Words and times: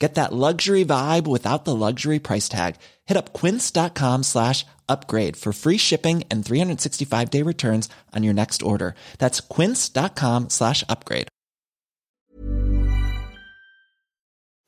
Get 0.00 0.14
that 0.14 0.32
luxury 0.32 0.82
vibe 0.82 1.26
without 1.26 1.66
the 1.66 1.76
luxury 1.76 2.18
price 2.18 2.48
tag. 2.48 2.76
Hit 3.04 3.18
up 3.18 3.34
quince.com 3.34 4.22
slash 4.22 4.64
upgrade 4.88 5.36
for 5.36 5.52
free 5.52 5.76
shipping 5.76 6.24
and 6.30 6.44
365 6.44 7.30
day 7.30 7.42
returns 7.42 7.88
on 8.16 8.24
your 8.24 8.34
next 8.34 8.62
order. 8.62 8.94
That's 9.18 9.40
quince.com 9.40 10.48
slash 10.48 10.82
upgrade. 10.88 11.28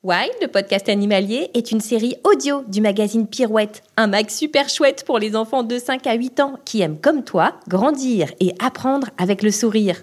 Wild, 0.05 0.33
le 0.41 0.49
podcast 0.49 0.89
animalier, 0.89 1.51
est 1.55 1.71
une 1.71 1.81
série 1.81 2.17
audio 2.25 2.65
du 2.67 2.81
magazine 2.81 3.29
Pirouette, 3.29 3.85
un 3.97 4.09
mag 4.09 4.31
super 4.31 4.69
chouette 4.69 5.05
pour 5.07 5.21
les 5.21 5.37
enfants 5.37 5.62
de 5.62 5.79
5 5.79 6.09
à 6.09 6.15
8 6.15 6.41
ans 6.41 6.59
qui 6.65 6.81
aiment 6.81 6.99
comme 6.99 7.23
toi 7.23 7.55
grandir 7.69 8.33
et 8.41 8.53
apprendre 8.59 9.11
avec 9.17 9.45
le 9.45 9.53
sourire. 9.53 10.03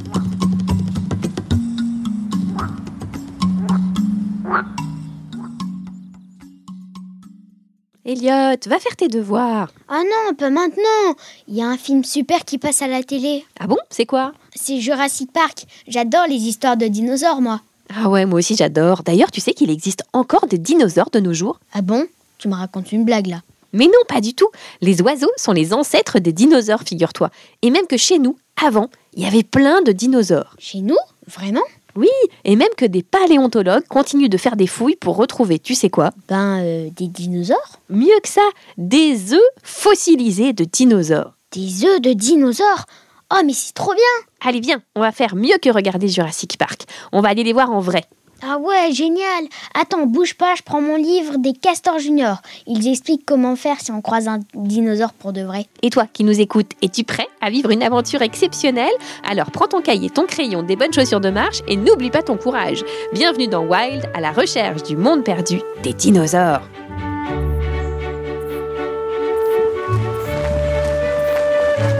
Elliot, 8.11 8.57
va 8.67 8.77
faire 8.77 8.95
tes 8.97 9.07
devoirs. 9.07 9.71
Ah 9.87 10.01
non, 10.03 10.35
pas 10.35 10.49
maintenant. 10.49 11.15
Il 11.47 11.55
y 11.55 11.61
a 11.61 11.67
un 11.67 11.77
film 11.77 12.03
super 12.03 12.43
qui 12.43 12.57
passe 12.57 12.81
à 12.81 12.87
la 12.87 13.03
télé. 13.03 13.45
Ah 13.57 13.67
bon? 13.67 13.77
C'est 13.89 14.05
quoi? 14.05 14.33
C'est 14.53 14.81
Jurassic 14.81 15.31
Park. 15.31 15.63
J'adore 15.87 16.27
les 16.27 16.35
histoires 16.35 16.75
de 16.75 16.87
dinosaures, 16.87 17.39
moi. 17.39 17.61
Ah 17.95 18.09
ouais, 18.09 18.25
moi 18.25 18.39
aussi 18.39 18.57
j'adore. 18.57 19.03
D'ailleurs, 19.03 19.31
tu 19.31 19.39
sais 19.39 19.53
qu'il 19.53 19.69
existe 19.69 20.03
encore 20.11 20.47
des 20.47 20.57
dinosaures 20.57 21.09
de 21.09 21.21
nos 21.21 21.31
jours? 21.31 21.61
Ah 21.73 21.81
bon? 21.81 22.05
Tu 22.37 22.49
me 22.49 22.55
racontes 22.55 22.91
une 22.91 23.05
blague 23.05 23.27
là. 23.27 23.43
Mais 23.71 23.85
non, 23.85 24.03
pas 24.09 24.19
du 24.19 24.33
tout. 24.33 24.49
Les 24.81 25.01
oiseaux 25.01 25.31
sont 25.37 25.53
les 25.53 25.73
ancêtres 25.73 26.19
des 26.19 26.33
dinosaures, 26.33 26.81
figure-toi. 26.85 27.29
Et 27.61 27.69
même 27.69 27.87
que 27.87 27.95
chez 27.95 28.19
nous, 28.19 28.37
avant, 28.61 28.89
il 29.13 29.23
y 29.23 29.25
avait 29.25 29.43
plein 29.43 29.81
de 29.81 29.93
dinosaures. 29.93 30.55
Chez 30.59 30.81
nous? 30.81 30.97
Vraiment? 31.27 31.63
Oui, 31.95 32.09
et 32.43 32.55
même 32.55 32.69
que 32.77 32.85
des 32.85 33.03
paléontologues 33.03 33.85
continuent 33.87 34.29
de 34.29 34.37
faire 34.37 34.55
des 34.55 34.67
fouilles 34.67 34.95
pour 34.95 35.17
retrouver, 35.17 35.59
tu 35.59 35.75
sais 35.75 35.89
quoi? 35.89 36.11
Ben, 36.27 36.59
euh, 36.61 36.89
des 36.91 37.07
dinosaures? 37.07 37.79
Mieux 37.89 38.19
que 38.23 38.29
ça, 38.29 38.41
des 38.77 39.33
œufs 39.33 39.39
fossilisés 39.63 40.53
de 40.53 40.63
dinosaures. 40.63 41.33
Des 41.51 41.85
œufs 41.85 42.01
de 42.01 42.13
dinosaures? 42.13 42.85
Oh, 43.33 43.41
mais 43.45 43.53
c'est 43.53 43.73
trop 43.73 43.93
bien 43.93 44.27
Allez, 44.43 44.59
viens, 44.59 44.81
on 44.95 45.01
va 45.01 45.11
faire 45.11 45.35
mieux 45.35 45.57
que 45.61 45.69
regarder 45.69 46.07
Jurassic 46.07 46.57
Park. 46.57 46.83
On 47.11 47.21
va 47.21 47.29
aller 47.29 47.43
les 47.43 47.53
voir 47.53 47.71
en 47.71 47.79
vrai. 47.79 48.05
Ah 48.43 48.57
ouais, 48.57 48.91
génial 48.91 49.45
Attends, 49.79 50.07
bouge 50.07 50.33
pas, 50.33 50.55
je 50.55 50.63
prends 50.63 50.81
mon 50.81 50.95
livre 50.95 51.37
des 51.37 51.53
castors 51.53 51.99
juniors. 51.99 52.41
Ils 52.65 52.89
expliquent 52.89 53.23
comment 53.23 53.55
faire 53.55 53.79
si 53.79 53.91
on 53.91 54.01
croise 54.01 54.27
un 54.27 54.39
dinosaure 54.55 55.13
pour 55.13 55.31
de 55.31 55.41
vrai. 55.41 55.67
Et 55.83 55.91
toi 55.91 56.07
qui 56.11 56.23
nous 56.23 56.39
écoutes, 56.41 56.71
es-tu 56.81 57.03
prêt 57.03 57.27
à 57.39 57.51
vivre 57.51 57.69
une 57.69 57.83
aventure 57.83 58.23
exceptionnelle? 58.23 58.89
Alors 59.23 59.51
prends 59.51 59.67
ton 59.67 59.81
cahier, 59.81 60.09
ton 60.09 60.25
crayon, 60.25 60.63
des 60.63 60.75
bonnes 60.75 60.91
chaussures 60.91 61.21
de 61.21 61.29
marche 61.29 61.59
et 61.67 61.75
n'oublie 61.75 62.09
pas 62.09 62.23
ton 62.23 62.35
courage. 62.35 62.83
Bienvenue 63.13 63.47
dans 63.47 63.63
Wild, 63.63 64.09
à 64.15 64.21
la 64.21 64.31
recherche 64.31 64.81
du 64.81 64.97
monde 64.97 65.23
perdu 65.23 65.61
des 65.83 65.93
dinosaures. 65.93 66.61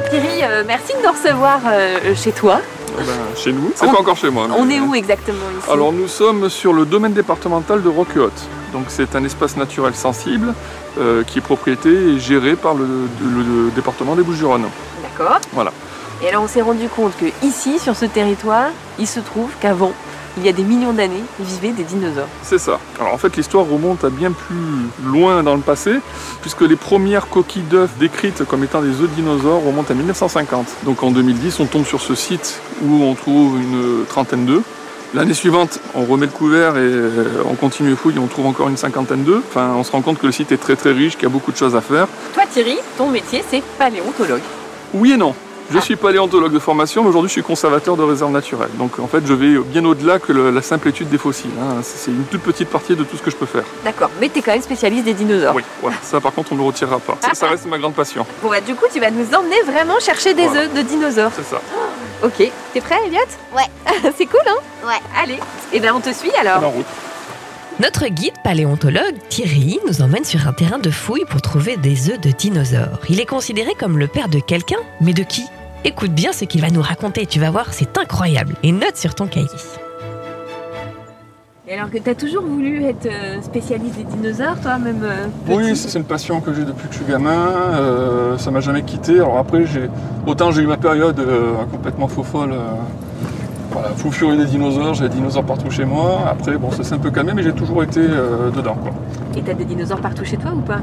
Thierry, 0.09 0.43
euh, 0.43 0.63
merci 0.65 0.93
de 0.93 1.05
nous 1.05 1.11
recevoir 1.11 1.61
euh, 1.67 2.15
chez 2.15 2.31
toi. 2.31 2.61
Eh 2.99 3.03
ben, 3.03 3.13
chez 3.35 3.51
nous, 3.53 3.71
c'est 3.75 3.85
On- 3.87 3.91
pas 3.93 3.99
encore 3.99 4.17
chez 4.17 4.29
moi. 4.29 4.47
On 4.57 4.69
est 4.69 4.79
où 4.79 4.93
exactement 4.95 5.45
ici? 5.59 5.69
Alors 5.71 5.91
nous 5.93 6.07
sommes 6.07 6.49
sur 6.49 6.73
le 6.73 6.85
domaine 6.85 7.13
départemental 7.13 7.81
de 7.81 7.89
Roquehaute. 7.89 8.41
Donc 8.73 8.85
c'est 8.89 9.15
un 9.15 9.23
espace 9.23 9.57
naturel 9.57 9.95
sensible 9.95 10.53
euh, 10.99 11.23
qui 11.23 11.39
est 11.39 11.41
propriété 11.41 11.89
et 11.89 12.19
géré 12.19 12.55
par 12.55 12.73
le, 12.73 12.85
le- 12.85 13.43
le 13.65 13.71
département 13.71 14.15
des 14.15 14.23
Bouches-du-Rhône. 14.23 14.65
D'accord. 15.03 15.39
Voilà. 15.53 15.71
Et 16.23 16.29
alors 16.29 16.43
on 16.43 16.47
s'est 16.47 16.61
rendu 16.61 16.87
compte 16.87 17.13
que 17.17 17.25
ici, 17.45 17.79
sur 17.79 17.95
ce 17.95 18.05
territoire, 18.05 18.67
il 18.99 19.07
se 19.07 19.19
trouve 19.19 19.49
qu'avant, 19.59 19.91
il 20.37 20.45
y 20.45 20.49
a 20.49 20.51
des 20.51 20.63
millions 20.63 20.93
d'années, 20.93 21.23
vivaient 21.39 21.71
des 21.71 21.83
dinosaures. 21.83 22.27
C'est 22.43 22.57
ça. 22.57 22.79
Alors 22.99 23.13
en 23.13 23.17
fait 23.17 23.35
l'histoire 23.35 23.65
remonte 23.65 24.03
à 24.03 24.09
bien 24.09 24.31
plus 24.31 24.87
loin 25.05 25.43
dans 25.43 25.55
le 25.55 25.61
passé, 25.61 25.99
puisque 26.41 26.61
les 26.61 26.75
premières 26.75 27.27
coquilles 27.27 27.63
d'œufs 27.63 27.89
décrites 27.99 28.43
comme 28.45 28.63
étant 28.63 28.81
des 28.81 29.01
œufs 29.01 29.09
de 29.09 29.15
dinosaures 29.15 29.63
remontent 29.63 29.91
à 29.91 29.95
1950. 29.95 30.67
Donc 30.85 31.03
en 31.03 31.11
2010 31.11 31.59
on 31.59 31.65
tombe 31.65 31.85
sur 31.85 32.01
ce 32.01 32.15
site 32.15 32.59
où 32.83 33.03
on 33.03 33.13
trouve 33.15 33.59
une 33.59 34.05
trentaine 34.07 34.45
d'œufs. 34.45 34.63
L'année 35.13 35.33
suivante, 35.33 35.81
on 35.93 36.05
remet 36.05 36.25
le 36.25 36.31
couvert 36.31 36.77
et 36.77 36.79
euh, 36.79 37.43
on 37.45 37.55
continue 37.55 37.89
les 37.89 37.95
fouilles 37.97 38.15
et 38.15 38.19
on 38.19 38.27
trouve 38.27 38.45
encore 38.45 38.69
une 38.69 38.77
cinquantaine 38.77 39.25
d'œufs. 39.25 39.43
Enfin, 39.49 39.73
on 39.75 39.83
se 39.83 39.91
rend 39.91 40.01
compte 40.01 40.17
que 40.17 40.25
le 40.25 40.31
site 40.31 40.53
est 40.53 40.57
très 40.57 40.77
très 40.77 40.93
riche, 40.93 41.15
qu'il 41.15 41.23
y 41.23 41.25
a 41.25 41.29
beaucoup 41.29 41.51
de 41.51 41.57
choses 41.57 41.75
à 41.75 41.81
faire. 41.81 42.07
Toi 42.33 42.43
Thierry, 42.49 42.77
ton 42.97 43.09
métier 43.09 43.43
c'est 43.49 43.61
paléontologue. 43.77 44.41
Oui 44.93 45.11
et 45.11 45.17
non. 45.17 45.35
Je 45.73 45.79
suis 45.79 45.95
paléontologue 45.95 46.51
de 46.53 46.59
formation, 46.59 47.01
mais 47.03 47.09
aujourd'hui 47.09 47.29
je 47.29 47.33
suis 47.33 47.43
conservateur 47.43 47.95
de 47.95 48.03
réserves 48.03 48.31
naturelles. 48.31 48.69
Donc 48.77 48.99
en 48.99 49.07
fait, 49.07 49.25
je 49.25 49.33
vais 49.33 49.57
bien 49.59 49.83
au-delà 49.85 50.19
que 50.19 50.31
le- 50.33 50.51
la 50.51 50.61
simple 50.61 50.89
étude 50.89 51.09
des 51.09 51.17
fossiles. 51.17 51.51
hein. 51.61 51.81
C'est 51.83 52.11
une 52.11 52.23
toute 52.25 52.41
petite 52.41 52.69
partie 52.69 52.95
de 52.95 53.03
tout 53.03 53.15
ce 53.17 53.21
que 53.21 53.31
je 53.31 53.35
peux 53.35 53.45
faire. 53.45 53.63
D'accord, 53.85 54.09
mais 54.19 54.29
t'es 54.29 54.41
quand 54.41 54.51
même 54.51 54.61
spécialiste 54.61 55.05
des 55.05 55.13
dinosaures. 55.13 55.55
Oui, 55.55 55.63
voilà. 55.81 55.95
Ça 56.03 56.19
par 56.19 56.33
contre, 56.33 56.51
on 56.51 56.55
ne 56.55 56.59
le 56.61 56.65
retirera 56.67 56.99
pas. 56.99 57.17
Ça, 57.21 57.33
ça 57.33 57.47
reste 57.47 57.65
ma 57.67 57.77
grande 57.77 57.93
passion. 57.93 58.25
Bon 58.43 58.49
bah 58.49 58.61
du 58.61 58.75
coup, 58.75 58.85
tu 58.93 58.99
vas 58.99 59.11
nous 59.11 59.25
emmener 59.33 59.61
vraiment 59.65 59.99
chercher 59.99 60.33
des 60.33 60.45
Voilà. 60.47 60.63
œufs 60.63 60.73
de 60.73 60.81
dinosaures. 60.81 61.31
C'est 61.35 61.45
ça. 61.45 61.61
Ok, 62.23 62.51
t'es 62.73 62.81
prêt 62.81 62.97
Elliot? 63.07 63.19
Ouais. 63.55 63.63
c'est 64.17 64.25
cool 64.25 64.39
hein? 64.47 64.55
Ouais. 64.85 64.99
Allez, 65.21 65.39
et 65.73 65.79
ben 65.79 65.93
on 65.95 65.99
te 66.01 66.13
suit 66.13 66.31
alors. 66.39 66.57
Alors, 66.57 66.69
en 66.69 66.73
route. 66.73 66.85
Notre 67.79 68.05
guide 68.07 68.33
paléontologue 68.43 69.15
Thierry 69.29 69.79
nous 69.87 70.01
emmène 70.03 70.23
sur 70.25 70.47
un 70.47 70.53
terrain 70.53 70.77
de 70.77 70.91
fouilles 70.91 71.25
pour 71.27 71.41
trouver 71.41 71.77
des 71.77 72.09
œufs 72.11 72.19
de 72.19 72.29
dinosaures. 72.29 72.99
Il 73.09 73.19
est 73.19 73.25
considéré 73.25 73.73
comme 73.79 73.97
le 73.97 74.07
père 74.07 74.27
de 74.29 74.39
quelqu'un, 74.39 74.77
mais 74.99 75.13
de 75.13 75.23
qui? 75.23 75.45
Écoute 75.83 76.11
bien 76.11 76.31
ce 76.31 76.45
qu'il 76.45 76.61
va 76.61 76.69
nous 76.69 76.81
raconter, 76.81 77.25
tu 77.25 77.39
vas 77.39 77.49
voir, 77.49 77.73
c'est 77.73 77.97
incroyable. 77.97 78.53
Et 78.63 78.71
note 78.71 78.95
sur 78.97 79.15
ton 79.15 79.25
cahier. 79.27 79.47
Et 81.67 81.73
alors 81.73 81.89
que 81.89 81.97
t'as 81.97 82.13
toujours 82.15 82.43
voulu 82.43 82.83
être 82.83 83.05
euh, 83.07 83.41
spécialiste 83.41 83.95
des 83.95 84.03
dinosaures, 84.03 84.59
toi 84.61 84.77
même 84.77 85.01
euh, 85.03 85.25
Oui, 85.47 85.75
c'est 85.75 85.97
une 85.97 86.03
passion 86.05 86.41
que 86.41 86.53
j'ai 86.53 86.65
depuis 86.65 86.87
que 86.87 86.93
je 86.93 86.99
suis 86.99 87.07
gamin. 87.11 87.31
Euh, 87.31 88.37
ça 88.37 88.51
m'a 88.51 88.59
jamais 88.59 88.83
quitté. 88.83 89.15
Alors 89.15 89.37
après, 89.37 89.65
j'ai 89.65 89.89
autant 90.27 90.51
j'ai 90.51 90.61
eu 90.63 90.67
ma 90.67 90.77
période 90.77 91.19
euh, 91.19 91.53
complètement 91.71 92.07
faux 92.07 92.23
folle. 92.23 92.51
euh, 92.51 92.57
voilà, 93.71 93.87
fou 93.95 94.11
furieux 94.11 94.35
des 94.35 94.45
dinosaures, 94.45 94.95
j'ai 94.95 95.07
des 95.07 95.15
dinosaures 95.15 95.45
partout 95.45 95.71
chez 95.71 95.85
moi. 95.85 96.25
Après, 96.29 96.57
bon, 96.57 96.71
ça 96.71 96.83
s'est 96.83 96.93
un 96.93 96.99
peu 96.99 97.09
calmé, 97.09 97.31
mais 97.33 97.41
j'ai 97.41 97.53
toujours 97.53 97.81
été 97.83 98.01
euh, 98.01 98.51
dedans. 98.51 98.75
Quoi. 98.75 98.91
Et 99.37 99.41
t'as 99.41 99.53
des 99.53 99.63
dinosaures 99.65 100.01
partout 100.01 100.25
chez 100.25 100.35
toi 100.37 100.51
ou 100.53 100.59
pas? 100.61 100.79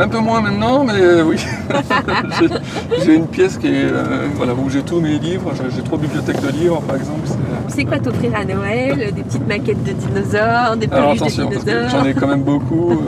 Un 0.00 0.06
peu 0.08 0.18
moins 0.20 0.40
maintenant, 0.40 0.84
mais 0.84 0.92
euh, 1.00 1.24
oui. 1.24 1.36
J'ai- 3.04 3.14
une 3.16 3.26
pièce 3.26 3.58
qui 3.58 3.66
est, 3.66 3.84
euh, 3.84 4.28
voilà, 4.36 4.52
où 4.54 4.70
j'ai 4.70 4.82
tous 4.82 5.00
mes 5.00 5.18
livres. 5.18 5.50
J'ai- 5.74 5.82
trois 5.82 5.98
bibliothèques 5.98 6.40
de 6.40 6.48
livres, 6.50 6.80
par 6.82 6.96
exemple. 6.96 7.20
c'est- 7.24 7.74
sait 7.74 7.84
quoi 7.84 7.98
t'offrir 7.98 8.30
à 8.36 8.44
Noël? 8.44 9.12
Des 9.14 9.22
petites 9.22 9.46
maquettes 9.48 9.82
de 9.84 9.92
dinosaures, 9.92 10.76
des 10.76 10.88
Alors 10.92 11.14
peluches 11.16 11.18
de 11.20 11.24
attention, 11.42 11.48
que 11.48 11.58
dinosaures? 11.58 11.88
j'en 11.90 12.04
ai 12.04 12.14
quand 12.14 12.28
même 12.28 12.42
beaucoup. 12.42 13.00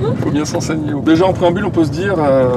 Il 0.00 0.16
faut 0.22 0.30
bien 0.30 0.44
s'enseigner. 0.44 0.92
Déjà 1.04 1.26
en 1.26 1.32
préambule, 1.32 1.64
on 1.64 1.70
peut 1.70 1.84
se 1.84 1.90
dire, 1.90 2.14
euh, 2.18 2.48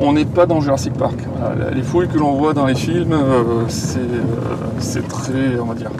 on 0.00 0.12
n'est 0.14 0.24
pas 0.24 0.46
dans 0.46 0.60
Jurassic 0.60 0.94
Park. 0.94 1.16
Voilà, 1.38 1.70
les 1.70 1.82
fouilles 1.82 2.08
que 2.08 2.18
l'on 2.18 2.32
voit 2.32 2.54
dans 2.54 2.64
les 2.66 2.74
films, 2.74 3.12
euh, 3.12 3.64
c'est 3.68 3.98
euh, 3.98 4.56
c'est 4.78 5.06
très, 5.06 5.58
on 5.60 5.66
va 5.66 5.74
dire, 5.74 5.90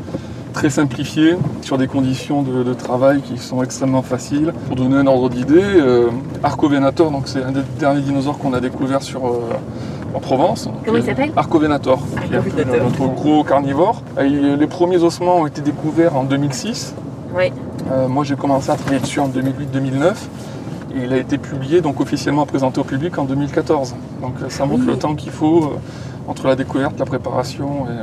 très 0.60 0.68
simplifié 0.68 1.38
sur 1.62 1.78
des 1.78 1.86
conditions 1.86 2.42
de, 2.42 2.62
de 2.62 2.74
travail 2.74 3.22
qui 3.22 3.38
sont 3.38 3.62
extrêmement 3.62 4.02
faciles. 4.02 4.52
Pour 4.66 4.76
donner 4.76 4.96
un 4.96 5.06
ordre 5.06 5.30
d'idée, 5.30 5.62
euh, 5.62 6.10
Arcovenator, 6.42 7.10
donc 7.10 7.22
c'est 7.28 7.42
un 7.42 7.50
des 7.50 7.62
derniers 7.78 8.02
dinosaures 8.02 8.36
qu'on 8.36 8.52
a 8.52 8.60
découvert 8.60 9.00
sur 9.00 9.24
euh, 9.26 9.40
en 10.12 10.20
Provence. 10.20 10.68
Comment 10.84 10.98
il 10.98 11.02
s'appelle? 11.02 11.32
Arcovenator, 11.34 11.98
qui 12.26 12.34
est 12.34 12.36
Arcovenator. 12.36 12.84
notre 12.84 13.06
gros 13.14 13.42
carnivore. 13.42 14.02
Et 14.20 14.28
les 14.28 14.66
premiers 14.66 14.98
ossements 14.98 15.38
ont 15.38 15.46
été 15.46 15.62
découverts 15.62 16.14
en 16.14 16.24
2006. 16.24 16.94
Oui. 17.34 17.50
Euh, 17.90 18.06
moi, 18.06 18.24
j'ai 18.24 18.36
commencé 18.36 18.68
à 18.70 18.74
travailler 18.74 19.00
dessus 19.00 19.20
en 19.20 19.28
2008-2009. 19.30 20.12
Et 20.94 21.04
il 21.04 21.12
a 21.14 21.16
été 21.16 21.38
publié, 21.38 21.80
donc 21.80 22.00
officiellement 22.00 22.44
présenté 22.44 22.82
au 22.82 22.84
public 22.84 23.16
en 23.16 23.24
2014. 23.24 23.94
Donc 24.20 24.34
euh, 24.42 24.50
ça 24.50 24.66
montre 24.66 24.82
Oui. 24.82 24.92
le 24.92 24.98
temps 24.98 25.14
qu'il 25.14 25.32
faut 25.32 25.64
euh, 25.64 26.28
entre 26.28 26.48
la 26.48 26.54
découverte, 26.56 26.98
la 26.98 27.06
préparation. 27.06 27.86
Et, 27.86 27.92
euh, 27.92 28.02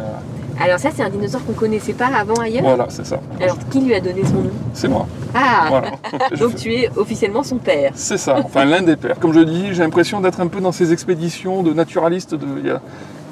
Alors 0.59 0.80
ça, 0.80 0.89
c'est 0.95 1.04
un 1.04 1.09
dinosaure 1.09 1.45
qu'on 1.45 1.54
connaissait 1.54 1.94
pas 1.94 2.07
avant 2.07 2.36
ailleurs. 2.36 2.63
voilà, 2.63 2.86
c'est 2.89 3.06
ça. 3.06 3.19
Alors 3.42 3.57
qui 3.69 3.81
lui 3.81 3.94
a 3.94 4.00
donné 4.00 4.24
son 4.25 4.36
nom? 4.36 4.51
C'est 4.74 4.88
moi. 4.88 5.07
Ah 5.36 5.68
Voilà. 5.69 5.92
Donc 6.39 6.56
tu 6.56 6.74
es 6.74 6.89
officiellement 6.95 7.44
son 7.44 7.57
père. 7.57 7.92
C'est 7.95 8.18
ça, 8.18 8.38
enfin 8.44 8.65
l'un 8.65 8.81
des 8.81 8.95
pères. 8.95 9.19
Comme 9.19 9.33
je 9.33 9.42
dis, 9.42 9.74
j'ai 9.74 9.83
l'impression 9.83 10.19
d'être 10.21 10.39
un 10.42 10.48
peu 10.48 10.59
dans 10.62 10.71
ces 10.71 10.94
expéditions 10.94 11.63
de 11.63 11.74
naturalistes 11.74 12.36
de, 12.36 12.45
il, 12.59 12.68
y 12.68 12.71
a, 12.71 12.81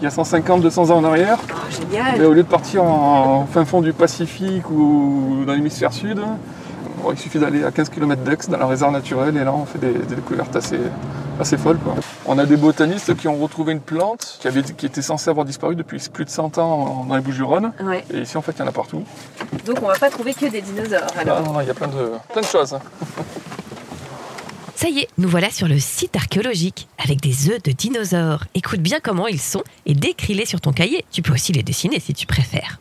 il 0.02 0.04
y 0.04 0.08
a 0.08 0.12
150, 0.12 0.62
200 0.62 0.92
ans 0.92 0.98
en 0.98 1.04
arrière. 1.04 1.40
Oh, 1.50 1.56
génial. 1.72 2.16
Mais 2.20 2.26
au 2.26 2.34
lieu 2.34 2.44
de 2.44 2.48
partir 2.48 2.84
en 2.84 3.46
fin 3.52 3.66
fond 3.66 3.82
du 3.82 3.94
Pacifique 3.94 4.70
ou 4.70 5.44
dans 5.46 5.54
l'hémisphère 5.54 5.94
sud, 5.94 6.20
bon, 7.02 7.12
il 7.12 7.18
suffit 7.20 7.40
d'aller 7.40 7.64
à 7.64 7.72
15 7.72 7.90
km 7.90 8.22
d'Aix 8.24 8.38
dans 8.50 8.58
la 8.58 8.68
réserve 8.68 8.92
naturelle 8.94 9.36
et 9.38 9.44
là 9.44 9.54
on 9.54 9.66
fait 9.66 9.80
des, 9.80 9.94
des 9.94 10.16
découvertes 10.16 10.56
assez, 10.56 10.80
assez 11.40 11.58
folles. 11.58 11.78
quoi. 11.80 11.96
On 12.26 12.38
a 12.40 12.46
des 12.46 12.58
botanistes 12.58 13.16
qui 13.16 13.28
ont 13.28 13.38
retrouvé 13.38 13.74
une 13.74 13.80
plante 13.82 14.38
qui, 14.42 14.48
avait, 14.48 14.64
qui 14.64 14.86
était 14.86 15.02
censée 15.02 15.30
avoir 15.30 15.46
disparu 15.46 15.76
depuis 15.76 16.00
plus 16.12 16.26
de 16.26 16.30
100 16.30 16.58
ans 16.58 16.72
en- 16.72 17.06
dans 17.06 17.16
les 17.16 17.22
Bouches-du-Rhône. 17.22 17.72
Ouais. 17.84 18.04
Et 18.14 18.20
ici 18.22 18.38
en 18.38 18.42
fait 18.42 18.54
il 18.58 18.60
y 18.60 18.62
en 18.64 18.68
a 18.68 18.72
partout. 18.72 19.04
Donc 19.66 19.78
on 19.82 19.88
va 19.88 19.98
pas 20.00 20.10
trouver 20.10 20.34
que 20.34 20.46
des 20.48 20.62
dinosaures. 20.62 21.02
Ah, 21.16 21.20
Alors. 21.22 21.42
non, 21.42 21.54
non, 21.54 21.62
il 21.62 21.68
y 21.68 21.72
a 21.72 21.74
plein 21.74 21.88
de, 21.88 22.12
plein 22.32 22.42
de 22.42 22.46
choses. 22.48 22.78
Ça 24.78 24.90
y 24.90 25.00
est, 25.00 25.08
nous 25.18 25.30
voilà 25.30 25.50
sur 25.52 25.68
le 25.70 25.80
site 25.80 26.16
archéologique 26.18 26.88
avec 27.02 27.22
des 27.22 27.50
œufs 27.50 27.64
de 27.64 27.72
dinosaures. 27.72 28.44
Écoute 28.56 28.82
bien 28.82 28.98
comment 29.02 29.26
ils 29.28 29.40
sont 29.40 29.64
et 29.86 29.94
décris-les 29.94 30.46
sur 30.46 30.60
ton 30.60 30.74
cahier. 30.74 31.06
Tu 31.12 31.22
peux 31.22 31.34
aussi 31.34 31.54
les 31.54 31.64
dessiner 31.64 32.00
si 32.02 32.14
tu 32.14 32.26
préfères. 32.28 32.78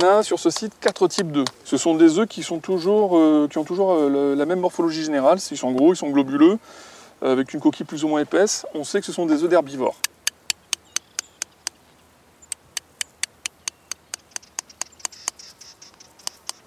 On 0.00 0.06
a 0.06 0.22
sur 0.22 0.38
ce 0.38 0.50
site 0.50 0.74
quatre 0.80 1.08
types 1.08 1.32
d'œufs. 1.32 1.46
Ce 1.64 1.76
sont 1.76 1.94
des 1.94 2.18
œufs 2.18 2.28
qui, 2.28 2.42
sont 2.42 2.58
toujours, 2.60 3.16
euh, 3.16 3.48
qui 3.50 3.58
ont 3.58 3.64
toujours 3.64 3.94
euh, 3.94 4.34
la 4.36 4.46
même 4.46 4.60
morphologie 4.60 5.02
générale. 5.02 5.38
Ils 5.50 5.56
sont 5.56 5.72
gros, 5.72 5.92
ils 5.92 5.96
sont 5.96 6.10
globuleux, 6.10 6.58
euh, 7.22 7.32
avec 7.32 7.52
une 7.52 7.60
coquille 7.60 7.86
plus 7.86 8.04
ou 8.04 8.08
moins 8.08 8.20
épaisse. 8.20 8.64
On 8.74 8.84
sait 8.84 9.00
que 9.00 9.06
ce 9.06 9.12
sont 9.12 9.26
des 9.26 9.42
œufs 9.42 9.48
d'herbivores. 9.48 9.96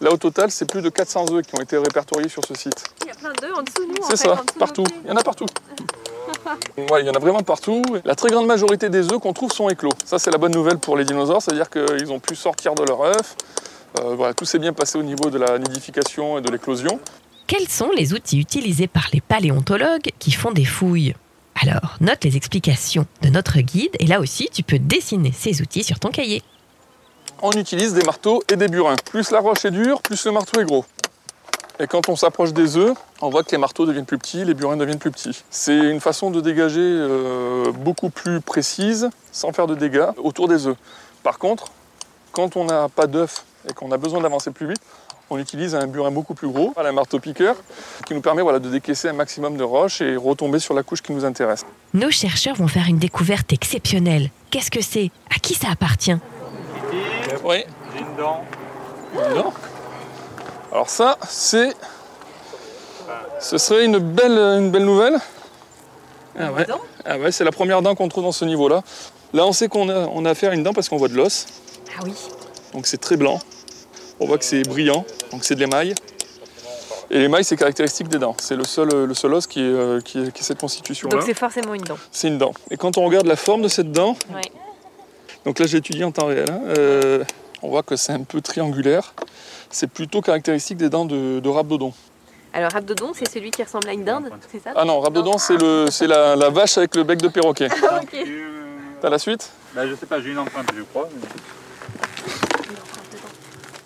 Là, 0.02 0.12
au 0.12 0.18
total, 0.18 0.52
c'est 0.52 0.70
plus 0.70 0.82
de 0.82 0.90
400 0.90 1.32
œufs 1.32 1.46
qui 1.46 1.56
ont 1.56 1.62
été 1.62 1.78
répertoriés 1.78 2.28
sur 2.28 2.44
ce 2.44 2.54
site. 2.56 2.84
Il 3.02 3.08
y 3.08 3.12
a 3.12 3.14
plein 3.14 3.32
d'œufs 3.34 3.58
en 3.58 3.62
dessous 3.62 3.86
de 3.86 4.00
nous. 4.00 4.08
C'est 4.10 4.18
ça, 4.18 4.44
partout. 4.60 4.84
Il 5.04 5.10
y 5.10 5.14
en 5.14 5.16
a 5.18 5.24
partout. 5.24 5.46
Ouais, 6.92 7.02
il 7.02 7.08
y 7.08 7.10
en 7.10 7.14
a 7.14 7.20
vraiment 7.20 7.44
partout. 7.44 7.82
La 8.06 8.16
très 8.16 8.30
grande 8.30 8.48
majorité 8.48 8.90
des 8.90 9.12
œufs 9.12 9.20
qu'on 9.20 9.34
trouve 9.34 9.52
sont 9.52 9.70
éclos. 9.70 9.92
Ça, 10.06 10.20
c'est 10.20 10.32
la 10.32 10.38
bonne 10.38 10.54
nouvelle 10.54 10.78
pour 10.78 10.98
les 10.98 11.06
dinosaures, 11.06 11.42
c'est-à-dire 11.42 11.70
qu'ils 11.70 12.12
ont 12.12 12.20
pu 12.20 12.36
sortir 12.36 12.76
de 12.76 12.84
leur 12.84 13.02
œuf. 13.02 13.36
Euh, 14.00 14.16
voilà, 14.16 14.34
tout 14.34 14.46
s'est 14.46 14.60
bien 14.60 14.74
passé 14.74 14.98
au 14.98 15.04
niveau 15.04 15.30
de 15.30 15.38
la 15.38 15.60
nidification 15.60 16.38
et 16.38 16.42
de 16.42 16.50
l'éclosion. 16.50 17.00
Quels 17.48 17.68
sont 17.68 17.92
les 17.96 18.14
outils 18.14 18.40
utilisés 18.40 18.88
par 18.88 19.08
les 19.14 19.22
paléontologues 19.22 20.10
qui 20.20 20.32
font 20.32 20.52
des 20.52 20.66
fouilles? 20.66 21.14
Alors, 21.62 21.98
note 22.00 22.24
les 22.24 22.38
explications 22.38 23.06
de 23.22 23.30
notre 23.30 23.60
guide 23.60 23.92
et 24.00 24.08
là 24.08 24.20
aussi, 24.20 24.50
tu 24.52 24.64
peux 24.64 24.80
dessiner 24.80 25.34
ces 25.38 25.62
outils 25.62 25.84
sur 25.84 26.00
ton 26.00 26.10
cahier. 26.10 26.42
On 27.42 27.52
utilise 27.52 27.94
des 27.94 28.04
marteaux 28.04 28.42
et 28.52 28.56
des 28.56 28.68
burins. 28.68 28.96
Plus 29.06 29.32
la 29.32 29.40
roche 29.40 29.66
est 29.66 29.72
dure, 29.72 30.02
plus 30.02 30.26
le 30.26 30.32
marteau 30.32 30.62
est 30.62 30.66
gros. 30.66 30.86
Et 31.82 31.88
quand 31.88 32.10
on 32.10 32.16
s'approche 32.16 32.54
des 32.54 32.78
œufs, 32.78 32.96
on 33.22 33.30
voit 33.30 33.44
que 33.44 33.50
les 33.52 33.58
marteaux 33.58 33.88
deviennent 33.88 34.06
plus 34.06 34.20
petits, 34.20 34.46
les 34.46 34.54
burins 34.54 34.78
deviennent 34.78 35.00
plus 35.00 35.10
petits. 35.10 35.44
C'est 35.50 35.76
une 35.76 36.00
façon 36.00 36.30
de 36.30 36.40
dégager 36.40 36.80
euh, 36.80 37.72
beaucoup 37.72 38.12
plus 38.12 38.40
précise, 38.40 39.10
sans 39.32 39.52
faire 39.52 39.66
de 39.66 39.74
dégâts, 39.74 40.10
autour 40.18 40.48
des 40.48 40.68
œufs. 40.68 40.78
Par 41.24 41.40
contre, 41.40 41.72
quand 42.34 42.56
on 42.56 42.66
n'a 42.66 42.88
pas 42.88 43.08
d'œufs 43.08 43.44
et 43.68 43.74
qu'on 43.74 43.92
a 43.92 43.98
besoin 43.98 44.22
d'avancer 44.22 44.52
plus 44.52 44.68
vite, 44.68 44.82
on 45.32 45.40
utilise 45.40 45.74
un 45.74 45.88
burin 45.88 46.12
beaucoup 46.12 46.36
plus 46.36 46.50
gros, 46.50 46.72
un 46.78 46.92
marteau 46.92 47.18
piqueur, 47.18 47.56
qui 48.06 48.14
nous 48.14 48.22
permet 48.22 48.44
voilà, 48.44 48.60
de 48.60 48.70
décaisser 48.70 49.10
un 49.10 49.14
maximum 49.14 49.58
de 49.58 49.64
roches 49.64 50.02
et 50.02 50.16
retomber 50.16 50.60
sur 50.60 50.76
la 50.76 50.84
couche 50.84 51.02
qui 51.02 51.14
nous 51.14 51.26
intéresse. 51.26 51.66
Nos 51.96 52.12
chercheurs 52.12 52.58
vont 52.58 52.68
faire 52.68 52.86
une 52.90 53.00
découverte 53.00 53.54
exceptionnelle. 53.54 54.30
Qu'est-ce 54.52 54.70
que 54.70 54.82
c'est? 54.84 55.10
À 55.36 55.40
qui 55.40 55.56
ça 55.56 55.70
appartient? 55.72 56.18
Oui. 57.44 57.64
J'ai 57.96 58.02
une 58.02 58.16
dent. 58.18 58.44
Alors 60.72 60.90
ça, 60.90 61.18
c'est... 61.28 61.74
Ce 63.40 63.58
serait 63.58 63.86
une 63.86 63.98
belle, 63.98 64.38
une 64.38 64.72
belle 64.72 64.86
nouvelle. 64.86 65.18
Ah 66.40 66.52
ouais, 66.54 66.66
ah 67.06 67.18
ouais 67.18 67.32
c'est 67.32 67.44
la 67.44 67.52
première 67.52 67.82
dent 67.82 67.94
qu'on 67.96 68.08
trouve 68.08 68.24
dans 68.24 68.32
ce 68.32 68.46
niveau-là. 68.46 68.84
Là, 69.34 69.46
on 69.46 69.52
sait 69.52 69.68
qu'on 69.68 69.90
a, 69.90 70.08
on 70.08 70.24
a 70.26 70.30
affaire 70.30 70.52
à 70.52 70.54
une 70.54 70.64
dent 70.64 70.74
parce 70.74 70.88
qu'on 70.90 70.98
voit 70.98 71.08
de 71.10 71.16
l'os. 71.16 71.46
Ah 71.98 72.02
oui. 72.06 72.14
Donc 72.74 72.86
c'est 72.88 72.98
très 73.00 73.18
blanc. 73.18 73.40
On 74.20 74.28
voit 74.28 74.38
que 74.38 74.46
c'est 74.46 74.62
brillant, 74.62 75.04
donc 75.32 75.44
c'est 75.44 75.56
de 75.56 75.60
l'émail. 75.60 75.94
Et 77.10 77.18
l'émail, 77.20 77.44
c'est 77.44 77.58
caractéristique 77.58 78.08
des 78.08 78.20
dents. 78.20 78.36
C'est 78.40 78.56
le 78.56 78.64
seul, 78.64 78.88
le 79.06 79.14
seul 79.14 79.34
os 79.34 79.46
qui 79.48 79.60
est, 79.60 79.64
euh, 79.64 80.00
qui 80.00 80.20
est- 80.20 80.32
qui 80.32 80.42
est 80.42 80.46
cette 80.46 80.60
constitution-là. 80.62 81.18
Donc 81.18 81.26
c'est 81.26 81.34
forcément 81.34 81.74
une 81.74 81.82
dent. 81.82 81.98
C'est 82.12 82.28
une 82.30 82.38
dent. 82.38 82.54
Et 82.70 82.78
quand 82.78 82.98
on 82.98 83.04
regarde 83.06 83.26
la 83.26 83.36
forme 83.36 83.64
de 83.64 83.68
cette 83.68 83.92
dent, 83.92 84.16
Ouais. 84.34 84.42
donc 85.44 85.60
là 85.60 85.66
j'ai 85.66 85.80
étudié 85.80 86.06
en 86.06 86.12
temps 86.12 86.28
réel, 86.28 86.50
hein, 86.50 86.62
euh, 86.78 87.24
on 87.62 87.70
voit 87.70 87.84
que 87.84 87.96
c'est 87.96 88.14
un 88.14 88.24
peu 88.24 88.42
triangulaire. 88.42 89.14
C'est 89.70 89.88
plutôt 89.88 90.22
caractéristique 90.22 90.78
des 90.78 90.90
dents 90.90 91.06
de, 91.06 91.40
de 91.40 91.50
rhabdodon. 91.50 91.94
Alors 92.54 92.76
Abdodon, 92.76 93.14
c'est 93.14 93.30
celui 93.30 93.50
qui 93.50 93.64
ressemble 93.64 93.88
à 93.88 93.94
une 93.94 94.04
dinde, 94.04 94.30
c'est 94.52 94.62
ça 94.62 94.72
Ah 94.76 94.84
non, 94.84 95.00
rhabdodon 95.00 95.38
c'est 95.38 95.56
le, 95.56 95.86
c'est 95.90 96.08
la, 96.08 96.36
la 96.36 96.50
vache 96.50 96.78
avec 96.78 96.96
le 96.96 97.04
bec 97.04 97.22
de 97.22 97.30
perroquet. 97.30 97.70
Ok. 98.02 98.18
T'as 99.02 99.10
la 99.10 99.18
suite? 99.18 99.50
Bah, 99.74 99.88
je 99.88 99.96
sais 99.96 100.06
pas, 100.06 100.20
j'ai 100.22 100.32
une 100.32 100.38
empreinte, 100.38 100.68
je 100.78 100.84
crois. 100.84 101.08
mais- 101.16 101.28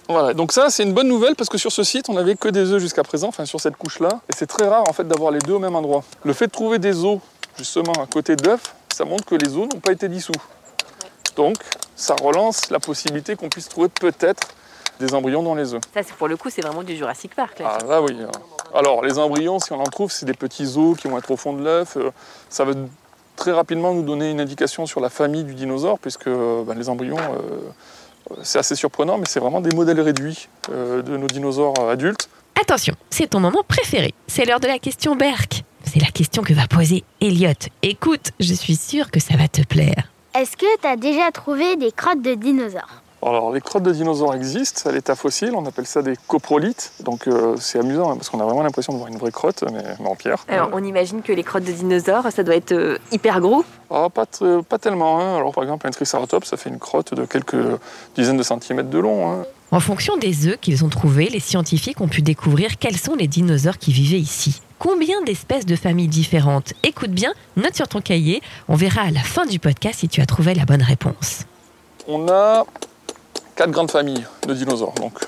Voilà, 0.10 0.33
donc 0.33 0.51
ça 0.51 0.69
c'est 0.69 0.83
une 0.83 0.94
bonne 0.94 1.07
nouvelle 1.07 1.36
parce 1.36 1.50
que 1.50 1.57
sur 1.57 1.72
ce 1.72 1.83
site 1.83 2.10
on 2.10 2.13
n'avait 2.13 2.36
que 2.36 2.48
des 2.50 2.72
œufs 2.72 2.81
jusqu'à 2.81 3.04
présent, 3.04 3.27
enfin 3.30 3.45
sur 3.45 3.60
cette 3.62 3.75
couche-là, 3.77 4.19
et 4.30 4.33
c'est 4.36 4.45
très 4.48 4.68
rare 4.68 4.83
en 4.89 4.94
fait 4.94 5.07
d'avoir 5.07 5.31
les 5.31 5.39
deux 5.39 5.54
au 5.54 5.60
même 5.60 5.75
endroit. 5.75 6.04
Le 6.24 6.33
fait 6.33 6.48
de 6.48 6.51
trouver 6.51 6.80
des 6.80 7.04
os 7.06 7.19
justement 7.57 7.94
à 7.94 8.06
côté 8.07 8.36
d'œufs, 8.36 8.62
ça 8.94 9.06
montre 9.06 9.25
que 9.25 9.36
les 9.36 9.56
os 9.57 9.68
n'ont 9.72 9.80
pas 9.80 9.92
été 9.94 10.07
dissous. 10.10 10.33
Donc 11.35 11.55
ça 11.95 12.15
relance 12.21 12.69
la 12.69 12.79
possibilité 12.79 13.35
qu'on 13.35 13.49
puisse 13.49 13.69
trouver 13.69 13.89
peut-être 13.89 14.47
des 14.99 15.13
embryons 15.13 15.43
dans 15.43 15.55
les 15.55 15.73
œufs. 15.73 15.81
Ça, 15.93 16.01
pour 16.17 16.27
le 16.27 16.37
coup, 16.37 16.49
c'est 16.49 16.61
vraiment 16.61 16.83
du 16.83 16.95
Jurassic 16.95 17.35
Park. 17.35 17.59
Là. 17.59 17.77
Ah 17.81 17.85
là 17.85 18.01
oui. 18.01 18.15
Alors 18.73 19.03
les 19.03 19.19
embryons, 19.19 19.59
si 19.59 19.73
on 19.73 19.79
en 19.79 19.83
trouve, 19.83 20.11
c'est 20.11 20.25
des 20.25 20.33
petits 20.33 20.77
os 20.77 20.97
qui 20.97 21.07
vont 21.07 21.17
être 21.17 21.31
au 21.31 21.37
fond 21.37 21.53
de 21.53 21.63
l'œuf. 21.63 21.97
Euh, 21.97 22.11
Ça 22.49 22.63
va 22.63 22.73
très 23.35 23.51
rapidement 23.51 23.93
nous 23.93 24.03
donner 24.03 24.31
une 24.31 24.39
indication 24.39 24.85
sur 24.85 25.01
la 25.01 25.09
famille 25.09 25.43
du 25.43 25.53
dinosaure, 25.53 25.99
puisque 25.99 26.27
euh, 26.27 26.63
ben, 26.63 26.73
les 26.77 26.87
embryons, 26.87 27.17
euh, 27.17 28.38
c'est 28.43 28.59
assez 28.59 28.75
surprenant, 28.75 29.17
mais 29.17 29.25
c'est 29.27 29.41
vraiment 29.41 29.59
des 29.61 29.75
modèles 29.75 29.99
réduits 29.99 30.47
euh, 30.71 31.01
de 31.01 31.17
nos 31.17 31.27
dinosaures 31.27 31.89
adultes. 31.89 32.29
Attention, 32.61 32.95
c'est 33.10 33.31
ton 33.31 33.41
moment 33.41 33.63
préféré. 33.67 34.13
C'est 34.27 34.45
l'heure 34.45 34.62
de 34.62 34.67
la 34.67 34.79
question 34.79 35.15
Berk. 35.17 35.63
C'est 35.83 36.01
la 36.01 36.10
question 36.12 36.41
que 36.41 36.53
va 36.53 36.67
poser 36.67 37.03
Elliot. 37.21 37.51
Écoute, 37.83 38.31
je 38.39 38.53
suis 38.53 38.77
sûre 38.77 39.12
que 39.12 39.19
ça 39.19 39.36
va 39.36 39.50
te 39.50 39.62
plaire. 39.62 40.10
Est-ce 40.38 40.58
que 40.58 40.65
tu 40.82 40.88
as 40.88 40.98
déjà 40.98 41.32
trouvé 41.32 41.75
des 41.77 41.92
crottes 41.92 42.22
de 42.22 42.34
dinosaures 42.34 43.01
Alors 43.25 43.54
les 43.54 43.62
crottes 43.62 43.84
de 43.84 43.92
dinosaures 43.94 44.36
existent 44.36 44.89
à 44.89 44.92
l'état 44.94 45.15
fossile, 45.15 45.51
on 45.56 45.65
appelle 45.65 45.86
ça 45.86 46.01
des 46.01 46.15
coprolites. 46.27 46.92
Donc 47.04 47.27
euh, 47.27 47.56
c'est 47.58 47.80
amusant 47.80 48.12
hein, 48.12 48.15
parce 48.18 48.30
qu'on 48.30 48.39
a 48.42 48.44
vraiment 48.44 48.62
l'impression 48.63 48.92
de 48.92 48.98
voir 48.98 49.10
une 49.10 49.18
vraie 49.18 49.32
crotte, 49.32 49.63
mais, 49.72 49.84
mais 50.00 50.08
en 50.10 50.15
pierre. 50.15 50.44
Alors, 50.50 50.70
on 50.74 50.84
imagine 50.84 51.22
que 51.22 51.32
les 51.32 51.44
crottes 51.44 51.63
de 51.63 51.72
dinosaures, 51.72 52.30
ça 52.32 52.44
doit 52.44 52.56
être 52.56 52.74
euh, 52.74 52.98
hyper 53.13 53.39
gros. 53.39 53.63
Ah, 53.89 54.08
pas 54.10 54.25
tellement. 54.77 55.22
hein. 55.22 55.38
Alors 55.38 55.54
par 55.54 55.63
exemple 55.63 55.88
un 55.88 55.92
triceratops, 55.92 56.48
ça 56.50 56.58
fait 56.58 56.70
une 56.70 56.80
crotte 56.80 57.13
de 57.13 57.25
quelques 57.25 57.56
dizaines 58.15 58.38
de 58.38 58.44
centimètres 58.44 58.89
de 58.89 59.00
long. 59.00 59.32
hein. 59.32 59.46
En 59.72 59.80
fonction 59.80 60.18
des 60.18 60.48
œufs 60.48 60.58
qu'ils 60.60 60.84
ont 60.86 60.89
trouvés, 60.89 61.27
les 61.30 61.39
scientifiques 61.39 62.00
ont 62.01 62.08
pu 62.08 62.22
découvrir 62.22 62.77
quels 62.77 62.98
sont 62.98 63.15
les 63.15 63.27
dinosaures 63.27 63.77
qui 63.77 63.92
vivaient 63.94 64.20
ici. 64.20 64.62
Combien 64.79 65.22
d'espèces 65.22 65.65
de 65.65 65.75
familles 65.75 66.08
différentes 66.08 66.74
Écoute 66.84 67.12
bien, 67.12 67.34
note 67.55 67.75
sur 67.75 67.88
ton 67.88 68.01
cahier, 68.01 68.41
on 68.67 68.75
verra 68.75 69.01
à 69.01 69.12
la 69.12 69.22
fin 69.22 69.46
du 69.46 69.58
podcast 69.58 70.00
si 70.00 70.10
tu 70.10 70.22
as 70.22 70.25
trouvé 70.25 70.53
la 70.53 70.65
bonne 70.65 70.82
réponse. 70.82 71.44
On 72.08 72.27
a 72.27 72.65
quatre 73.55 73.72
grandes 73.72 73.91
familles 73.91 74.25
de 74.48 74.53
dinosaures. 74.53 74.94
Donc 74.96 75.20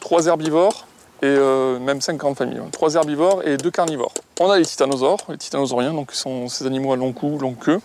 trois 0.00 0.26
herbivores 0.26 0.86
et 1.22 1.26
euh, 1.26 1.78
même 1.78 2.00
cinq 2.00 2.16
grandes 2.16 2.36
familles. 2.36 2.60
Trois 2.70 2.94
herbivores 2.94 3.42
et 3.46 3.56
deux 3.56 3.70
carnivores. 3.70 4.12
On 4.40 4.50
a 4.50 4.58
les 4.58 4.66
titanosaures, 4.66 5.20
les 5.28 5.38
titanosauriens, 5.38 5.94
donc 5.94 6.12
sont 6.12 6.48
ces 6.48 6.66
animaux 6.66 6.92
à 6.92 6.96
long 6.96 7.12
cou, 7.12 7.38
longue 7.38 7.58
queue, 7.58 7.80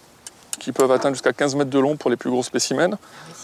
qui 0.60 0.72
peuvent 0.72 0.92
atteindre 0.92 1.16
jusqu'à 1.16 1.34
15 1.34 1.56
mètres 1.56 1.70
de 1.70 1.80
long 1.80 1.96
pour 1.98 2.10
les 2.10 2.18
plus 2.18 2.30
gros 2.30 2.44
spécimens. 2.44 2.98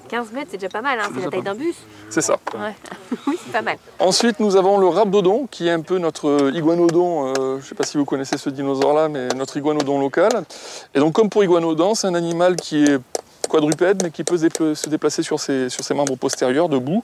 15 0.09 0.31
mètres, 0.33 0.47
c'est 0.51 0.57
déjà 0.57 0.69
pas 0.69 0.81
mal, 0.81 0.99
hein, 0.99 1.09
C'est 1.15 1.23
la 1.23 1.29
taille 1.31 1.41
d'un 1.41 1.55
bus. 1.55 1.75
C'est 2.09 2.21
ça. 2.21 2.37
oui, 3.27 3.37
c'est 3.43 3.51
pas 3.51 3.61
mal. 3.61 3.77
Ensuite, 3.99 4.39
nous 4.39 4.55
avons 4.55 4.77
le 4.77 4.87
rhabdodon, 4.87 5.47
qui 5.49 5.67
est 5.67 5.71
un 5.71 5.81
peu 5.81 5.97
notre 5.97 6.51
iguanodon. 6.53 7.27
euh, 7.29 7.33
je 7.35 7.55
ne 7.55 7.61
sais 7.61 7.75
pas 7.75 7.83
si 7.85 7.97
vous 7.97 8.05
connaissez 8.05 8.37
ce 8.37 8.49
dinosaure-là, 8.49 9.07
mais 9.09 9.29
notre 9.29 9.57
iguanodon 9.57 9.99
local. 9.99 10.31
Et 10.93 10.99
donc, 10.99 11.13
comme 11.13 11.29
pour 11.29 11.43
iguanodon, 11.43 11.95
c'est 11.95 12.07
un 12.07 12.15
animal 12.15 12.55
qui 12.55 12.83
est 12.83 12.99
quadrupède, 13.49 14.01
mais 14.03 14.11
qui 14.11 14.23
peut 14.23 14.37
se 14.37 14.45
dépla- 14.45 14.75
se 14.75 14.89
déplacer 14.89 15.21
sur 15.23 15.39
ses, 15.39 15.69
sur 15.69 15.83
ses 15.83 15.93
membres 15.93 16.15
postérieurs, 16.15 16.69
debout, 16.69 17.03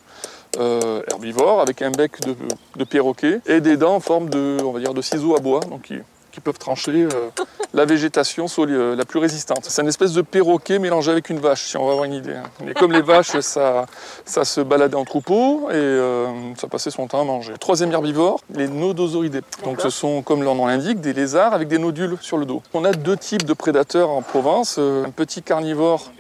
euh, 0.58 1.01
herbivore, 1.12 1.62
avec 1.62 1.82
un 1.82 1.92
bec 1.92 2.20
de, 2.22 2.36
de 2.75 2.84
perroquet 2.84 3.42
et 3.46 3.62
des 3.62 3.78
dents 3.78 3.96
en 3.96 4.00
forme 4.00 4.30
de, 4.30 4.58
on 4.63 4.72
va 4.72 4.80
dire, 4.80 4.94
de 4.94 5.01
ciseaux 5.01 5.36
à 5.36 5.39
bois, 5.39 5.60
donc 5.62 5.84
qui, 5.84 5.96
qui 6.39 6.43
peuvent 6.43 6.58
trancher 6.58 7.03
euh, 7.03 7.29
la 7.74 7.86
végétation 7.86 8.48
soit 8.48 8.67
euh, 8.67 8.96
la 8.96 9.03
plus 9.03 9.19
résistante. 9.19 9.65
C'est 9.67 9.81
une 9.81 9.88
espèce 9.89 10.13
de 10.13 10.22
perroquet 10.22 10.79
mélangé 10.79 11.12
avec 11.12 11.29
une 11.29 11.39
vache, 11.39 11.63
si 11.65 11.77
on 11.77 11.86
va 11.86 11.91
avoir 11.91 12.05
une 12.05 12.13
idée. 12.13 12.34
hein. 12.34 12.50
Mais 12.63 12.74
comme 12.74 12.93
les 12.93 13.01
vaches, 13.01 13.38
ça, 13.41 13.86
ça 14.25 14.46
se 14.46 14.62
baladait 14.62 14.96
en 14.96 15.03
troupeau 15.05 15.69
et 15.69 15.74
euh, 15.75 16.27
ça 16.55 16.67
passait 16.67 16.91
son 16.91 17.08
temps 17.08 17.22
à 17.22 17.25
manger. 17.25 17.53
Troisième 17.60 17.91
herbivore, 17.91 18.39
les 18.53 18.69
nodosauridés. 18.69 19.41
Donc 19.65 19.81
ce 19.81 19.89
sont, 19.89 20.22
comme 20.22 20.43
leur 20.43 20.55
nom 20.55 20.65
l'indique, 20.67 21.01
des 21.01 21.13
lézards 21.13 21.53
avec 21.53 21.67
des 21.67 21.77
nodules 21.77 22.17
sur 22.22 22.38
le 22.38 22.46
dos. 22.46 22.63
On 22.74 22.86
a 22.86 22.93
deux 22.93 23.17
types 23.17 23.46
de 23.46 23.53
prédateurs 23.53 24.10
en 24.10 24.22
Provence. 24.22 24.77
Un 24.77 25.12
petit 25.12 25.41
carnivore 25.41 26.12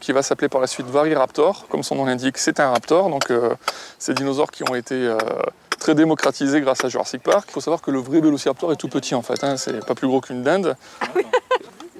qui 0.00 0.12
va 0.12 0.22
s'appeler 0.22 0.48
par 0.48 0.60
la 0.60 0.66
suite 0.66 0.86
Variraptor, 0.86 1.66
comme 1.68 1.82
son 1.82 1.94
nom 1.94 2.06
l'indique, 2.06 2.38
c'est 2.38 2.60
un 2.60 2.70
raptor. 2.70 3.08
Donc 3.08 3.30
euh, 3.30 3.54
ces 3.98 4.14
dinosaures 4.14 4.50
qui 4.50 4.68
ont 4.68 4.74
été 4.74 4.94
euh, 4.94 5.16
très 5.78 5.94
démocratisés 5.94 6.60
grâce 6.60 6.84
à 6.84 6.88
Jurassic 6.88 7.22
Park. 7.22 7.46
Il 7.48 7.52
faut 7.52 7.60
savoir 7.60 7.82
que 7.82 7.90
le 7.90 7.98
vrai 8.00 8.20
Vélociraptor 8.20 8.72
est 8.72 8.76
tout 8.76 8.88
petit 8.88 9.14
en 9.14 9.22
fait, 9.22 9.42
hein, 9.44 9.56
c'est 9.56 9.84
pas 9.84 9.94
plus 9.94 10.08
gros 10.08 10.20
qu'une 10.20 10.42
dinde. 10.42 10.76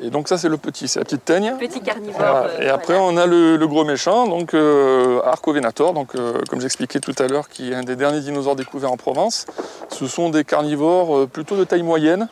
Et 0.03 0.11
donc 0.11 0.29
ça 0.29 0.37
c'est 0.37 0.51
le 0.51 0.59
petit, 0.59 0.89
c'est 0.89 0.99
la 0.99 1.07
petite 1.07 1.25
teigne. 1.25 1.55
Petit 1.59 1.81
carnivore. 1.81 2.17
Voilà. 2.19 2.49
euh, 2.49 2.61
Et 2.61 2.69
après 2.69 2.99
on 2.99 3.17
a 3.17 3.25
le, 3.25 3.57
le 3.57 3.67
gros 3.67 3.83
méchant, 3.83 4.27
donc 4.27 4.53
euh, 4.53 5.23
Archovenator, 5.25 5.95
donc 5.95 6.15
euh, 6.15 6.39
comme 6.51 6.61
j'expliquais 6.61 7.01
tout 7.01 7.15
à 7.19 7.27
l'heure, 7.29 7.49
qui 7.49 7.73
est 7.73 7.75
un 7.75 7.83
des 7.83 7.97
derniers 7.97 8.21
dinosaures 8.21 8.57
découverts 8.57 8.93
en 8.93 8.99
Provence. 8.99 9.47
Ce 9.91 10.07
sont 10.07 10.29
des 10.29 10.45
carnivores 10.45 11.17
euh, 11.17 11.27
plutôt 11.27 11.57
de 11.57 11.65
taille 11.65 11.83
moyenne, 11.83 12.29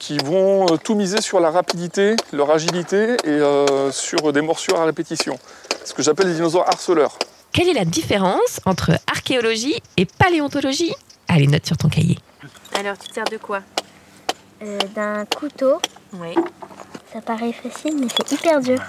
qui 0.00 0.18
vont 0.18 0.66
tout 0.82 0.96
miser 0.96 1.20
sur 1.20 1.38
la 1.38 1.50
rapidité, 1.52 2.16
leur 2.32 2.50
agilité 2.50 3.16
et 3.24 3.40
sur 3.92 4.32
des 4.32 4.40
morsures 4.40 4.80
à 4.80 4.84
répétition. 4.84 5.38
Ce 5.84 5.94
que 5.94 6.02
j'appelle 6.02 6.26
les 6.26 6.34
dinosaures 6.34 6.66
harceleurs. 6.66 7.16
Quelle 7.52 7.68
est 7.68 7.74
la 7.74 7.84
différence 7.84 8.60
entre 8.64 8.92
archéologie 9.06 9.80
et 9.96 10.06
paléontologie? 10.06 10.94
Allez, 11.28 11.46
note 11.46 11.66
sur 11.66 11.76
ton 11.76 11.88
cahier. 11.88 12.18
Alors, 12.74 12.96
tu 12.98 13.08
te 13.08 13.14
sers 13.14 13.24
de 13.24 13.36
quoi? 13.36 13.60
Euh, 14.62 14.78
D'un 14.94 15.24
couteau, 15.26 15.80
Oui. 16.14 16.34
ça 17.12 17.20
paraît 17.20 17.52
facile, 17.52 17.96
mais 17.98 18.06
c'est 18.16 18.32
hyper 18.32 18.60
dur. 18.60 18.80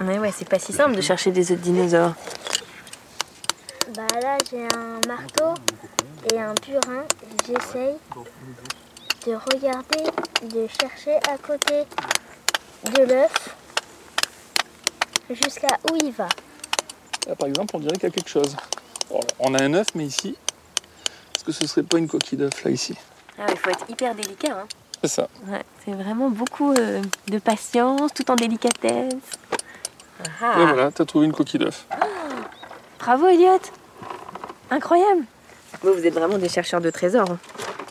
Ouais, 0.00 0.18
ouais, 0.18 0.32
c'est 0.36 0.48
pas 0.48 0.58
si 0.58 0.72
simple 0.72 0.96
de 0.96 1.00
chercher 1.00 1.30
des 1.30 1.52
œufs 1.52 1.58
de 1.58 1.62
dinosaures. 1.64 2.14
Bah 3.94 4.06
là, 4.22 4.36
j'ai 4.50 4.64
un 4.76 5.00
marteau 5.08 5.54
et 6.32 6.38
un 6.40 6.54
burin. 6.66 7.04
J'essaye 7.46 7.96
de 9.26 9.32
regarder, 9.34 10.04
de 10.54 10.66
chercher 10.80 11.16
à 11.30 11.36
côté 11.38 11.84
de 12.84 13.02
l'œuf 13.02 13.56
jusqu'à 15.30 15.78
où 15.90 15.96
il 16.02 16.12
va. 16.12 16.28
Là, 17.28 17.34
par 17.36 17.46
exemple, 17.48 17.76
on 17.76 17.78
dirait 17.78 17.92
qu'il 17.94 18.04
y 18.04 18.06
a 18.06 18.10
quelque 18.10 18.30
chose. 18.30 18.56
Bon, 19.10 19.20
on 19.38 19.54
a 19.54 19.62
un 19.62 19.74
œuf, 19.74 19.88
mais 19.94 20.04
ici, 20.06 20.34
est-ce 21.36 21.44
que 21.44 21.52
ce 21.52 21.66
serait 21.66 21.82
pas 21.82 21.98
une 21.98 22.08
coquille 22.08 22.38
d'œuf 22.38 22.64
là 22.64 22.70
ici? 22.70 22.94
Ah, 23.38 23.46
il 23.50 23.56
faut 23.56 23.70
être 23.70 23.84
hyper 23.88 24.14
délicat. 24.14 24.60
Hein. 24.62 24.66
C'est 25.02 25.08
ça. 25.10 25.28
Ouais, 25.46 25.62
c'est 25.84 25.92
vraiment 25.92 26.30
beaucoup 26.30 26.72
euh, 26.72 27.02
de 27.28 27.38
patience, 27.38 28.12
tout 28.14 28.28
en 28.30 28.34
délicatesse. 28.34 29.12
Ah, 30.42 30.54
Et 30.60 30.66
voilà, 30.66 30.90
t'as 30.90 31.04
trouvé 31.04 31.26
une 31.26 31.32
coquille 31.32 31.60
d'œuf. 31.60 31.86
Bravo, 32.98 33.28
Elliot 33.28 33.60
Incroyable 34.70 35.22
Vous, 35.82 35.92
vous 35.92 36.04
êtes 36.06 36.14
vraiment 36.14 36.38
des 36.38 36.48
chercheurs 36.48 36.80
de 36.80 36.90
trésors. 36.90 37.30
hein. 37.30 37.38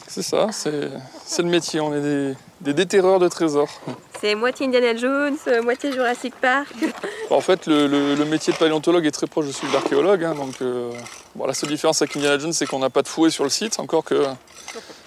C'est 0.08 0.24
ça, 0.24 0.48
c'est 0.52 0.90
c'est 1.26 1.42
le 1.44 1.50
métier. 1.50 1.80
On 1.80 1.94
est 1.94 2.02
des, 2.02 2.34
des 2.62 2.74
déterreurs 2.74 3.20
de 3.20 3.28
trésors. 3.28 3.70
C'est 4.20 4.34
moitié 4.36 4.66
Indiana 4.66 4.96
Jones, 4.96 5.38
euh, 5.48 5.62
moitié 5.62 5.92
Jurassic 5.92 6.34
Park. 6.36 6.74
En 7.30 7.42
fait, 7.42 7.68
le, 7.68 7.88
le- 7.88 8.16
le 8.16 8.26
métier 8.26 8.54
de 8.54 8.58
paléontologue 8.58 9.06
est 9.06 9.12
très 9.12 9.28
proche 9.28 9.48
de 9.48 9.52
celui 9.52 9.72
d'archéologue. 9.74 10.24
hein, 10.24 10.34
donc, 10.34 10.56
euh, 10.62 10.92
bon, 11.36 11.46
la 11.46 11.54
seule 11.54 11.70
différence 11.70 12.02
avec 12.02 12.16
Indiana 12.16 12.40
Jones, 12.40 12.54
c'est 12.54 12.66
qu'on 12.66 12.80
n'a 12.80 12.90
pas 12.90 13.02
de 13.02 13.08
fouet 13.10 13.30
sur 13.30 13.44
le 13.44 13.50
site. 13.50 13.80
Encore 13.80 14.04
que 14.06 14.24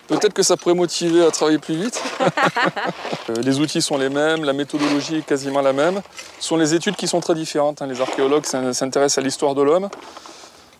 peut-être 0.07 0.35
que 0.35 0.43
ça 0.43 0.57
pourrait 0.59 0.75
motiver 0.75 1.25
à 1.25 1.31
travailler 1.31 1.59
plus 1.59 1.75
vite. 1.75 2.01
Euh, 3.29 3.35
les 3.43 3.61
outils 3.61 3.81
sont 3.81 3.97
les 3.97 4.09
mêmes, 4.09 4.45
la 4.45 4.53
méthodologie 4.53 5.19
est 5.19 5.23
quasiment 5.27 5.61
la 5.61 5.73
même. 5.73 6.01
Ce 6.41 6.49
sont 6.49 6.57
les 6.57 6.75
études 6.75 6.97
qui 6.97 7.07
sont 7.07 7.21
très 7.21 7.35
différentes. 7.35 7.81
hein. 7.81 7.87
Les 7.87 8.01
archéologues 8.01 8.45
s'in- 8.45 8.73
s'intéressent 8.73 9.19
à 9.19 9.21
l'histoire 9.25 9.55
de 9.55 9.63
l'homme, 9.63 9.89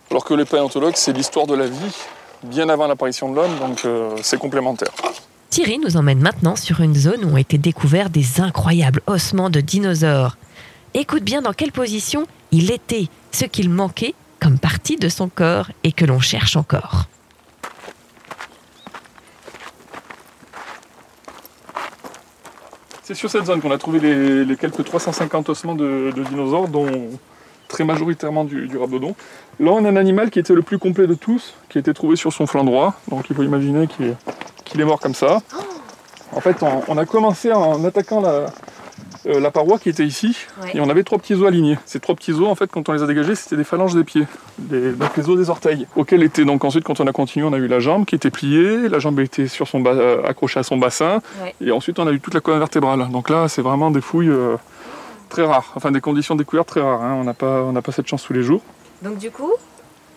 alors 0.09 0.25
que 0.25 0.33
les 0.33 0.43
paléontologues, 0.43 0.95
c'est 0.97 1.13
l'histoire 1.13 1.47
de 1.47 1.55
la 1.55 1.67
vie, 1.67 1.95
bien 2.43 2.67
avant 2.67 2.87
l'apparition 2.87 3.29
de 3.31 3.35
l'homme. 3.37 3.55
Donc, 3.59 3.85
euh, 3.85 4.09
c'est 4.21 4.37
complémentaire. 4.37 4.91
Thierry 5.51 5.79
nous 5.79 5.97
emmène 5.97 6.21
maintenant 6.21 6.55
sur 6.55 6.79
une 6.79 6.95
zone 6.95 7.25
où 7.25 7.33
ont 7.33 7.37
été 7.37 7.57
découverts 7.57 8.09
des 8.09 8.39
incroyables 8.39 9.01
ossements 9.05 9.49
de 9.49 9.59
dinosaures. 9.59 10.37
Écoute 10.93 11.23
bien 11.23 11.41
dans 11.41 11.51
quelle 11.51 11.73
position 11.73 12.25
il 12.53 12.71
était, 12.71 13.09
ce 13.33 13.43
qu'il 13.43 13.69
manquait 13.69 14.15
comme 14.39 14.57
partie 14.57 14.95
de 14.95 15.09
son 15.09 15.27
corps 15.27 15.69
et 15.83 15.91
que 15.91 16.05
l'on 16.05 16.21
cherche 16.21 16.55
encore. 16.55 17.07
C'est 23.03 23.13
sur 23.13 23.29
cette 23.29 23.47
zone 23.47 23.59
qu'on 23.59 23.71
a 23.71 23.77
trouvé 23.77 24.45
les, 24.45 24.55
quelques 24.55 24.85
350 24.85 25.49
ossements 25.49 25.75
de, 25.75 26.13
dinosaures, 26.29 26.69
dont 26.69 26.87
très 27.67 27.83
majoritairement 27.83 28.45
du, 28.45 28.69
du 28.69 28.77
rhabdodon. 28.77 29.15
Là, 29.59 29.71
on 29.71 29.83
a 29.83 29.89
un 29.89 29.97
animal 29.97 30.29
qui 30.29 30.39
était 30.39 30.53
le 30.53 30.61
plus 30.61 30.77
complet 30.77 31.07
de 31.07 31.13
tous, 31.13 31.55
qui 31.67 31.77
a 31.77 31.81
été 31.81 31.93
trouvé 31.93 32.15
sur 32.15 32.31
son 32.31 32.47
flanc 32.47 32.63
droit. 32.63 32.97
Donc 33.09 33.25
il 33.29 33.35
faut 33.35 33.43
imaginer 33.43 33.87
qu'il 33.87 34.15
qu'il 34.71 34.81
est 34.81 34.85
mort 34.85 34.99
comme 34.99 35.13
ça. 35.13 35.41
En 36.33 36.39
fait, 36.39 36.63
on, 36.63 36.81
on 36.87 36.97
a 36.97 37.05
commencé 37.05 37.51
en 37.51 37.83
attaquant 37.83 38.21
la, 38.21 38.45
euh, 39.27 39.39
la 39.41 39.51
paroi 39.51 39.77
qui 39.77 39.89
était 39.89 40.05
ici, 40.05 40.35
Ouais. 40.63 40.71
et 40.75 40.79
on 40.79 40.89
avait 40.89 41.03
trois 41.03 41.17
petits 41.19 41.33
os 41.33 41.45
alignés. 41.45 41.77
Ces 41.85 41.99
trois 41.99 42.15
petits 42.15 42.31
os, 42.31 42.47
en 42.47 42.55
fait, 42.55 42.71
quand 42.71 42.87
on 42.87 42.93
les 42.93 43.03
a 43.03 43.05
dégagés, 43.05 43.35
c'était 43.35 43.57
des 43.57 43.65
phalanges 43.65 43.93
des 43.95 44.05
pieds, 44.05 44.25
des- 44.57 44.93
donc 44.93 45.15
les 45.17 45.29
os 45.29 45.37
des 45.37 45.49
orteils, 45.49 45.87
auxquels 45.97 46.23
était 46.23 46.45
donc 46.45 46.63
ensuite, 46.63 46.85
quand 46.85 46.99
on 47.01 47.07
a 47.07 47.11
continué, 47.11 47.45
on 47.45 47.51
a 47.53 47.57
eu 47.57 47.67
la 47.67 47.81
jambe 47.81 48.05
qui 48.05 48.15
était 48.15 48.31
pliée, 48.31 48.87
la 48.87 48.99
jambe 48.99 49.19
était 49.19 49.47
sur 49.47 49.67
son 49.67 49.83
euh, 49.85 50.23
accrochée 50.25 50.59
à 50.59 50.63
son 50.63 50.77
bassin, 50.77 51.19
Ouais. 51.43 51.53
et 51.59 51.71
ensuite 51.71 51.99
on 51.99 52.07
a 52.07 52.11
eu 52.13 52.21
toute 52.21 52.33
la 52.33 52.39
colonne 52.39 52.59
vertébrale. 52.59 53.09
Donc 53.11 53.29
là, 53.29 53.49
c'est 53.49 53.61
vraiment 53.61 53.91
des 53.91 54.01
fouilles 54.01 54.29
euh, 54.29 54.55
très 55.27 55.43
rares, 55.45 55.73
enfin 55.75 55.91
des 55.91 56.01
conditions 56.01 56.35
de 56.35 56.39
découverte 56.43 56.69
très 56.69 56.81
rares. 56.81 57.01
hein. 57.03 57.17
On 57.19 57.25
n'a 57.25 57.33
pas, 57.33 57.61
on 57.63 57.73
n'a 57.73 57.81
pas 57.81 57.91
cette 57.91 58.07
chance 58.07 58.23
tous 58.23 58.33
les 58.33 58.43
jours. 58.43 58.61
Donc 59.01 59.17
du 59.17 59.31
coup, 59.31 59.51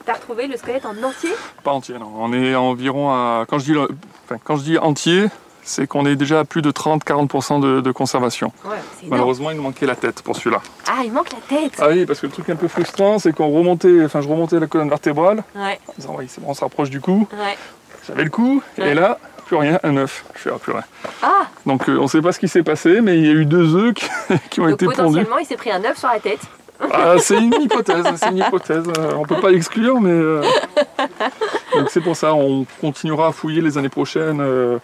t'as 0.04 0.14
retrouvé 0.14 0.46
le 0.46 0.56
squelette 0.56 0.86
en 0.86 0.90
entier? 1.02 1.30
Pas 1.62 1.72
entier, 1.72 1.96
non. 1.98 2.10
On 2.18 2.32
est 2.32 2.54
environ 2.54 3.10
à. 3.10 3.44
Quand 3.48 3.58
je 3.58 3.64
dis, 3.64 3.72
le- 3.72 3.88
enfin, 4.24 4.38
quand 4.42 4.56
je 4.56 4.62
dis 4.62 4.78
entier, 4.78 5.26
c'est 5.62 5.86
qu'on 5.86 6.04
est 6.04 6.16
déjà 6.16 6.40
à 6.40 6.44
plus 6.44 6.60
de 6.62 6.70
30-40% 6.70 7.60
de, 7.60 7.80
de 7.80 7.90
conservation. 7.92 8.52
Ouais. 8.66 8.76
Malheureusement, 9.08 9.50
il 9.50 9.56
nous 9.56 9.62
manquait 9.62 9.86
la 9.86 9.96
tête 9.96 10.20
pour 10.22 10.36
celui-là. 10.36 10.60
Ah, 10.88 11.00
il 11.04 11.10
manque 11.12 11.30
la 11.32 11.56
tête 11.56 11.72
Ah 11.80 11.88
oui, 11.88 12.04
parce 12.04 12.20
que 12.20 12.26
le 12.26 12.32
truc 12.32 12.50
un 12.50 12.56
peu 12.56 12.68
frustrant, 12.68 13.18
c'est 13.18 13.32
qu'on 13.32 13.48
remontait, 13.48 14.04
enfin, 14.04 14.20
je 14.20 14.28
remontais 14.28 14.60
la 14.60 14.66
colonne 14.66 14.90
vertébrale, 14.90 15.42
Ouais, 15.54 15.80
en 15.88 15.92
disant, 15.96 16.16
oui, 16.18 16.26
c'est 16.28 16.42
bon, 16.42 16.50
on 16.50 16.54
se 16.54 16.60
rapproche 16.60 16.90
du 16.90 17.00
cou. 17.00 17.26
ouais. 17.32 17.56
J'avais 18.06 18.24
le 18.24 18.30
coup, 18.30 18.62
Ouais. 18.76 18.90
et 18.90 18.94
là, 18.94 19.18
plus 19.46 19.56
rien, 19.56 19.80
un 19.82 19.96
œuf. 19.96 20.26
Je 20.34 20.40
fais, 20.40 20.50
ah, 20.54 20.58
plus 20.58 20.72
rien. 20.72 20.84
Ah 21.22 21.46
Donc, 21.64 21.88
euh, 21.88 21.96
on 21.98 22.02
ne 22.02 22.08
sait 22.08 22.20
pas 22.20 22.32
ce 22.32 22.38
qui 22.38 22.48
s'est 22.48 22.62
passé, 22.62 23.00
mais 23.00 23.16
il 23.16 23.24
y 23.24 23.30
a 23.30 23.32
eu 23.32 23.46
deux 23.46 23.74
œufs 23.74 23.94
qui, 23.94 24.06
qui 24.50 24.60
ont 24.60 24.64
Donc 24.64 24.74
été 24.74 24.84
pondus. 24.84 24.96
potentiellement, 24.98 25.38
il 25.38 25.46
s'est 25.46 25.56
pris 25.56 25.70
un 25.72 25.82
œuf 25.84 25.96
sur 25.96 26.08
la 26.08 26.20
tête. 26.20 26.40
Ah, 26.80 27.14
c'est 27.18 27.38
une 27.38 27.54
hypothèse, 27.60 28.04
c'est 28.16 28.30
une 28.30 28.38
hypothèse. 28.38 28.84
Euh, 28.98 29.12
on 29.16 29.22
peut 29.24 29.40
pas 29.40 29.50
l'exclure, 29.50 30.00
mais 30.00 30.10
euh, 30.10 30.42
donc 31.74 31.88
c'est 31.90 32.00
pour 32.00 32.16
ça. 32.16 32.34
On 32.34 32.66
continuera 32.80 33.28
à 33.28 33.32
fouiller 33.32 33.60
les 33.60 33.78
années 33.78 33.88
prochaines 33.88 34.40
euh, 34.40 34.78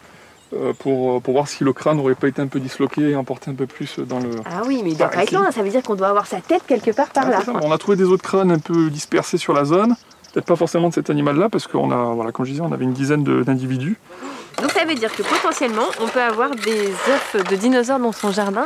pour, 0.79 1.21
pour 1.21 1.35
voir 1.35 1.49
si 1.49 1.65
le 1.65 1.73
crâne 1.73 1.97
n'aurait 1.97 2.15
pas 2.15 2.29
été 2.29 2.41
un 2.43 2.47
peu 2.47 2.61
disloqué 2.61 3.11
et 3.11 3.17
emporté 3.17 3.51
un 3.51 3.55
peu 3.55 3.67
plus 3.67 3.99
dans 3.99 4.19
le. 4.21 4.31
Ah 4.45 4.63
oui, 4.67 4.81
mais 4.85 4.91
il 4.91 4.97
doit 4.97 5.09
pas 5.09 5.23
être 5.25 5.33
loin, 5.33 5.51
ça 5.51 5.63
veut 5.63 5.71
dire 5.71 5.83
qu'on 5.83 5.95
doit 5.97 6.09
avoir 6.09 6.27
sa 6.27 6.41
tête 6.41 6.63
quelque 6.67 6.91
part 6.93 7.09
par 7.09 7.25
Ah, 7.27 7.31
là. 7.31 7.41
ça. 7.43 7.53
On 7.63 7.73
a 7.73 7.79
trouvé 7.79 7.97
des 7.97 8.05
autres 8.05 8.23
crânes 8.23 8.51
un 8.53 8.59
peu 8.59 8.89
dispersés 8.91 9.37
sur 9.39 9.53
la 9.53 9.65
zone. 9.65 9.95
Peut-être 10.33 10.47
pas 10.47 10.55
forcément 10.57 10.89
de 10.91 10.95
cet 10.95 11.11
animal-là, 11.11 11.49
parce 11.49 11.67
qu'on 11.67 11.91
a, 11.91 12.15
voilà, 12.15 12.31
comme 12.31 12.45
je 12.47 12.53
disais, 12.53 12.63
on 12.63 12.71
avait 12.71 12.85
une 12.85 12.93
dizaine 12.93 13.25
d'individus. 13.25 13.99
Donc 14.63 14.71
ça 14.71 14.85
veut 14.85 14.95
dire 14.95 15.13
que 15.13 15.23
potentiellement, 15.25 15.87
on 16.01 16.07
peut 16.07 16.23
avoir 16.23 16.51
des 16.51 16.89
œufs 17.09 17.45
de 17.51 17.57
dinosaures 17.57 17.99
dans 17.99 18.13
son 18.13 18.31
jardin. 18.31 18.65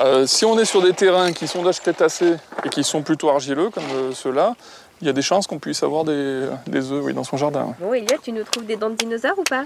Euh, 0.00 0.26
si 0.26 0.44
on 0.46 0.58
est 0.58 0.64
sur 0.64 0.80
des 0.82 0.94
terrains 0.94 1.32
qui 1.32 1.46
sont 1.46 1.62
d'âge 1.62 1.80
crétacé 1.80 2.36
et 2.64 2.68
qui 2.70 2.82
sont 2.82 3.02
plutôt 3.02 3.28
argileux, 3.28 3.68
comme 3.70 3.84
euh, 3.92 4.12
ceux-là, 4.12 4.54
il 5.00 5.06
y 5.06 5.10
a 5.10 5.12
des 5.12 5.22
chances 5.22 5.46
qu'on 5.46 5.58
puisse 5.58 5.82
avoir 5.82 6.04
des, 6.04 6.46
des 6.66 6.90
œufs 6.90 7.04
oui, 7.04 7.12
dans 7.12 7.24
son 7.24 7.36
jardin. 7.36 7.74
Bon, 7.78 7.92
tu 8.22 8.32
nous 8.32 8.44
trouves 8.44 8.64
des 8.64 8.76
dents 8.76 8.90
de 8.90 8.96
dinosaures 8.96 9.38
ou 9.38 9.44
pas? 9.44 9.64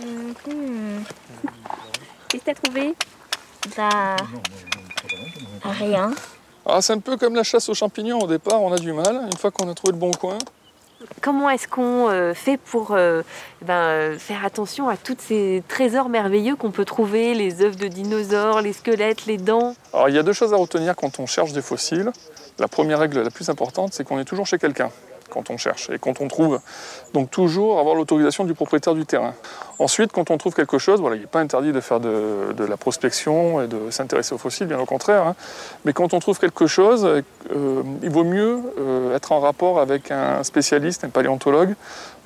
Mhm. 0.00 1.04
Qu'est-ce 2.28 2.44
que 2.44 2.50
t'as 2.50 2.54
trouvé? 2.54 2.94
Bah. 3.76 4.16
Rien. 5.64 6.12
Ah, 6.64 6.80
c'est 6.82 6.92
un 6.92 6.98
peu 6.98 7.16
comme 7.16 7.34
la 7.34 7.42
chasse 7.42 7.68
aux 7.68 7.74
champignons. 7.74 8.18
Au 8.18 8.26
départ, 8.26 8.60
on 8.62 8.72
a 8.72 8.78
du 8.78 8.92
mal. 8.92 9.22
Une 9.24 9.38
fois 9.38 9.50
qu'on 9.50 9.68
a 9.68 9.74
trouvé 9.74 9.92
le 9.92 9.98
bon 9.98 10.10
coin, 10.10 10.38
Comment 11.20 11.48
est-ce 11.50 11.68
qu'on 11.68 12.08
euh, 12.08 12.34
fait 12.34 12.56
pour 12.56 12.90
euh, 12.90 13.22
ben, 13.62 13.74
euh, 13.74 14.18
faire 14.18 14.44
attention 14.44 14.88
à 14.88 14.96
tous 14.96 15.16
ces 15.18 15.62
trésors 15.68 16.08
merveilleux 16.08 16.56
qu'on 16.56 16.72
peut 16.72 16.84
trouver, 16.84 17.34
les 17.34 17.62
œufs 17.62 17.76
de 17.76 17.86
dinosaures, 17.86 18.62
les 18.62 18.72
squelettes, 18.72 19.26
les 19.26 19.36
dents? 19.36 19.74
Alors, 19.92 20.08
il 20.08 20.16
y 20.16 20.18
a 20.18 20.24
deux 20.24 20.32
choses 20.32 20.52
à 20.52 20.56
retenir 20.56 20.96
quand 20.96 21.20
on 21.20 21.26
cherche 21.26 21.52
des 21.52 21.62
fossiles. 21.62 22.10
La 22.58 22.66
première 22.66 22.98
règle 22.98 23.22
la 23.22 23.30
plus 23.30 23.48
importante, 23.48 23.94
c'est 23.94 24.02
qu'on 24.02 24.18
est 24.18 24.24
toujours 24.24 24.46
chez 24.46 24.58
quelqu'un. 24.58 24.90
Quand 25.30 25.50
on 25.50 25.56
cherche 25.56 25.90
et 25.90 25.98
quand 25.98 26.20
on 26.20 26.28
trouve. 26.28 26.60
Donc 27.14 27.30
toujours 27.30 27.78
avoir 27.78 27.94
l'autorisation 27.94 28.44
du 28.44 28.54
propriétaire 28.54 28.94
du 28.94 29.06
terrain. 29.06 29.34
Ensuite, 29.78 30.12
quand 30.12 30.30
on 30.30 30.38
trouve 30.38 30.54
quelque 30.54 30.78
chose, 30.78 31.00
voilà, 31.00 31.16
il 31.16 31.20
n'est 31.20 31.26
pas 31.26 31.40
interdit 31.40 31.72
de 31.72 31.80
faire 31.80 32.00
de, 32.00 32.54
la 32.58 32.76
prospection 32.76 33.62
et 33.62 33.66
de 33.68 33.90
s'intéresser 33.90 34.34
aux 34.34 34.38
fossiles, 34.38 34.66
bien 34.66 34.78
au 34.78 34.86
contraire. 34.86 35.26
hein. 35.26 35.36
Mais 35.84 35.92
quand 35.92 36.14
on 36.14 36.18
trouve 36.18 36.38
quelque 36.38 36.66
chose, 36.66 37.04
euh, 37.04 37.82
il 38.02 38.10
vaut 38.10 38.24
mieux 38.24 38.60
euh, 38.78 39.14
être 39.14 39.32
en 39.32 39.40
rapport 39.40 39.80
avec 39.80 40.10
un 40.10 40.42
spécialiste, 40.42 41.04
un 41.04 41.08
paléontologue, 41.10 41.74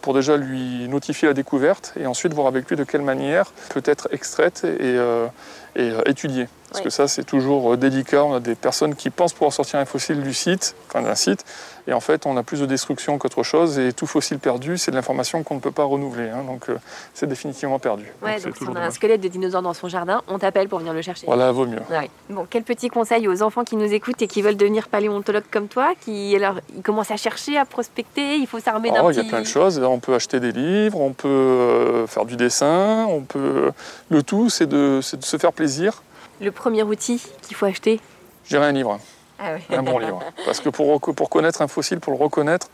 pour 0.00 0.14
déjà 0.14 0.36
lui 0.36 0.88
notifier 0.88 1.28
la 1.28 1.34
découverte 1.34 1.94
et 1.98 2.06
ensuite 2.06 2.34
voir 2.34 2.48
avec 2.48 2.68
lui 2.68 2.76
de 2.76 2.84
quelle 2.84 3.02
manière 3.02 3.52
peut 3.70 3.82
être 3.84 4.08
extraite 4.12 4.64
et, 4.64 4.94
et, 4.94 4.98
euh, 4.98 6.00
étudiée. 6.06 6.48
Parce 6.72 6.80
Oui. 6.80 6.84
que 6.84 6.90
ça, 6.90 7.06
c'est 7.06 7.24
toujours 7.24 7.74
euh, 7.74 7.76
délicat. 7.76 8.24
On 8.24 8.32
a 8.34 8.40
des 8.40 8.54
personnes 8.54 8.94
qui 8.94 9.10
pensent 9.10 9.34
pouvoir 9.34 9.52
sortir 9.52 9.78
un 9.78 9.84
fossile 9.84 10.22
du 10.22 10.32
site, 10.32 10.74
enfin 10.88 11.02
d'un 11.02 11.14
site, 11.14 11.44
et 11.86 11.92
en 11.92 12.00
fait, 12.00 12.24
on 12.24 12.34
a 12.38 12.42
plus 12.42 12.60
de 12.60 12.66
destruction 12.66 13.18
qu'autre 13.18 13.42
chose. 13.42 13.78
Et 13.78 13.92
tout 13.92 14.06
fossile 14.06 14.38
perdu, 14.38 14.78
c'est 14.78 14.90
de 14.90 14.96
l'information 14.96 15.42
qu'on 15.42 15.56
ne 15.56 15.60
peut 15.60 15.70
pas 15.70 15.84
renouveler. 15.84 16.30
hein. 16.30 16.44
donc, 16.46 16.70
euh, 16.70 16.78
c'est 17.12 17.26
définitivement 17.26 17.78
perdu. 17.78 18.04
Ouais, 18.22 18.36
c'est 18.38 18.46
donc 18.46 18.56
si 18.56 18.64
on 18.66 18.74
a 18.74 18.80
un 18.80 18.90
squelette 18.90 19.20
de 19.20 19.28
dinosaure 19.28 19.60
dans 19.60 19.74
son 19.74 19.88
jardin, 19.88 20.22
on 20.28 20.38
t'appelle 20.38 20.68
pour 20.68 20.78
venir 20.78 20.94
le 20.94 21.02
chercher. 21.02 21.26
Voilà, 21.26 21.52
vaut 21.52 21.66
mieux. 21.66 21.82
Ouais. 21.90 22.08
Bon, 22.30 22.46
quel 22.48 22.62
petit 22.62 22.88
conseil 22.88 23.28
aux 23.28 23.42
enfants 23.42 23.64
qui 23.64 23.76
nous 23.76 23.92
écoutent 23.92 24.22
et 24.22 24.26
qui 24.28 24.40
veulent 24.40 24.56
devenir 24.56 24.88
paléontologues 24.88 25.44
comme 25.50 25.68
toi, 25.68 25.92
qui 26.00 26.34
alors 26.36 26.54
ils 26.74 26.82
commencent 26.82 27.10
à 27.10 27.16
chercher, 27.18 27.58
à 27.58 27.66
prospecter, 27.66 28.36
il 28.36 28.46
faut 28.46 28.60
s'armer 28.60 28.90
d'un 28.90 29.02
Oh, 29.02 29.08
petit. 29.08 29.18
Il 29.20 29.24
y 29.24 29.26
a 29.26 29.28
plein 29.28 29.42
de 29.42 29.46
choses. 29.46 29.78
On 29.78 29.98
peut 29.98 30.14
acheter 30.14 30.40
des 30.40 30.52
livres, 30.52 30.98
on 31.00 31.12
peut 31.12 31.28
euh, 31.28 32.06
faire 32.06 32.24
du 32.24 32.36
dessin, 32.36 33.04
on 33.10 33.20
peut. 33.20 33.72
Le 34.08 34.22
tout, 34.22 34.48
c'est 34.48 34.66
de, 34.66 35.00
c'est 35.02 35.18
de 35.18 35.24
se 35.24 35.36
faire 35.36 35.52
plaisir. 35.52 36.02
Le 36.42 36.50
premier 36.50 36.82
outil 36.82 37.22
qu'il 37.42 37.56
faut 37.56 37.66
acheter. 37.66 38.00
J'irai 38.44 38.66
un 38.66 38.72
livre, 38.72 38.98
Ah 39.38 39.52
un 39.70 39.82
bon 39.82 39.98
livre. 39.98 40.20
Parce 40.44 40.60
que 40.60 40.68
pour, 40.68 41.00
pour 41.00 41.30
connaître 41.30 41.62
un 41.62 41.68
fossile, 41.68 42.00
pour 42.00 42.12
le 42.12 42.18
reconnaître, 42.18 42.66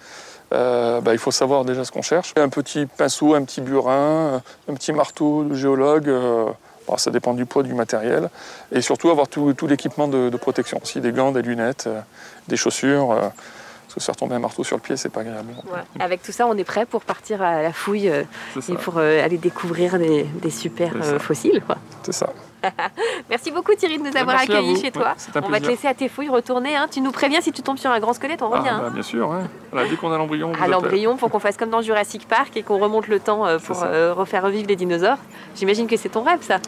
euh, 0.55 1.03
bah, 1.03 1.13
il 1.13 1.19
faut 1.19 1.31
savoir 1.31 1.67
déjà 1.67 1.85
ce 1.85 1.93
qu'on 1.93 2.01
cherche. 2.03 2.33
Un 2.37 2.49
petit 2.49 2.87
pinceau, 2.87 3.35
un 3.35 3.45
petit 3.45 3.61
burin, 3.61 4.41
un 4.69 4.75
petit 4.75 4.93
marteau 4.93 5.45
de 5.45 5.55
géologue. 5.55 6.09
euh, 6.09 6.47
bon, 6.87 6.97
ça 6.97 7.11
dépend 7.11 7.35
du 7.35 7.45
poids 7.45 7.63
du 7.63 7.75
matériel. 7.75 8.31
Et 8.73 8.81
surtout 8.81 9.11
avoir 9.11 9.29
tout, 9.29 9.53
tout 9.53 9.67
l'équipement 9.67 10.09
de, 10.09 10.31
de 10.31 10.37
protection. 10.39 10.81
Aussi 10.83 11.03
des 11.03 11.13
gants, 11.13 11.33
des 11.33 11.43
lunettes, 11.43 11.85
euh, 11.89 12.01
des 12.49 12.57
chaussures. 12.57 13.09
parce 13.09 13.95
que 13.95 14.01
se 14.01 14.07
faire 14.07 14.17
tomber 14.17 14.37
un 14.37 14.39
marteau 14.39 14.65
sur 14.65 14.77
le 14.77 14.83
pied, 14.83 14.97
c'est 14.97 15.11
pas 15.11 15.21
agréable. 15.21 15.53
Ouais. 15.71 15.81
Avec 16.01 16.23
tout 16.23 16.33
ça, 16.33 16.47
on 16.47 16.57
est 16.57 16.65
prêt 16.65 16.87
pour 16.87 17.03
partir 17.05 17.43
à 17.43 17.61
la 17.61 17.75
fouille 17.75 18.07
et 18.09 18.75
pour 18.83 18.97
aller 18.97 19.37
découvrir 19.37 19.99
des, 19.99 20.23
des 20.25 20.51
super 20.51 20.93
fossiles. 21.21 21.63
C'est 22.03 22.13
ça. 22.13 22.31
Merci 23.31 23.51
beaucoup 23.51 23.73
Thierry 23.75 23.99
de 23.99 24.03
nous 24.03 24.17
avoir 24.17 24.37
Merci 24.37 24.53
accueillis 24.53 24.81
chez 24.81 24.91
toi. 24.91 25.15
Ouais, 25.35 25.41
on 25.45 25.49
va 25.49 25.61
te 25.61 25.67
laisser 25.67 25.87
à 25.89 25.95
tes 25.95 26.09
fouilles 26.09 26.29
retourner. 26.29 26.77
hein. 26.77 26.87
Tu 26.91 27.01
nous 27.01 27.13
préviens 27.13 27.41
si 27.41 27.53
tu 27.53 27.63
tombes 27.63 27.79
sur 27.79 27.91
un 27.91 28.01
grand 28.01 28.13
squelette, 28.13 28.43
on 28.43 28.53
Ah, 28.53 28.59
revient. 28.59 28.69
hein. 28.71 28.81
bah, 28.83 28.91
bien 28.91 29.03
sûr, 29.03 29.29
ouais. 29.29 29.87
Dès 29.89 29.97
qu'on 29.97 30.13
a 30.13 30.19
l'embryon, 30.19 30.53
à 30.61 30.67
l'embryon 30.69 31.17
pour 31.17 31.31
qu'on 31.31 31.39
fasse 31.39 31.57
comme 31.57 31.71
dans 31.71 31.83
Jurassic 31.83 32.27
Park 32.27 32.57
et 32.57 32.63
qu'on 32.63 32.79
remonte 32.79 33.09
le 33.09 33.21
temps 33.21 33.47
euh, 33.47 33.59
pour 33.59 33.83
euh, 33.85 34.13
refaire 34.15 34.43
revivre 34.43 34.69
les 34.69 34.77
dinosaures. 34.77 35.19
J'imagine 35.57 35.87
que 35.87 35.97
c'est 35.97 36.09
ton 36.11 36.23
rêve 36.23 36.43
ça. 36.43 36.59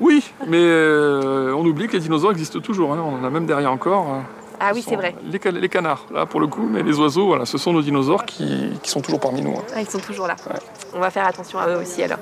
Oui, 0.00 0.24
mais 0.46 0.58
euh, 0.60 1.52
on 1.56 1.64
oublie 1.66 1.88
que 1.88 1.92
les 1.94 1.98
dinosaures 2.00 2.30
existent 2.32 2.60
toujours. 2.60 2.92
hein. 2.92 3.02
On 3.04 3.20
en 3.20 3.24
a 3.24 3.30
même 3.30 3.46
derrière 3.46 3.72
encore. 3.72 4.06
hein. 4.08 4.22
Ah 4.60 4.70
oui, 4.74 4.82
Ce 4.82 4.90
c'est 4.90 4.96
vrai. 4.96 5.14
Les, 5.30 5.38
ca- 5.40 5.52
les 5.52 5.68
canards, 5.68 6.06
là 6.12 6.26
pour 6.26 6.40
le 6.40 6.48
coup, 6.48 6.66
mais 6.68 6.82
les 6.82 6.98
oiseaux, 6.98 7.26
voilà, 7.26 7.46
ce 7.46 7.58
sont 7.58 7.72
nos 7.72 7.82
dinosaures 7.82 8.24
qui, 8.24 8.72
qui 8.82 8.90
sont 8.90 9.00
toujours 9.00 9.20
parmi 9.20 9.40
nous. 9.42 9.56
hein. 9.56 9.62
Ah, 9.74 9.80
ils 9.80 9.88
sont 9.88 10.00
toujours 10.00 10.26
là. 10.26 10.34
Ouais. 10.48 10.58
On 10.94 10.98
va 11.00 11.10
faire 11.10 11.26
attention 11.26 11.58
à 11.60 11.68
eux 11.68 11.76
aussi 11.80 12.02
alors. 12.02 12.18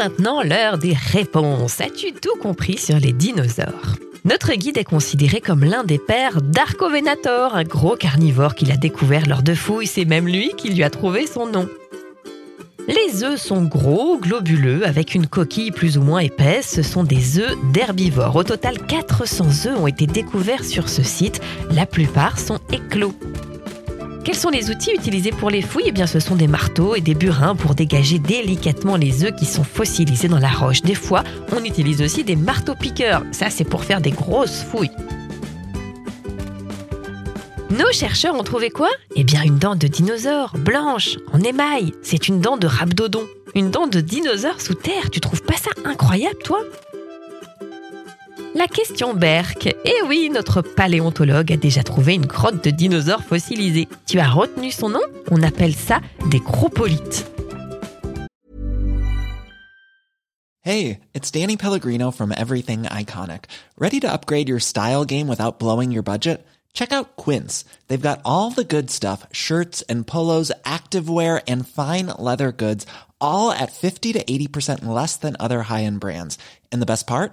Maintenant 0.00 0.42
l'heure 0.42 0.78
des 0.78 0.94
réponses. 0.94 1.82
As-tu 1.82 2.14
tout 2.14 2.34
compris 2.40 2.78
sur 2.78 2.96
les 2.96 3.12
dinosaures? 3.12 3.96
Notre 4.24 4.54
guide 4.54 4.78
est 4.78 4.84
considéré 4.84 5.42
comme 5.42 5.62
l'un 5.62 5.84
des 5.84 5.98
pères 5.98 6.40
d'Arcovenator, 6.40 7.54
un 7.54 7.64
gros 7.64 7.96
carnivore 7.96 8.54
qu'il 8.54 8.72
a 8.72 8.78
découvert 8.78 9.26
lors 9.26 9.42
de 9.42 9.52
fouilles. 9.52 9.86
C'est 9.86 10.06
même 10.06 10.26
lui 10.26 10.52
qui 10.56 10.70
lui 10.70 10.84
a 10.84 10.88
trouvé 10.88 11.26
son 11.26 11.48
nom. 11.48 11.68
Les 12.88 13.24
œufs 13.24 13.38
sont 13.38 13.62
gros, 13.64 14.16
globuleux, 14.16 14.86
avec 14.86 15.14
une 15.14 15.26
coquille 15.26 15.70
plus 15.70 15.98
ou 15.98 16.00
moins 16.00 16.20
épaisse. 16.20 16.70
Ce 16.76 16.82
sont 16.82 17.04
des 17.04 17.38
œufs 17.38 17.58
d'herbivores. 17.74 18.36
Au 18.36 18.42
total, 18.42 18.78
400 18.78 19.66
œufs 19.66 19.78
ont 19.78 19.86
été 19.86 20.06
découverts 20.06 20.64
sur 20.64 20.88
ce 20.88 21.02
site. 21.02 21.42
La 21.70 21.84
plupart 21.84 22.38
sont 22.38 22.58
éclos. 22.72 23.12
Quels 24.22 24.36
sont 24.36 24.50
les 24.50 24.70
outils 24.70 24.92
utilisés 24.94 25.30
pour 25.30 25.48
les 25.50 25.62
fouilles? 25.62 25.86
Eh 25.86 25.92
bien, 25.92 26.06
ce 26.06 26.20
sont 26.20 26.36
des 26.36 26.46
marteaux 26.46 26.94
et 26.94 27.00
des 27.00 27.14
burins 27.14 27.56
pour 27.56 27.74
dégager 27.74 28.18
délicatement 28.18 28.96
les 28.96 29.24
œufs 29.24 29.34
qui 29.34 29.46
sont 29.46 29.64
fossilisés 29.64 30.28
dans 30.28 30.38
la 30.38 30.50
roche. 30.50 30.82
Des 30.82 30.94
fois, 30.94 31.24
on 31.52 31.64
utilise 31.64 32.02
aussi 32.02 32.22
des 32.22 32.36
marteaux-piqueurs. 32.36 33.24
Ça, 33.32 33.48
c'est 33.48 33.64
pour 33.64 33.84
faire 33.84 34.00
des 34.00 34.10
grosses 34.10 34.62
fouilles. 34.62 34.90
Nos 37.70 37.90
chercheurs 37.92 38.34
ont 38.34 38.42
trouvé 38.42 38.68
quoi? 38.68 38.90
Eh 39.16 39.24
bien, 39.24 39.42
une 39.42 39.58
dent 39.58 39.74
de 39.74 39.86
dinosaure, 39.86 40.52
blanche, 40.58 41.16
en 41.32 41.40
émail. 41.40 41.92
C'est 42.02 42.28
une 42.28 42.40
dent 42.40 42.58
de 42.58 42.66
rhabdodon. 42.66 43.24
Une 43.54 43.70
dent 43.70 43.86
de 43.86 44.00
dinosaure 44.00 44.60
sous 44.60 44.74
terre. 44.74 45.10
Tu 45.10 45.20
trouves 45.20 45.42
pas 45.42 45.56
ça 45.56 45.70
incroyable, 45.84 46.38
toi? 46.44 46.60
La 48.60 48.68
question 48.68 49.14
Berk. 49.14 49.74
Eh 49.86 50.02
oui, 50.06 50.28
notre 50.30 50.60
paléontologue 50.60 51.50
a 51.50 51.56
déjà 51.56 51.82
trouvé 51.82 52.14
une 52.14 52.26
grotte 52.26 52.62
de 52.62 52.70
dinosaures 52.70 53.22
fossilisés. 53.22 53.88
Tu 54.06 54.18
as 54.18 54.28
retenu 54.28 54.70
son 54.70 54.90
nom? 54.90 55.00
On 55.30 55.42
appelle 55.42 55.74
ça 55.74 56.00
des 56.30 56.40
cropolites. 56.40 57.26
Hey, 60.62 60.98
it's 61.14 61.30
Danny 61.30 61.56
Pellegrino 61.56 62.10
from 62.10 62.34
Everything 62.36 62.82
Iconic. 62.82 63.46
Ready 63.78 63.98
to 64.00 64.12
upgrade 64.12 64.50
your 64.50 64.60
style 64.60 65.06
game 65.06 65.26
without 65.26 65.58
blowing 65.58 65.90
your 65.90 66.02
budget? 66.02 66.46
Check 66.74 66.92
out 66.92 67.16
Quince. 67.16 67.64
They've 67.88 67.98
got 67.98 68.20
all 68.26 68.50
the 68.50 68.62
good 68.62 68.90
stuff 68.90 69.26
shirts 69.32 69.80
and 69.88 70.06
polos, 70.06 70.52
activewear, 70.66 71.40
and 71.48 71.66
fine 71.66 72.08
leather 72.18 72.52
goods, 72.52 72.84
all 73.22 73.52
at 73.52 73.72
50 73.72 74.12
to 74.12 74.22
80% 74.22 74.84
less 74.84 75.16
than 75.16 75.34
other 75.40 75.62
high 75.62 75.84
end 75.84 76.00
brands. 76.00 76.36
And 76.70 76.82
the 76.82 76.86
best 76.86 77.06
part? 77.06 77.32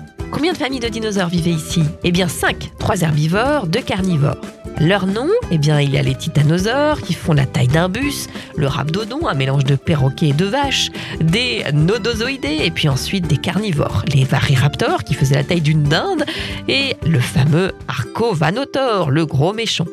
Combien 0.31 0.53
de 0.53 0.57
familles 0.57 0.79
de 0.79 0.87
dinosaures 0.87 1.27
vivaient 1.27 1.51
ici? 1.51 1.83
Eh 2.03 2.11
bien 2.11 2.27
5, 2.27 2.71
3 2.79 3.01
herbivores, 3.01 3.67
2 3.67 3.81
carnivores. 3.81 4.41
Leur 4.79 5.05
nom? 5.05 5.27
Eh 5.51 5.57
bien 5.57 5.81
il 5.81 5.91
y 5.91 5.97
a 5.97 6.01
les 6.01 6.15
titanosaures 6.15 7.01
qui 7.01 7.13
font 7.13 7.33
la 7.33 7.45
taille 7.45 7.67
d'un 7.67 7.89
bus, 7.89 8.27
le 8.55 8.67
rhabdodon, 8.67 9.27
un 9.27 9.33
mélange 9.33 9.65
de 9.65 9.75
perroquet 9.75 10.29
et 10.29 10.33
de 10.33 10.45
vache, 10.45 10.89
des 11.19 11.65
nodozoïdés 11.73 12.59
et 12.63 12.71
puis 12.71 12.87
ensuite 12.87 13.27
des 13.27 13.37
carnivores, 13.37 14.03
les 14.13 14.23
varyraptors 14.23 15.03
qui 15.03 15.13
faisaient 15.13 15.35
la 15.35 15.43
taille 15.43 15.61
d'une 15.61 15.83
dinde 15.83 16.23
et 16.67 16.95
le 17.05 17.19
fameux 17.19 17.73
archovanotor, 17.87 19.11
le 19.11 19.25
gros 19.25 19.53
méchant. 19.53 19.85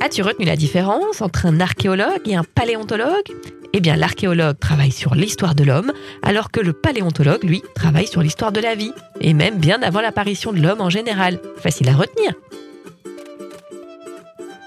As-tu 0.00 0.22
retenu 0.22 0.44
la 0.44 0.56
différence 0.56 1.22
entre 1.22 1.46
un 1.46 1.58
archéologue 1.58 2.20
et 2.26 2.36
un 2.36 2.44
paléontologue? 2.44 3.32
Eh 3.72 3.80
bien, 3.80 3.96
l'archéologue 3.96 4.58
travaille 4.58 4.92
sur 4.92 5.14
l'histoire 5.14 5.54
de 5.54 5.64
l'homme, 5.64 5.92
alors 6.22 6.50
que 6.50 6.60
le 6.60 6.72
paléontologue, 6.72 7.44
lui, 7.44 7.62
travaille 7.74 8.06
sur 8.06 8.22
l'histoire 8.22 8.52
de 8.52 8.60
la 8.60 8.74
vie, 8.74 8.92
et 9.20 9.34
même 9.34 9.58
bien 9.58 9.82
avant 9.82 10.00
l'apparition 10.00 10.52
de 10.52 10.60
l'homme 10.60 10.80
en 10.80 10.90
général. 10.90 11.40
Facile 11.58 11.88
à 11.88 11.94
retenir. 11.94 12.32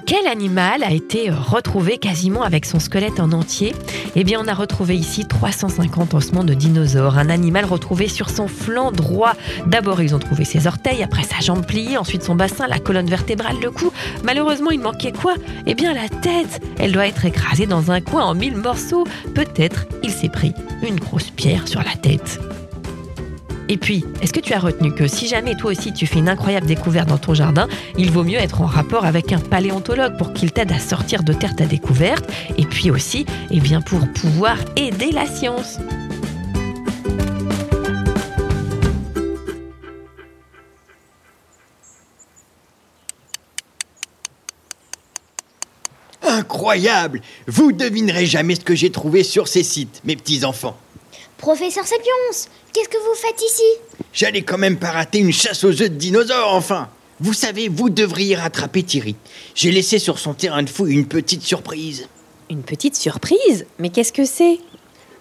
Quel 0.09 0.25
animal 0.25 0.81
a 0.81 0.91
été 0.91 1.29
retrouvé 1.29 1.99
quasiment 1.99 2.41
avec 2.41 2.65
son 2.65 2.79
squelette 2.79 3.19
en 3.19 3.31
entier? 3.31 3.75
Eh 4.15 4.23
bien, 4.23 4.41
on 4.43 4.47
a 4.47 4.55
retrouvé 4.55 4.95
ici 4.97 5.27
350 5.27 6.15
ossements 6.15 6.43
de 6.43 6.55
dinosaures, 6.55 7.19
un 7.19 7.29
animal 7.29 7.65
retrouvé 7.65 8.07
sur 8.07 8.31
son 8.31 8.47
flanc 8.47 8.91
droit. 8.91 9.33
D'abord, 9.67 10.01
ils 10.01 10.15
ont 10.15 10.19
trouvé 10.19 10.45
ses 10.45 10.65
orteils, 10.65 11.03
après 11.03 11.21
sa 11.21 11.41
jambe 11.41 11.63
pliée, 11.63 11.95
ensuite 11.95 12.23
son 12.23 12.33
bassin, 12.33 12.65
la 12.65 12.79
colonne 12.79 13.05
vertébrale, 13.05 13.57
le 13.61 13.69
cou. 13.69 13.93
Malheureusement, 14.23 14.71
il 14.71 14.79
manquait 14.79 15.11
quoi? 15.11 15.35
Eh 15.67 15.75
bien, 15.75 15.93
la 15.93 16.09
tête 16.09 16.59
Elle 16.79 16.91
doit 16.91 17.05
être 17.05 17.25
écrasée 17.25 17.67
dans 17.67 17.91
un 17.91 18.01
coin 18.01 18.23
en 18.23 18.33
mille 18.33 18.57
morceaux. 18.57 19.03
Peut-être 19.35 19.85
il 20.01 20.09
s'est 20.09 20.29
pris 20.29 20.55
une 20.81 20.99
grosse 20.99 21.29
pierre 21.29 21.67
sur 21.67 21.83
la 21.83 21.93
tête. 21.93 22.39
Et 23.71 23.77
puis, 23.77 24.03
est-ce 24.21 24.33
que 24.33 24.39
tu 24.39 24.53
as 24.53 24.59
retenu 24.59 24.91
que 24.91 25.07
si 25.07 25.27
jamais 25.27 25.55
toi 25.55 25.71
aussi 25.71 25.93
tu 25.93 26.07
fais 26.07 26.17
une 26.17 26.27
incroyable 26.27 26.65
découverte 26.65 27.07
dans 27.07 27.19
ton 27.19 27.35
jardin, 27.35 27.67
il 27.99 28.09
vaut 28.11 28.23
mieux 28.23 28.39
être 28.39 28.61
en 28.61 28.65
rapport 28.65 29.05
avec 29.05 29.31
un 29.31 29.39
paléontologue 29.39 30.17
pour 30.17 30.33
qu'il 30.33 30.51
t'aide 30.51 30.71
à 30.71 30.79
sortir 30.79 31.21
de 31.21 31.33
terre 31.33 31.55
ta 31.55 31.65
découverte 31.65 32.25
et 32.57 32.65
puis 32.65 32.89
aussi, 32.89 33.27
eh 33.51 33.59
bien, 33.59 33.81
pour 33.81 34.11
pouvoir 34.11 34.57
aider 34.75 35.11
la 35.11 35.27
science. 35.27 35.77
Incroyable 46.23 47.21
Vous 47.45 47.71
devinerez 47.71 48.25
jamais 48.25 48.55
ce 48.55 48.61
que 48.61 48.73
j'ai 48.73 48.89
trouvé 48.89 49.23
sur 49.23 49.47
ces 49.47 49.61
sites, 49.61 50.01
mes 50.05 50.15
petits 50.15 50.43
enfants. 50.43 50.75
Professeur 51.39 51.87
Sapiens, 51.87 52.49
qu'est-ce 52.73 52.89
que 52.89 52.97
vous 52.97 53.15
faites 53.15 53.41
ici 53.41 53.63
J'allais 54.11 54.41
quand 54.41 54.57
même 54.57 54.77
pas 54.77 54.91
rater 54.91 55.19
une 55.19 55.31
chasse 55.31 55.63
aux 55.63 55.69
œufs 55.69 55.89
de 55.89 55.95
dinosaures, 55.95 56.53
enfin 56.53 56.89
Vous 57.21 57.31
savez, 57.31 57.69
vous 57.69 57.89
devriez 57.89 58.35
rattraper 58.35 58.83
Thierry. 58.83 59.15
J'ai 59.55 59.71
laissé 59.71 59.99
sur 59.99 60.19
son 60.19 60.33
terrain 60.33 60.63
de 60.63 60.69
fouille 60.69 60.93
une 60.93 61.05
petite 61.07 61.41
surprise. 61.41 62.09
Une 62.49 62.63
petite 62.63 62.97
surprise? 62.97 63.65
Mais 63.79 63.87
qu'est-ce 63.87 64.11
que 64.11 64.25
c'est? 64.25 64.59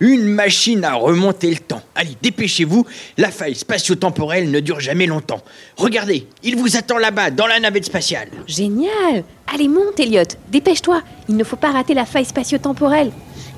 Une 0.00 0.24
machine 0.24 0.84
à 0.84 0.94
remonter 0.94 1.50
le 1.50 1.58
temps. 1.58 1.82
Allez, 1.94 2.16
dépêchez-vous, 2.20 2.84
la 3.16 3.30
faille 3.30 3.54
spatio-temporelle 3.54 4.50
ne 4.50 4.58
dure 4.58 4.80
jamais 4.80 5.06
longtemps. 5.06 5.42
Regardez, 5.76 6.26
il 6.42 6.56
vous 6.56 6.76
attend 6.76 6.98
là-bas, 6.98 7.30
dans 7.30 7.46
la 7.46 7.60
navette 7.60 7.84
spatiale. 7.84 8.28
Génial 8.48 9.22
Allez, 9.52 9.68
monte, 9.68 10.00
Elliot 10.00 10.22
Dépêche-toi 10.48 11.00
Il 11.28 11.36
ne 11.36 11.44
faut 11.44 11.56
pas 11.56 11.70
rater 11.70 11.94
la 11.94 12.06
faille 12.06 12.24
spatio-temporelle. 12.24 13.12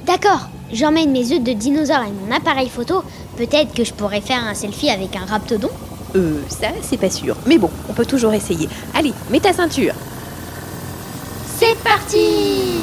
D'accord, 0.07 0.49
j'emmène 0.73 1.13
mes 1.13 1.33
œufs 1.33 1.43
de 1.43 1.53
dinosaure 1.53 2.03
et 2.03 2.13
mon 2.13 2.35
appareil 2.35 2.69
photo. 2.69 3.03
Peut-être 3.37 3.73
que 3.75 3.85
je 3.85 3.93
pourrais 3.93 4.21
faire 4.21 4.45
un 4.45 4.55
selfie 4.55 4.91
avec 4.91 5.15
un 5.17 5.25
raptodon. 5.25 5.71
Euh, 6.17 6.41
ça, 6.49 6.69
c'est 6.83 6.97
pas 6.97 7.11
sûr. 7.11 7.37
Mais 7.47 7.59
bon, 7.59 7.71
on 7.89 7.93
peut 7.93 8.07
toujours 8.07 8.33
essayer. 8.33 8.69
Allez, 8.95 9.13
mets 9.31 9.41
ta 9.41 9.53
ceinture. 9.53 9.95
C'est 11.59 11.77
parti 11.85 12.81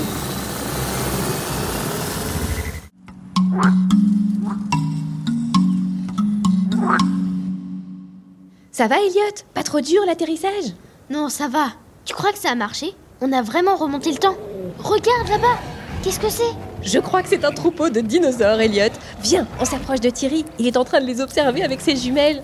Ça 8.72 8.88
va, 8.88 8.98
Elliot 9.00 9.44
Pas 9.56 9.64
trop 9.64 9.82
dur 9.82 10.04
l'atterrissage? 10.06 10.76
Non, 11.10 11.30
ça 11.30 11.48
va. 11.48 11.70
Tu 12.06 12.14
crois 12.14 12.32
que 12.32 12.38
ça 12.38 12.52
a 12.52 12.56
marché? 12.56 12.94
On 13.22 13.32
a 13.32 13.42
vraiment 13.42 13.76
remonté 13.76 14.12
le 14.12 14.20
temps. 14.20 14.38
Regarde 14.78 15.30
là-bas 15.30 15.58
Qu'est-ce 16.04 16.20
que 16.20 16.30
c'est? 16.30 16.54
Je 16.82 17.00
crois 17.00 17.22
que 17.24 17.30
c'est 17.30 17.44
un 17.44 17.52
troupeau 17.52 17.90
de 17.90 18.00
dinosaures, 18.02 18.60
Elliot. 18.62 18.92
Viens, 19.22 19.48
on 19.60 19.66
s'approche 19.66 20.00
de 20.00 20.10
Thierry. 20.10 20.46
Il 20.60 20.68
est 20.68 20.78
en 20.78 20.84
train 20.86 21.02
de 21.02 21.06
les 21.06 21.22
observer 21.22 21.64
avec 21.64 21.82
ses 21.82 21.96
jumelles. 21.96 22.44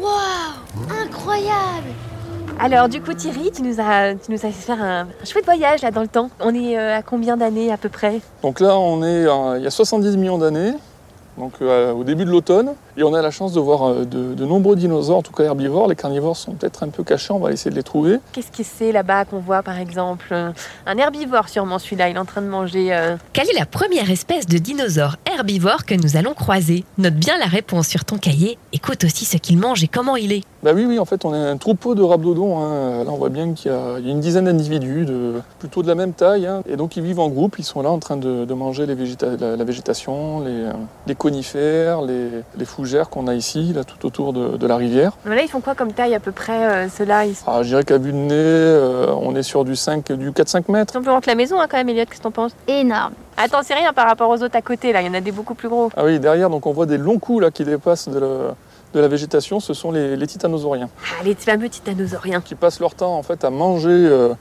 Waouh 0.00 1.02
Incroyable 1.02 1.88
Alors, 2.60 2.88
du 2.88 3.00
coup, 3.00 3.14
Thierry, 3.14 3.50
tu 3.54 3.62
nous 3.62 3.80
as, 3.80 4.14
tu 4.14 4.30
nous 4.30 4.38
as 4.38 4.50
fait 4.50 4.52
faire 4.52 4.82
un, 4.82 5.00
un 5.20 5.24
chouette 5.24 5.44
voyage 5.44 5.82
là 5.82 5.90
dans 5.90 6.02
le 6.02 6.08
temps. 6.08 6.30
On 6.40 6.54
est 6.54 6.78
euh, 6.78 6.98
à 6.98 7.02
combien 7.02 7.36
d'années 7.36 7.72
à 7.72 7.76
peu 7.76 7.88
près? 7.88 8.20
Donc 8.42 8.60
là, 8.60 8.78
on 8.78 9.02
est 9.02 9.26
euh, 9.26 9.58
il 9.58 9.64
y 9.64 9.66
a 9.66 9.70
70 9.70 10.16
millions 10.16 10.38
d'années, 10.38 10.74
donc 11.38 11.54
euh, 11.62 11.92
au 11.92 12.04
début 12.04 12.24
de 12.24 12.30
l'automne, 12.30 12.74
et 12.96 13.02
on 13.02 13.14
a 13.14 13.22
la 13.22 13.30
chance 13.30 13.52
de 13.52 13.60
voir 13.60 13.88
euh, 13.88 14.04
de, 14.04 14.34
de 14.34 14.44
nombreux 14.44 14.76
dinosaures, 14.76 15.18
en 15.18 15.22
tout 15.22 15.32
cas 15.32 15.44
herbivores. 15.44 15.88
Les 15.88 15.96
carnivores 15.96 16.36
sont 16.36 16.52
peut-être 16.52 16.82
un 16.82 16.88
peu 16.88 17.02
cachés, 17.04 17.32
on 17.32 17.38
va 17.38 17.52
essayer 17.52 17.70
de 17.70 17.76
les 17.76 17.82
trouver. 17.82 18.18
Qu'est-ce 18.32 18.50
que 18.50 18.62
c'est 18.62 18.92
là-bas 18.92 19.24
qu'on 19.24 19.38
voit 19.38 19.62
par 19.62 19.78
exemple? 19.78 20.34
Un 20.86 20.98
herbivore 20.98 21.48
sûrement 21.48 21.78
celui-là, 21.78 22.08
il 22.08 22.16
est 22.16 22.18
en 22.18 22.24
train 22.24 22.42
de 22.42 22.48
manger. 22.48 22.92
euh, 22.94 23.16
Quelle 23.32 23.48
est 23.48 23.58
la 23.58 23.66
première 23.66 24.10
espèce 24.10 24.46
de 24.46 24.58
dinosaure 24.58 25.16
herbivore 25.32 25.86
que 25.86 25.94
nous 25.94 26.16
allons 26.16 26.34
croiser? 26.34 26.84
Note 26.98 27.14
bien 27.14 27.38
la 27.38 27.46
réponse 27.46 27.86
sur 27.88 28.04
ton 28.04 28.18
cahier. 28.18 28.58
Écoute 28.72 29.04
aussi 29.04 29.24
ce 29.24 29.36
qu'il 29.36 29.58
mange 29.58 29.82
et 29.84 29.88
comment 29.88 30.16
il 30.16 30.32
est. 30.32 30.42
Bah 30.62 30.72
oui, 30.74 30.84
oui, 30.86 30.98
en 30.98 31.06
fait, 31.06 31.24
on 31.24 31.32
a 31.32 31.38
un 31.38 31.56
troupeau 31.56 31.94
de 31.94 32.02
rhabdodons. 32.02 32.58
hein. 32.58 33.04
Là, 33.04 33.10
on 33.10 33.16
voit 33.16 33.30
bien 33.30 33.54
qu'il 33.54 33.70
y, 33.72 33.74
a 33.74 33.98
une 33.98 34.20
dizaine 34.20 34.44
d'individus, 34.44 35.06
de, 35.06 35.40
plutôt 35.58 35.82
de 35.82 35.88
la 35.88 35.94
même 35.94 36.12
taille. 36.12 36.46
hein. 36.46 36.62
Et 36.68 36.76
donc, 36.76 36.98
ils 36.98 37.02
vivent 37.02 37.18
en 37.20 37.28
groupe. 37.30 37.58
Ils 37.58 37.64
sont 37.64 37.80
là 37.80 37.88
en 37.90 37.98
train 37.98 38.18
de, 38.18 38.44
de 38.44 38.54
manger 38.54 38.84
les 38.84 38.94
végéta- 38.94 39.38
la, 39.40 39.56
la 39.56 39.64
végétation, 39.64 40.40
les, 40.40 40.50
euh, 40.50 40.72
les 41.06 41.14
conifères, 41.14 42.02
les, 42.02 42.28
les 42.58 42.64
fougères 42.66 43.08
qu'on 43.08 43.26
a 43.26 43.34
ici, 43.34 43.72
là, 43.74 43.84
tout 43.84 44.06
autour 44.06 44.34
de, 44.34 44.58
de 44.58 44.66
la 44.66 44.76
rivière. 44.76 45.12
Mais 45.24 45.34
Là, 45.34 45.42
ils 45.42 45.48
font 45.48 45.60
quoi 45.62 45.74
comme 45.74 45.94
taille 45.94 46.14
à 46.14 46.20
peu 46.20 46.32
près 46.32 46.66
euh, 46.84 46.88
Ceux-là, 46.90 47.24
ils 47.24 47.36
Ah, 47.46 47.62
je 47.62 47.68
dirais 47.68 47.84
qu'à 47.84 47.96
vue 47.96 48.12
de 48.12 48.18
nez, 48.18 48.34
euh, 48.34 49.06
on 49.18 49.34
est 49.34 49.42
sur 49.42 49.64
du 49.64 49.76
5, 49.76 50.12
du 50.12 50.30
4-5 50.30 50.70
mètres. 50.70 50.92
plus 50.92 51.02
grands 51.08 51.20
que 51.22 51.26
la 51.30 51.36
maison 51.36 51.58
hein, 51.58 51.66
quand 51.70 51.78
même, 51.78 51.88
Elliot, 51.88 52.04
qu'est-ce 52.04 52.18
que 52.18 52.24
t'en 52.24 52.30
penses? 52.32 52.52
Énorme. 52.68 53.12
Attends, 53.38 53.60
c'est 53.64 53.72
rien 53.72 53.94
par 53.94 54.06
rapport 54.06 54.28
aux 54.28 54.42
autres 54.42 54.56
à 54.56 54.60
côté, 54.62 54.92
là, 54.92 55.00
il 55.00 55.06
y 55.06 55.10
en 55.10 55.14
a 55.14 55.22
des 55.22 55.32
beaucoup 55.32 55.54
plus 55.54 55.70
gros. 55.70 55.88
Ah 55.96 56.04
oui, 56.04 56.20
derrière, 56.20 56.50
donc 56.50 56.66
on 56.66 56.72
voit 56.72 56.84
des 56.84 56.98
longs 56.98 57.18
coups 57.18 57.40
là, 57.40 57.50
qui 57.50 57.64
dépassent 57.64 58.08
de 58.10 58.18
la, 58.18 58.26
de 58.94 59.00
la 59.00 59.08
végétation. 59.08 59.60
Ce 59.60 59.74
sont 59.74 59.92
les, 59.92 60.16
les 60.16 60.26
titanosauriens. 60.26 60.88
Ah, 61.18 61.24
les 61.24 61.34
fameux 61.34 61.68
titanosauriens. 61.68 62.40
qui 62.40 62.54
passent 62.54 62.80
leur 62.80 62.94
temps 62.94 63.16
en 63.16 63.22
fait 63.22 63.44
à 63.44 63.50
manger 63.50 63.88
euh, 63.90 64.34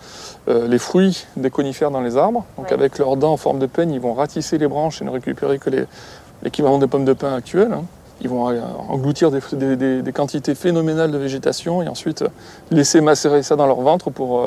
euh, 0.47 0.67
les 0.67 0.79
fruits 0.79 1.25
des 1.37 1.49
conifères 1.49 1.91
dans 1.91 2.01
les 2.01 2.17
arbres. 2.17 2.45
Donc 2.57 2.67
Ouais. 2.67 2.73
avec 2.73 2.97
leurs 2.97 3.15
dents 3.17 3.33
en 3.33 3.37
forme 3.37 3.59
de 3.59 3.65
peigne, 3.67 3.91
ils 3.91 4.01
vont 4.01 4.13
ratisser 4.13 4.57
les 4.57 4.67
branches 4.67 5.01
et 5.01 5.05
ne 5.05 5.09
récupérer 5.11 5.59
que 5.59 5.69
l'équivalent 6.43 6.77
des 6.79 6.87
pommes 6.87 7.05
de 7.05 7.13
pin 7.13 7.33
actuelles. 7.33 7.73
hein. 7.73 7.83
Ils 8.21 8.27
vont 8.29 8.49
euh, 8.49 8.59
engloutir 8.89 9.31
des, 9.31 9.39
des- 9.53 9.75
des- 9.77 10.01
des 10.01 10.11
quantités 10.11 10.53
phénoménales 10.55 11.11
de 11.11 11.17
végétation 11.17 11.81
et 11.81 11.87
ensuite 11.87 12.23
laisser 12.69 12.99
macérer 13.01 13.43
ça 13.43 13.55
dans 13.55 13.65
leur 13.67 13.79
ventre 13.81 14.09
pour, 14.09 14.41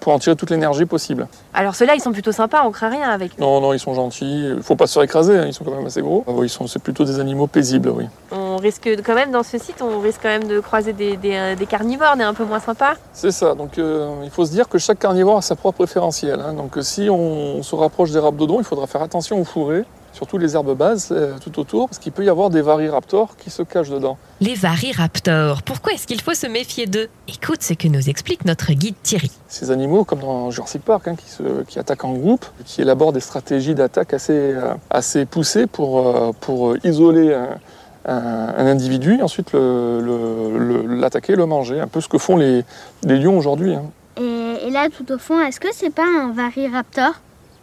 pour 0.00 0.12
en 0.12 0.18
tirer 0.18 0.34
toute 0.36 0.50
l'énergie 0.50 0.86
possible. 0.86 1.28
Alors 1.54 1.74
ceux-là, 1.74 1.94
ils 1.94 2.00
sont 2.00 2.12
plutôt 2.12 2.32
sympas, 2.32 2.62
on 2.64 2.70
craint 2.70 2.88
rien 2.88 3.10
avec 3.10 3.32
eux. 3.32 3.40
Non, 3.40 3.60
non, 3.60 3.72
ils 3.72 3.78
sont 3.78 3.94
gentils. 3.94 4.54
Il 4.56 4.62
faut 4.62 4.76
pas 4.76 4.86
se 4.86 4.94
faire 4.94 5.02
écraser, 5.02 5.36
hein, 5.38 5.44
ils 5.46 5.52
sont 5.52 5.64
quand 5.64 5.74
même 5.74 5.86
assez 5.86 6.02
gros. 6.02 6.24
Ah 6.26 6.32
ils 6.42 6.48
sont, 6.48 6.66
c'est 6.66 6.82
plutôt 6.82 7.04
des 7.04 7.20
animaux 7.20 7.46
paisibles, 7.46 7.90
oui. 7.90 8.06
On 8.32 8.56
risque 8.56 8.88
quand 9.04 9.14
même, 9.14 9.30
dans 9.30 9.42
ce 9.42 9.58
site, 9.58 9.82
on 9.82 10.00
risque 10.00 10.20
quand 10.22 10.28
même 10.28 10.44
de 10.48 10.60
croiser 10.60 10.92
des, 10.92 11.16
des, 11.16 11.34
euh, 11.34 11.54
des 11.54 11.66
carnivores, 11.66 12.16
des 12.16 12.24
un 12.24 12.34
peu 12.34 12.44
moins 12.44 12.60
sympas. 12.60 12.94
C'est 13.12 13.30
ça. 13.30 13.54
Donc, 13.54 13.78
euh, 13.78 14.08
il 14.24 14.30
faut 14.30 14.44
se 14.44 14.50
dire 14.50 14.68
que 14.68 14.78
chaque 14.78 14.98
carnivore 14.98 15.38
a 15.38 15.42
sa 15.42 15.54
propre 15.56 15.78
préférentielle. 15.78 16.40
hein. 16.40 16.54
Donc, 16.54 16.76
si 16.82 17.08
on 17.10 17.62
se 17.62 17.74
rapproche 17.74 18.10
des 18.10 18.18
rhabdodons, 18.18 18.58
il 18.58 18.64
faudra 18.64 18.86
faire 18.86 19.02
attention 19.02 19.40
aux 19.40 19.44
fourrés, 19.44 19.84
surtout 20.12 20.38
les 20.38 20.54
herbes 20.54 20.76
bases 20.76 21.08
euh, 21.12 21.34
tout 21.42 21.58
autour, 21.60 21.88
parce 21.88 21.98
qu'il 21.98 22.12
peut 22.12 22.24
y 22.24 22.28
avoir 22.28 22.50
des 22.50 22.62
variraptors 22.62 23.36
qui 23.36 23.50
se 23.50 23.62
cachent 23.62 23.90
dedans. 23.90 24.18
Les 24.40 24.54
variraptors. 24.54 25.62
Pourquoi 25.62 25.92
est-ce 25.92 26.06
qu'il 26.06 26.20
faut 26.20 26.34
se 26.34 26.46
méfier 26.46 26.86
d'eux? 26.86 27.08
Écoute 27.28 27.62
ce 27.62 27.74
que 27.74 27.88
nous 27.88 28.08
explique 28.08 28.44
notre 28.44 28.72
guide 28.72 28.94
Thierry. 29.02 29.30
Ces 29.48 29.70
animaux, 29.70 30.04
comme 30.04 30.20
dans 30.20 30.50
Jurassic 30.50 30.82
Park, 30.82 31.08
hein, 31.08 31.14
qui, 31.16 31.28
se- 31.30 31.62
qui 31.66 31.78
attaquent 31.78 32.04
en 32.04 32.12
groupe, 32.14 32.44
qui 32.64 32.82
élaborent 32.82 33.12
des 33.12 33.20
stratégies 33.20 33.74
d'attaque 33.74 34.12
assez, 34.14 34.32
euh, 34.32 34.74
assez 34.90 35.24
poussées 35.26 35.66
pour, 35.66 36.06
euh, 36.08 36.32
pour 36.40 36.74
isoler 36.84 37.32
un, 37.34 37.58
un- 38.06 38.54
un 38.56 38.66
individu 38.66 39.18
et 39.18 39.22
ensuite 39.22 39.52
le- 39.52 40.00
le- 40.00 40.58
le- 40.58 40.94
l'attaquer, 40.96 41.36
le, 41.36 41.46
manger. 41.46 41.80
Un 41.80 41.86
peu 41.86 42.00
ce 42.00 42.08
que 42.08 42.18
font 42.18 42.36
les, 42.36 42.64
les 43.04 43.18
lions 43.18 43.36
aujourd'hui. 43.38 43.74
hein. 43.74 43.84
Et, 44.20 44.66
et 44.66 44.70
là, 44.70 44.88
tout 44.94 45.10
au 45.12 45.18
fond, 45.18 45.40
est-ce 45.40 45.60
que 45.60 45.68
c'est 45.72 45.94
pas 45.94 46.04
un 46.04 46.32
variraptor? 46.32 47.12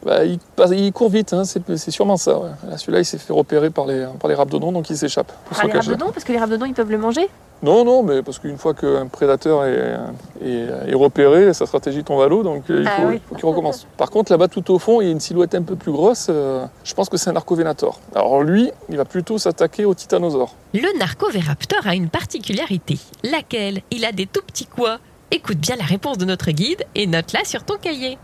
Bah, 0.07 0.23
il, 0.23 0.39
passe- 0.55 0.71
il 0.71 0.93
court 0.93 1.09
vite, 1.09 1.33
hein, 1.33 1.43
c'est 1.43 1.91
sûrement 1.91 2.15
ça. 2.15 2.39
ouais. 2.39 2.49
Là, 2.69 2.77
Celui-là, 2.77 2.99
il 2.99 3.05
s'est 3.05 3.17
fait 3.17 3.33
repérer 3.33 3.69
par 3.69 3.85
les, 3.85 4.07
par 4.21 4.29
les 4.29 4.35
rhabdodons, 4.35 4.71
donc 4.71 4.89
il 4.89 4.95
s'échappe. 4.97 5.33
se 5.51 5.61
les 5.63 5.69
cacher. 5.69 5.89
rhabdodons, 5.91 6.11
parce 6.13 6.23
que 6.23 6.31
les 6.31 6.37
rhabdodons, 6.39 6.65
ils 6.65 6.73
peuvent 6.73 6.89
le 6.89 6.97
manger? 6.97 7.27
Non, 7.61 7.83
non, 7.83 8.03
mais 8.03 8.21
parce 8.21 8.39
qu'une 8.39 8.57
fois 8.57 8.73
qu'un 8.73 9.07
prédateur 9.07 9.65
est, 9.65 9.97
est, 10.45 10.67
est 10.91 10.93
repéré, 10.93 11.53
sa 11.53 11.65
stratégie 11.65 12.03
tombe 12.05 12.21
à 12.21 12.27
l'eau, 12.27 12.41
donc 12.43 12.69
euh, 12.69 12.81
il 12.81 12.87
Ah 12.87 13.01
faut, 13.01 13.07
oui. 13.09 13.19
faut 13.27 13.35
qu'il 13.35 13.45
recommence. 13.47 13.85
Par 13.97 14.09
contre, 14.11 14.31
là-bas, 14.31 14.47
tout 14.47 14.71
au 14.71 14.79
fond, 14.79 15.01
il 15.01 15.05
y 15.05 15.07
a 15.09 15.11
une 15.11 15.19
silhouette 15.19 15.55
un 15.55 15.63
peu 15.63 15.75
plus 15.75 15.91
grosse. 15.91 16.27
euh, 16.29 16.65
je 16.85 16.93
pense 16.93 17.09
que 17.09 17.17
c'est 17.17 17.29
un 17.31 17.35
arcovénator. 17.35 17.99
Alors 18.15 18.43
lui, 18.43 18.71
il 18.89 18.95
va 18.95 19.05
plutôt 19.05 19.37
s'attaquer 19.39 19.83
au 19.85 19.93
titanosaure. 19.95 20.53
Le 20.73 20.97
narcoviraptor 20.99 21.79
a 21.85 21.95
une 21.95 22.09
particularité. 22.09 22.97
Laquelle? 23.23 23.81
Il 23.91 24.05
a 24.05 24.11
des 24.13 24.27
tout 24.27 24.41
petits 24.45 24.67
quoi 24.67 24.99
Écoute 25.31 25.57
bien 25.57 25.75
la 25.75 25.83
réponse 25.83 26.17
de 26.19 26.25
notre 26.25 26.51
guide 26.51 26.83
et 26.95 27.07
note-la 27.07 27.43
sur 27.43 27.63
ton 27.63 27.75
cahier. 27.81 28.17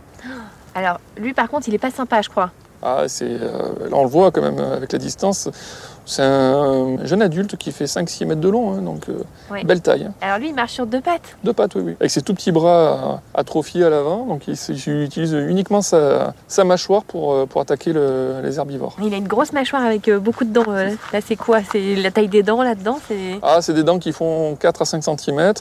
Alors, 0.76 1.00
lui, 1.18 1.34
par 1.34 1.50
contre, 1.50 1.68
il 1.68 1.74
est 1.76 1.80
pas 1.80 1.92
sympa, 1.92 2.22
je 2.22 2.30
crois. 2.30 2.52
Ah, 2.82 3.04
c'est, 3.08 3.26
euh, 3.30 3.90
on 3.92 4.04
le 4.04 4.10
voit 4.10 4.32
quand 4.32 4.42
même 4.42 4.60
euh, 4.60 4.76
avec 4.76 4.92
la 4.92 5.00
distance. 5.00 5.50
C'est 6.06 6.22
un 6.24 6.98
jeune 7.06 7.22
adulte 7.22 7.56
qui 7.58 7.72
fait 7.72 7.86
5-6 7.86 8.26
mètres 8.26 8.42
de 8.42 8.50
long, 8.50 8.74
hein, 8.74 8.82
donc 8.82 9.08
euh, 9.10 9.24
Ouais. 9.52 9.64
belle 9.64 9.82
taille. 9.82 10.10
Alors 10.22 10.38
lui, 10.38 10.50
il 10.50 10.56
marche 10.56 10.74
sur 10.74 10.86
deux 10.86 11.00
pattes. 11.02 11.38
Deux 11.44 11.54
pattes, 11.54 11.76
oui, 11.76 11.82
oui. 11.86 11.96
Avec 12.00 12.12
ses 12.12 12.22
tout 12.22 12.34
petits 12.34 12.52
bras 12.52 13.22
atrophiés 13.34 13.84
à 13.86 13.90
l'avant, 13.90 14.26
donc 14.26 14.48
il, 14.48 14.54
utilise 15.04 15.32
uniquement 15.34 15.82
sa, 15.82 16.34
sa 16.48 16.64
mâchoire 16.64 17.04
pour, 17.04 17.34
euh, 17.34 17.46
pour 17.46 17.62
attaquer 17.62 17.94
le- 17.94 18.42
les 18.44 18.58
herbivores. 18.58 18.96
Il 19.02 19.14
a 19.14 19.18
une 19.18 19.28
grosse 19.28 19.54
mâchoire 19.54 19.84
avec 19.86 20.08
euh, 20.10 20.20
beaucoup 20.20 20.44
de 20.46 20.52
dents. 20.52 20.64
Là, 20.70 21.20
c'est 21.26 21.36
quoi? 21.36 21.60
C'est 21.72 21.96
la 21.96 22.12
taille 22.12 22.28
des 22.28 22.44
dents 22.44 22.62
là-dedans 22.64 22.98
Ah, 23.42 23.62
c'est 23.62 23.74
des 23.74 23.84
dents 23.84 24.00
qui 24.00 24.12
font 24.12 24.56
4 24.60 24.82
à 24.82 24.86
5 24.86 25.04
cm, 25.04 25.54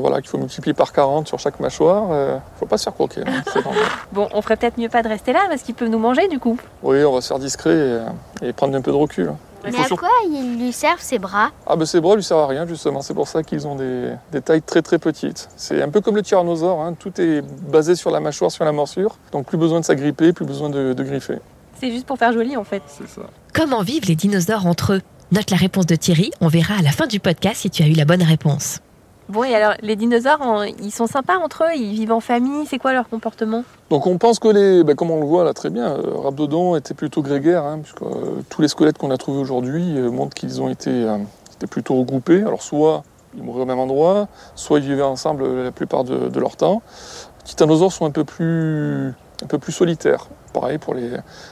voilà, 0.00 0.20
qu'il 0.20 0.28
faut 0.30 0.38
multiplier 0.38 0.74
par 0.74 0.92
40 0.92 1.28
sur 1.28 1.38
chaque 1.38 1.60
mâchoire. 1.60 2.04
euh, 2.10 2.38
faut 2.58 2.66
pas 2.66 2.78
se 2.78 2.84
faire 2.84 2.94
croquer. 2.94 3.22
hein, 3.26 3.42
bon. 4.12 4.28
On 4.32 4.42
ferait 4.42 4.56
peut-être 4.56 4.78
mieux 4.78 4.88
pas 4.88 5.02
de 5.02 5.08
rester 5.08 5.32
là 5.32 5.40
parce 5.48 5.62
qu'il 5.62 5.74
peut 5.74 5.88
nous 5.88 5.98
manger 5.98 6.28
du 6.28 6.38
coup. 6.38 6.58
oui, 6.82 7.04
on 7.04 7.12
va 7.12 7.20
se 7.20 7.28
faire 7.28 7.38
discret 7.38 8.00
et, 8.42 8.46
et 8.48 8.52
prendre 8.52 8.76
un 8.76 8.80
peu 8.80 8.90
de 8.92 8.96
recul. 8.96 9.32
Mais 9.64 9.78
à 9.78 9.84
sur- 9.86 9.96
quoi 9.98 10.08
ils 10.28 10.58
lui 10.58 10.72
servent 10.72 11.00
ses 11.00 11.18
bras 11.18 11.50
Ah, 11.66 11.76
ben 11.76 11.84
ces 11.84 12.00
bras 12.00 12.16
lui 12.16 12.22
servent 12.22 12.40
à 12.42 12.46
rien, 12.46 12.66
justement. 12.66 13.02
C'est 13.02 13.14
pour 13.14 13.28
ça 13.28 13.42
qu'ils 13.42 13.66
ont 13.66 13.74
des, 13.76 14.12
des 14.32 14.40
tailles 14.40 14.62
très 14.62 14.82
très 14.82 14.98
petites. 14.98 15.48
C'est 15.56 15.82
un 15.82 15.88
peu 15.88 16.00
comme 16.00 16.16
le 16.16 16.22
tyrannosaure, 16.22 16.80
hein, 16.80 16.94
tout 16.98 17.12
est 17.20 17.42
basé 17.42 17.94
sur 17.94 18.10
la 18.10 18.20
mâchoire, 18.20 18.50
sur 18.50 18.64
la 18.64 18.72
morsure. 18.72 19.16
Donc 19.32 19.46
plus 19.46 19.58
besoin 19.58 19.80
de 19.80 19.84
s'agripper, 19.84 20.32
plus 20.32 20.46
besoin 20.46 20.70
de, 20.70 20.92
de 20.94 21.02
griffer. 21.04 21.38
C'est 21.80 21.90
juste 21.90 22.06
pour 22.06 22.18
faire 22.18 22.32
joli 22.32 22.56
en 22.56 22.64
fait. 22.64 22.82
C'est 22.86 23.08
ça. 23.08 23.22
Comment 23.54 23.82
vivent 23.82 24.06
les 24.06 24.16
dinosaures 24.16 24.66
entre 24.66 24.94
eux? 24.94 25.02
Note 25.32 25.50
la 25.50 25.56
réponse 25.56 25.86
de 25.86 25.94
Thierry, 25.94 26.30
on 26.40 26.48
verra 26.48 26.74
à 26.74 26.82
la 26.82 26.90
fin 26.90 27.06
du 27.06 27.20
podcast 27.20 27.60
si 27.60 27.70
tu 27.70 27.82
as 27.82 27.86
eu 27.86 27.92
la 27.92 28.04
bonne 28.04 28.22
réponse. 28.22 28.80
Bon, 29.30 29.44
et 29.44 29.54
alors, 29.54 29.74
les 29.80 29.94
dinosaures, 29.94 30.40
sont 30.90 31.06
sympas 31.06 31.36
entre 31.36 31.62
eux 31.62 31.76
Ils 31.76 31.94
vivent 31.94 32.10
en 32.10 32.18
famille 32.18 32.66
C'est 32.66 32.78
quoi 32.78 32.92
leur 32.92 33.08
comportement? 33.08 33.62
Donc 33.88 34.08
on 34.08 34.18
pense 34.18 34.40
que 34.40 34.48
les, 34.48 34.82
ben, 34.82 34.96
comme 34.96 35.12
on 35.12 35.20
le 35.20 35.26
voit 35.26 35.44
là 35.44 35.54
très 35.54 35.70
bien, 35.70 35.86
euh, 35.86 36.16
Rhabdodon 36.16 36.74
était 36.74 36.94
plutôt 36.94 37.22
grégaire, 37.22 37.64
hein, 37.64 37.78
puisque 37.80 38.02
euh, 38.02 38.42
tous 38.48 38.60
les 38.60 38.66
squelettes 38.66 38.98
qu'on 38.98 39.12
a 39.12 39.16
trouvés 39.16 39.38
aujourd'hui 39.38 39.96
euh, 39.96 40.10
montrent 40.10 40.34
qu'ils 40.34 40.60
ont 40.60 40.68
été, 40.68 41.06
plutôt 41.70 41.94
regroupés. 41.94 42.40
Alors 42.40 42.62
soit 42.62 43.04
ils 43.36 43.42
mouraient 43.44 43.62
au 43.62 43.66
même 43.66 43.78
endroit, 43.78 44.26
soit 44.56 44.80
ils 44.80 44.84
vivaient 44.84 45.02
ensemble 45.02 45.62
la 45.62 45.70
plupart 45.70 46.02
de, 46.02 46.40
leur 46.40 46.56
temps. 46.56 46.82
Les 47.40 47.50
titanosaures 47.50 47.92
sont 47.92 48.06
un 48.06 48.10
peu 48.10 48.24
plus, 48.24 49.14
un 49.44 49.46
peu 49.46 49.58
plus 49.58 49.72
solitaires. 49.72 50.26
Pareil 50.52 50.78
pour 50.78 50.94
les, 50.94 51.10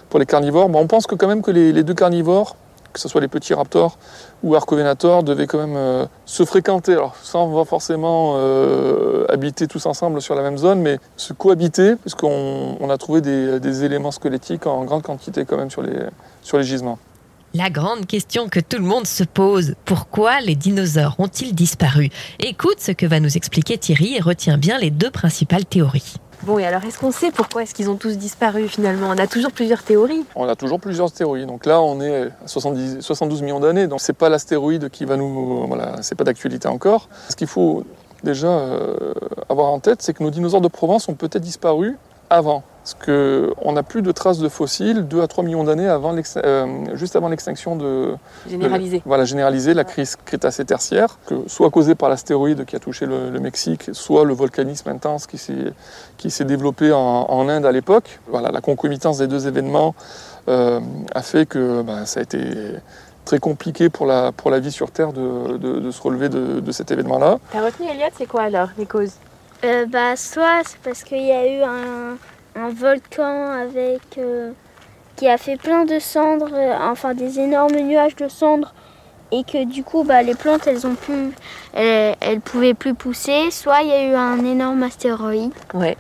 pour 0.09 0.19
les 0.19 0.27
carnivores. 0.27 0.69
On 0.75 0.87
pense 0.89 1.07
que 1.07 1.15
quand 1.15 1.29
même 1.29 1.43
que 1.43 1.53
les 1.53 1.85
deux 1.85 1.95
carnivores, 1.95 2.57
que 2.99 3.03
ce 3.03 3.09
soit 3.09 3.21
les 3.21 3.29
petits 3.29 3.55
raptors 3.55 3.97
ou 4.43 4.57
Arcovenator, 4.57 5.23
devaient 5.23 5.47
quand 5.47 5.59
même 5.59 5.77
euh, 5.77 6.07
se 6.27 6.45
fréquenter, 6.45 6.97
sans 7.23 7.65
forcément 7.65 8.35
euh, 8.37 9.25
habiter 9.29 9.69
tous 9.69 9.87
ensemble 9.87 10.21
sur 10.21 10.35
la 10.35 10.43
même 10.43 10.59
zone, 10.59 10.81
mais 10.81 10.99
se 11.17 11.33
cohabiter, 11.33 11.95
puisqu'on 11.95 12.77
on 12.81 12.91
a 12.91 12.99
trouvé 12.99 13.21
des, 13.21 13.61
des 13.61 13.85
éléments 13.85 14.11
squelettiques 14.11 14.67
en 14.67 14.85
grande 14.85 15.03
quantité 15.03 15.45
quand 15.45 15.57
même 15.57 15.71
sur 15.71 15.83
les, 15.83 15.97
sur 16.43 16.59
les 16.59 16.65
gisements. 16.65 16.99
La 17.55 17.71
grande 17.71 18.07
question 18.07 18.49
que 18.49 18.61
tout 18.61 18.77
le 18.77 18.85
monde 18.85 19.07
se 19.07 19.25
pose, 19.25 19.75
pourquoi 19.85 20.41
les 20.41 20.55
dinosaures 20.55 21.15
ont-ils 21.19 21.55
disparu? 21.55 22.11
Écoute 22.41 22.81
ce 22.81 22.93
que 22.93 23.07
va 23.07 23.21
nous 23.21 23.37
expliquer 23.37 23.79
Thierry 23.79 24.17
et 24.17 24.21
retiens 24.21 24.59
bien 24.59 24.79
les 24.79 24.91
deux 24.91 25.11
principales 25.11 25.65
théories. 25.65 26.17
Bon, 26.43 26.59
et 26.59 26.65
alors 26.65 26.85
est-ce 26.85 26.99
qu'on 26.99 27.11
sait 27.11 27.31
pourquoi 27.31 27.63
est-ce 27.63 27.75
qu'ils 27.75 27.91
ont 27.91 27.97
tous 27.97 28.17
disparu 28.17 28.69
finalement? 28.69 29.09
On 29.09 29.19
a 29.19 29.27
toujours 29.27 29.51
plusieurs 29.51 29.83
théories. 29.83 30.25
On 30.37 30.49
a 30.49 30.55
toujours 30.55 30.79
plusieurs 30.79 31.11
théories. 31.11 31.47
Donc 31.47 31.67
là, 31.67 31.81
on 31.83 32.01
est 32.01 32.31
à 32.45 32.47
70 32.47 33.01
72 33.01 33.43
millions 33.43 33.61
d'années. 33.61 33.87
Donc 33.87 34.01
c'est 34.01 34.13
pas 34.13 34.29
l'astéroïde 34.29 34.89
qui 34.89 35.05
va 35.05 35.17
nous. 35.17 35.67
Voilà, 35.67 35.97
c'est 36.03 36.15
pas 36.15 36.25
d'actualité 36.25 36.69
encore. 36.69 37.09
Ce 37.29 37.37
qu'il 37.37 37.49
faut 37.49 37.85
déjà 38.23 38.49
euh, 38.49 39.15
avoir 39.49 39.69
en 39.69 39.81
tête, 39.81 40.03
c'est 40.03 40.13
que 40.13 40.23
nos 40.23 40.31
dinosaures 40.31 40.61
de 40.61 40.69
Provence 40.69 41.09
ont 41.09 41.15
peut-être 41.15 41.43
disparu 41.43 41.99
avant. 42.31 42.63
Parce 42.89 43.05
qu'on 43.05 43.73
n'a 43.73 43.83
plus 43.83 44.01
de 44.01 44.11
traces 44.13 44.39
de 44.39 44.49
fossiles 44.49 45.07
2 45.07 45.21
à 45.21 45.27
3 45.27 45.45
millions 45.45 45.63
d'années 45.65 45.89
avant 45.89 46.15
euh, 46.37 46.67
juste 46.95 47.17
avant 47.17 47.29
l'extinction 47.29 47.77
de, 47.77 48.15
Généralisées. 48.49 48.99
de- 48.99 49.03
voilà, 49.05 49.27
généralisée, 49.27 49.75
la 49.75 49.85
crise 49.85 50.17
crétacé-tertiaire, 50.25 51.19
que 51.27 51.35
soit 51.49 51.69
causée 51.71 51.95
par 51.95 52.09
l'astéroïde 52.09 52.65
qui 52.65 52.77
a 52.77 52.79
touché 52.79 53.05
le, 53.05 53.29
le 53.29 53.41
Mexique, 53.41 53.91
soit 53.93 54.25
le 54.25 54.33
volcanisme 54.33 54.89
intense 54.89 55.27
qui 55.27 55.37
s'est 55.37 55.73
qui 56.17 56.31
s'est 56.31 56.47
développé 56.47 56.91
en, 56.93 56.99
en 57.29 57.49
Inde 57.51 57.67
à 57.67 57.73
l'époque. 57.73 58.21
Voilà, 58.29 58.51
la 58.51 58.63
concomitance 58.63 59.19
des 59.19 59.27
deux 59.27 59.47
événements 59.47 59.95
euh, 60.49 60.81
a 61.15 61.23
fait 61.23 61.45
que 61.45 61.83
ben, 61.83 62.07
ça 62.07 62.21
a 62.21 62.23
été 62.23 62.41
très 63.27 63.39
compliqué 63.39 63.91
pour 63.91 64.07
la, 64.07 64.33
pour 64.33 64.51
la 64.51 64.61
vie 64.61 64.73
sur 64.73 64.91
Terre 64.91 65.13
de, 65.13 65.59
de- 65.59 65.79
de 65.81 65.91
se 65.91 66.01
relever 66.01 66.31
de, 66.31 66.61
de 66.61 66.73
cet 66.73 66.91
événement-là. 66.91 67.39
T'as 67.53 67.67
retenu 67.67 67.87
Elliot, 67.91 68.07
c'est 68.17 68.25
quoi 68.27 68.45
alors 68.45 68.69
les 68.79 68.87
causes? 68.87 69.13
Euh, 69.65 69.85
bah, 69.87 70.17
soit 70.17 70.63
c'est 70.65 70.79
parce 70.81 71.03
qu'il 71.05 71.23
y 71.27 71.33
a 71.33 71.47
eu 71.47 71.63
un, 71.63 72.17
un 72.59 72.71
volcan 72.71 73.51
avec 73.53 74.01
euh, 74.19 74.51
qui 75.17 75.29
a 75.29 75.39
fait 75.39 75.57
plein 75.57 75.85
de 75.85 75.99
cendres, 75.99 76.51
euh, 76.53 76.75
enfin 76.81 77.15
des 77.15 77.39
énormes 77.41 77.77
nuages 77.77 78.17
de 78.17 78.29
cendres, 78.29 78.75
et 79.33 79.45
que 79.45 79.65
du 79.65 79.85
coup 79.85 80.05
bah, 80.05 80.23
les 80.23 80.35
plantes 80.35 80.67
elles 80.67 80.87
ont 80.87 80.95
pu, 80.95 81.31
elles, 81.73 82.17
elles 82.21 82.41
pouvaient 82.41 82.75
plus 82.75 82.95
pousser. 82.95 83.51
Soit 83.51 83.83
il 83.83 83.89
y 83.89 83.93
a 83.93 84.05
eu 84.09 84.15
un 84.15 84.45
énorme 84.45 84.83
astéroïde, 84.83 85.53
Ouais. 85.75 85.97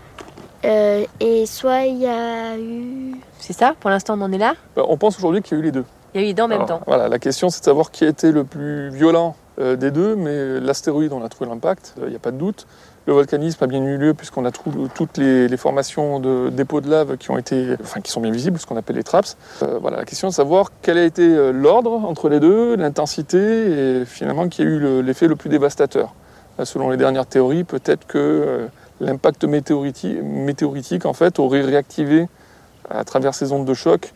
euh, 0.64 1.04
et 1.20 1.46
soit 1.46 1.84
il 1.84 1.98
y 1.98 2.06
a 2.06 2.56
eu 2.58 3.14
C'est 3.38 3.52
ça? 3.52 3.74
Pour 3.78 3.90
l'instant, 3.90 4.14
on 4.18 4.22
en 4.22 4.32
est 4.32 4.38
là? 4.38 4.54
Ben, 4.76 4.84
on 4.88 4.96
pense 4.96 5.16
aujourd'hui 5.18 5.42
qu'il 5.42 5.56
y 5.56 5.60
a 5.60 5.62
eu 5.62 5.64
les 5.66 5.72
deux. 5.72 5.84
Il 6.14 6.20
y 6.20 6.24
a 6.24 6.26
eu 6.26 6.28
les 6.28 6.34
deux 6.34 6.42
en 6.42 6.48
même 6.48 6.62
Alors, 6.62 6.80
temps. 6.80 6.84
Voilà, 6.86 7.08
la 7.08 7.18
question 7.18 7.50
c'est 7.50 7.60
de 7.60 7.64
savoir 7.64 7.90
qui 7.90 8.04
a 8.04 8.08
été 8.08 8.32
le 8.32 8.44
plus 8.44 8.90
violent 8.90 9.36
euh, 9.60 9.76
des 9.76 9.90
deux, 9.90 10.16
mais 10.16 10.58
l'astéroïde, 10.60 11.12
on 11.12 11.22
a 11.24 11.28
trouvé 11.28 11.50
l'impact, 11.50 11.94
il 12.02 12.08
n'y 12.08 12.16
a 12.16 12.20
pas 12.20 12.30
de 12.30 12.38
doute. 12.38 12.66
Le 13.08 13.14
volcanisme 13.14 13.64
a 13.64 13.66
bien 13.66 13.82
eu 13.82 13.96
lieu 13.96 14.12
puisqu'on 14.12 14.44
a 14.44 14.50
trouvé 14.50 14.86
toutes 14.94 15.16
les, 15.16 15.56
formations 15.56 16.20
de 16.20 16.50
dépôts 16.50 16.82
de 16.82 16.90
lave 16.90 17.16
qui 17.16 18.10
sont 18.10 18.20
bien 18.20 18.30
visibles, 18.30 18.58
ce 18.58 18.66
qu'on 18.66 18.76
appelle 18.76 18.96
les 18.96 19.02
traps. 19.02 19.38
Euh, 19.62 19.78
voilà, 19.80 19.96
la 19.96 20.04
question 20.04 20.28
est 20.28 20.30
de 20.30 20.34
savoir 20.34 20.72
quel 20.82 20.98
a 20.98 21.04
été 21.04 21.22
euh, 21.22 21.50
l'ordre 21.50 22.04
entre 22.04 22.28
les 22.28 22.38
deux, 22.38 22.76
l'intensité 22.76 23.38
et 23.38 24.04
finalement 24.04 24.50
qui 24.50 24.60
a 24.60 24.66
eu 24.66 24.78
le- 24.78 25.00
l'effet 25.00 25.26
le 25.26 25.36
plus 25.36 25.48
dévastateur. 25.48 26.12
Euh, 26.60 26.66
Selon 26.66 26.90
les 26.90 26.98
dernières 26.98 27.24
théories, 27.24 27.64
peut-être 27.64 28.06
que 28.06 28.68
l'impact 29.00 29.44
météoriti- 29.44 30.20
météoritique 30.20 31.04
aurait 31.38 31.62
réactivé 31.62 32.28
à 32.90 33.04
travers 33.04 33.32
ces 33.34 33.52
ondes 33.52 33.64
de 33.64 33.72
choc 33.72 34.12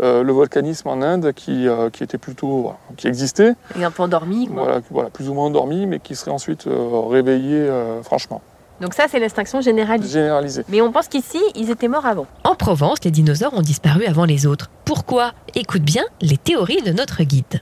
euh, 0.00 0.22
le 0.22 0.32
volcanisme 0.32 0.88
en 0.88 1.02
Inde 1.02 1.32
qui, 1.34 1.68
euh, 1.68 1.90
qui 1.90 2.02
était 2.02 2.18
plutôt 2.18 2.62
voilà, 2.62 2.78
qui 2.96 3.08
existait, 3.08 3.54
Et 3.78 3.84
un 3.84 3.90
peu 3.90 4.02
endormi. 4.02 4.46
quoi. 4.48 4.62
voilà, 4.64 4.80
voilà, 4.90 5.10
plus 5.10 5.28
ou 5.28 5.34
moins 5.34 5.46
endormi, 5.46 5.86
mais 5.86 5.98
qui 6.00 6.14
serait 6.16 6.30
ensuite 6.30 6.66
euh, 6.66 7.00
réveillé 7.08 7.56
euh, 7.56 8.02
franchement, 8.02 8.40
Donc 8.80 8.94
ça, 8.94 9.04
c'est 9.08 9.18
l'extinction 9.20 9.60
généralisée. 9.60 10.12
généralisé. 10.20 10.64
Mais 10.68 10.80
on 10.80 10.90
pense 10.92 11.08
qu'ici, 11.08 11.40
ils 11.54 11.70
étaient 11.70 11.88
morts 11.88 12.06
avant. 12.06 12.26
En 12.44 12.54
Provence, 12.54 12.98
les 13.04 13.10
dinosaures 13.10 13.54
ont 13.54 13.60
disparu 13.62 14.04
avant 14.06 14.24
les 14.24 14.46
autres. 14.46 14.70
Pourquoi? 14.84 15.32
Écoute 15.54 15.82
bien 15.82 16.04
les 16.20 16.36
théories 16.38 16.82
de 16.82 16.92
notre 16.92 17.22
guide. 17.22 17.60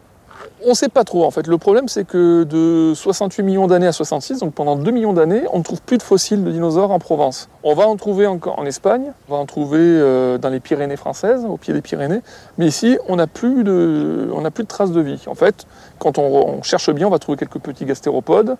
On 0.63 0.71
ne 0.71 0.75
sait 0.75 0.91
pas 0.91 1.05
trop 1.05 1.25
en 1.25 1.31
fait. 1.31 1.47
Le 1.47 1.57
problème 1.57 1.89
c'est 1.89 2.07
que 2.07 2.45
de 2.45 2.93
68 2.95 3.43
millions 3.43 3.67
d'années 3.67 3.87
à 3.87 3.93
66, 3.93 4.41
donc 4.41 4.53
pendant 4.53 4.77
2 4.77 4.91
millions 4.91 5.15
d'années, 5.15 5.43
on 5.53 5.59
ne 5.59 5.63
trouve 5.63 5.81
plus 5.81 5.97
de 5.97 6.03
fossiles 6.03 6.45
de 6.45 6.51
dinosaures 6.51 6.91
en 6.91 6.99
Provence. 6.99 7.49
On 7.63 7.75
va 7.75 7.87
en 7.87 7.97
trouver 7.97 8.27
en 8.27 8.67
Espagne, 8.67 9.13
on 9.29 9.33
va 9.33 9.39
en 9.39 9.47
trouver 9.47 9.79
euh, 9.81 10.37
dans 10.37 10.51
les 10.51 10.61
Pyrénées 10.61 10.97
françaises, 10.97 11.47
au 11.49 11.57
pied 11.57 11.73
des 11.73 11.81
Pyrénées, 11.81 12.21
mais 12.59 12.67
ici 12.67 12.99
on 13.09 13.17
n'a 13.17 13.27
plus 13.27 13.65
de, 13.65 14.29
traces 14.69 14.93
de 14.93 15.01
vie. 15.01 15.23
En 15.27 15.35
fait, 15.35 15.67
quand 15.99 16.19
on, 16.19 16.63
cherche 16.63 16.91
bien, 16.91 17.07
on 17.07 17.11
va 17.11 17.19
trouver 17.19 17.39
quelques 17.39 17.59
petits 17.59 17.87
gastéropodes, 17.87 18.57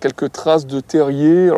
quelques 0.00 0.32
traces 0.32 0.66
de 0.66 0.80
terriers, 0.80 1.50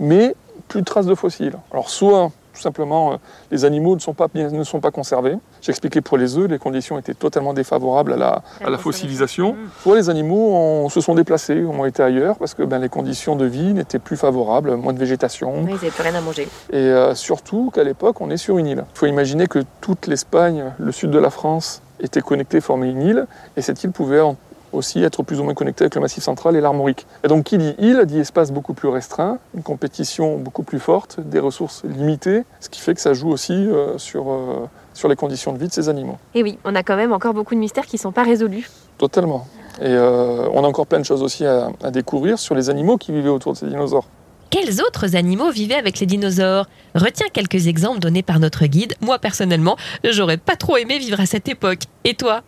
mais 0.00 0.34
plus 0.66 0.80
de 0.80 0.86
traces 0.86 1.06
de 1.06 1.14
fossiles. 1.14 1.54
Alors 1.70 1.90
soit 1.90 2.32
tout 2.58 2.62
simplement, 2.62 3.12
euh, 3.12 3.16
les 3.52 3.64
animaux 3.64 3.94
ne 3.94 4.00
sont 4.00 4.14
pas, 4.14 4.26
bien, 4.32 4.50
ne 4.50 4.64
sont 4.64 4.80
pas 4.80 4.90
conservés. 4.90 5.36
J'expliquais 5.62 6.00
pour 6.00 6.18
les 6.18 6.36
œufs, 6.36 6.48
les 6.50 6.58
conditions 6.58 6.98
étaient 6.98 7.14
totalement 7.14 7.54
défavorables 7.54 8.14
à 8.14 8.16
la, 8.16 8.42
à 8.64 8.68
la 8.70 8.78
fossilisation. 8.78 9.54
Soit 9.82 9.94
les 9.94 10.10
animaux 10.10 10.54
ont- 10.54 10.88
se 10.88 11.00
sont 11.00 11.14
déplacés, 11.14 11.64
ont 11.64 11.84
été 11.84 12.02
ailleurs, 12.02 12.36
parce 12.36 12.54
que 12.54 12.64
ben, 12.64 12.80
les 12.80 12.88
conditions 12.88 13.36
de 13.36 13.44
vie 13.44 13.72
n'étaient 13.74 14.00
plus 14.00 14.16
favorables, 14.16 14.74
moins 14.74 14.92
de 14.92 14.98
végétation. 14.98 15.54
Oui, 15.54 15.66
ils 15.68 15.72
n'avaient 15.74 15.90
plus 15.90 16.02
rien 16.02 16.14
à 16.16 16.20
manger. 16.20 16.48
Et 16.72 16.76
euh, 16.76 17.14
surtout 17.14 17.70
qu'à 17.72 17.84
l'époque, 17.84 18.20
on 18.20 18.28
est 18.30 18.36
sur 18.36 18.58
une 18.58 18.66
île. 18.66 18.84
Il 18.94 18.98
faut 18.98 19.06
imaginer 19.06 19.46
que 19.46 19.60
toute 19.80 20.08
l'Espagne, 20.08 20.64
le 20.78 20.90
sud 20.90 21.10
de 21.12 21.18
la 21.20 21.30
France, 21.30 21.80
était 22.00 22.20
connecté, 22.20 22.60
formait 22.60 22.90
une 22.90 23.02
île, 23.02 23.26
et 23.56 23.62
cette 23.62 23.82
île 23.84 23.92
pouvait 23.92 24.20
en- 24.20 24.36
aussi 24.72 25.02
être 25.02 25.22
plus 25.22 25.40
ou 25.40 25.44
moins 25.44 25.54
connectée 25.54 25.84
avec 25.84 25.94
le 25.94 26.00
Massif 26.00 26.22
central 26.22 26.56
et 26.56 26.60
l'Armorique. 26.60 27.06
Et 27.24 27.28
donc, 27.28 27.44
qui 27.44 27.58
dit 27.58 27.74
île, 27.78 28.02
dit 28.06 28.18
espace 28.18 28.52
beaucoup 28.52 28.74
plus 28.74 28.88
restreint, 28.88 29.38
une 29.54 29.62
compétition 29.62 30.38
beaucoup 30.38 30.62
plus 30.62 30.78
forte, 30.78 31.20
des 31.20 31.40
ressources 31.40 31.84
limitées, 31.84 32.44
ce 32.60 32.68
qui 32.68 32.80
fait 32.80 32.94
que 32.94 33.00
ça 33.00 33.14
joue 33.14 33.30
aussi 33.30 33.52
euh, 33.52 33.98
sur, 33.98 34.30
euh, 34.30 34.68
sur 34.94 35.08
les 35.08 35.16
conditions 35.16 35.52
de 35.52 35.58
vie 35.58 35.68
de 35.68 35.72
ces 35.72 35.88
animaux. 35.88 36.18
Et 36.34 36.42
oui, 36.42 36.58
on 36.64 36.74
a 36.74 36.82
quand 36.82 36.96
même 36.96 37.12
encore 37.12 37.34
beaucoup 37.34 37.54
de 37.54 37.60
mystères 37.60 37.86
qui 37.86 37.96
ne 37.96 38.00
sont 38.00 38.12
pas 38.12 38.24
résolus. 38.24 38.68
Totalement. 38.98 39.46
Et 39.80 39.86
euh, 39.86 40.48
on 40.52 40.64
a 40.64 40.66
encore 40.66 40.86
plein 40.86 40.98
de 40.98 41.04
choses 41.04 41.22
aussi 41.22 41.46
à, 41.46 41.70
à 41.82 41.90
découvrir 41.90 42.38
sur 42.38 42.54
les 42.54 42.68
animaux 42.68 42.96
qui 42.96 43.12
vivaient 43.12 43.28
autour 43.28 43.52
de 43.52 43.58
ces 43.58 43.66
dinosaures. 43.66 44.06
Quels 44.50 44.80
autres 44.80 45.14
animaux 45.14 45.50
vivaient 45.50 45.74
avec 45.74 46.00
les 46.00 46.06
dinosaures? 46.06 46.66
Retiens 46.94 47.26
quelques 47.32 47.66
exemples 47.66 47.98
donnés 47.98 48.22
par 48.22 48.40
notre 48.40 48.64
guide. 48.64 48.94
Moi, 49.02 49.18
personnellement, 49.18 49.76
j'aurais 50.04 50.38
pas 50.38 50.56
trop 50.56 50.78
aimé 50.78 50.98
vivre 50.98 51.20
à 51.20 51.26
cette 51.26 51.48
époque. 51.48 51.80
Et 52.04 52.14
toi? 52.14 52.40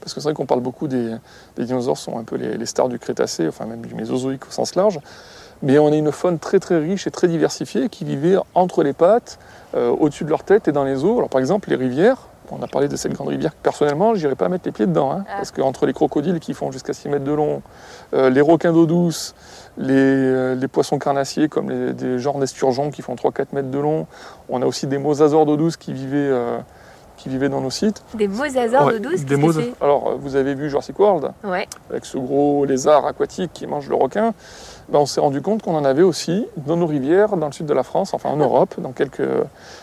Parce 0.00 0.14
que 0.14 0.20
c'est 0.20 0.28
vrai 0.28 0.34
qu'on 0.34 0.46
parle 0.46 0.60
beaucoup 0.60 0.88
des, 0.88 1.14
des 1.56 1.64
dinosaures 1.64 1.98
sont 1.98 2.18
un 2.18 2.24
peu 2.24 2.36
les, 2.36 2.56
les 2.56 2.66
stars 2.66 2.88
du 2.88 2.98
Crétacé, 2.98 3.48
enfin 3.48 3.66
même 3.66 3.82
du 3.82 3.94
Mésozoïque 3.94 4.46
au 4.46 4.50
sens 4.50 4.74
large. 4.74 5.00
Mais 5.62 5.78
on 5.78 5.90
a 5.92 5.96
une 5.96 6.12
faune 6.12 6.38
très 6.38 6.60
très 6.60 6.78
riche 6.78 7.06
et 7.06 7.10
très 7.10 7.28
diversifiée 7.28 7.88
qui 7.88 8.04
vivait 8.04 8.36
entre 8.54 8.82
les 8.82 8.92
pattes, 8.92 9.38
euh, 9.74 9.90
au-dessus 9.90 10.24
de 10.24 10.30
leur 10.30 10.44
tête 10.44 10.68
et 10.68 10.72
dans 10.72 10.84
les 10.84 11.04
eaux. 11.04 11.18
Alors 11.18 11.28
par 11.28 11.40
exemple 11.40 11.68
les 11.70 11.76
rivières, 11.76 12.28
on 12.50 12.62
a 12.62 12.66
parlé 12.66 12.88
de 12.88 12.96
cette 12.96 13.12
grande 13.12 13.28
rivière. 13.28 13.54
Personnellement, 13.54 14.14
je 14.14 14.20
n'irais 14.22 14.36
pas 14.36 14.48
mettre 14.48 14.64
les 14.66 14.72
pieds 14.72 14.86
dedans, 14.86 15.12
hein, 15.12 15.24
parce 15.26 15.50
qu'entre 15.50 15.84
les 15.84 15.92
crocodiles 15.92 16.40
qui 16.40 16.54
font 16.54 16.70
jusqu'à 16.72 16.94
6 16.94 17.08
mètres 17.10 17.24
de 17.24 17.32
long, 17.32 17.62
euh, 18.14 18.30
les 18.30 18.40
requins 18.40 18.72
d'eau 18.72 18.86
douce, 18.86 19.34
les, 19.76 19.94
euh, 19.94 20.54
les 20.54 20.68
poissons 20.68 20.98
carnassiers 20.98 21.48
comme 21.48 21.68
les, 21.68 21.92
des 21.92 22.18
genres 22.18 22.38
d'esturgeons 22.38 22.90
qui 22.90 23.02
font 23.02 23.14
3-4 23.16 23.48
mètres 23.52 23.70
de 23.70 23.78
long, 23.78 24.06
on 24.48 24.62
a 24.62 24.66
aussi 24.66 24.86
des 24.86 24.98
mosasaures 24.98 25.44
d'eau 25.44 25.56
douce 25.56 25.76
qui 25.76 25.92
vivaient, 25.92 26.32
qui 27.18 27.28
vivaient 27.28 27.48
dans 27.50 27.60
nos 27.60 27.70
sites. 27.70 28.02
Des 28.14 28.28
mosasaures 28.28 28.86
Ouais, 28.86 28.94
de 28.94 28.98
douce, 28.98 29.24
des 29.24 29.36
mosa- 29.36 29.60
Alors, 29.82 30.16
vous 30.18 30.36
avez 30.36 30.54
vu 30.54 30.70
Jurassic 30.70 30.98
World 30.98 31.32
Ouais. 31.44 31.66
avec 31.90 32.06
ce 32.06 32.16
gros 32.16 32.64
lézard 32.64 33.04
aquatique 33.06 33.50
qui 33.52 33.66
mange 33.66 33.88
le 33.88 33.96
requin, 33.96 34.32
ben, 34.88 35.00
on 35.00 35.06
s'est 35.06 35.20
rendu 35.20 35.42
compte 35.42 35.62
qu'on 35.62 35.74
en 35.76 35.84
avait 35.84 36.02
aussi 36.02 36.46
dans 36.56 36.76
nos 36.76 36.86
rivières, 36.86 37.36
dans 37.36 37.46
le 37.46 37.52
sud 37.52 37.66
de 37.66 37.74
la 37.74 37.82
France, 37.82 38.14
enfin 38.14 38.30
en 38.30 38.36
Europe, 38.36 38.74
dans 38.78 38.92
quelques, 38.92 39.28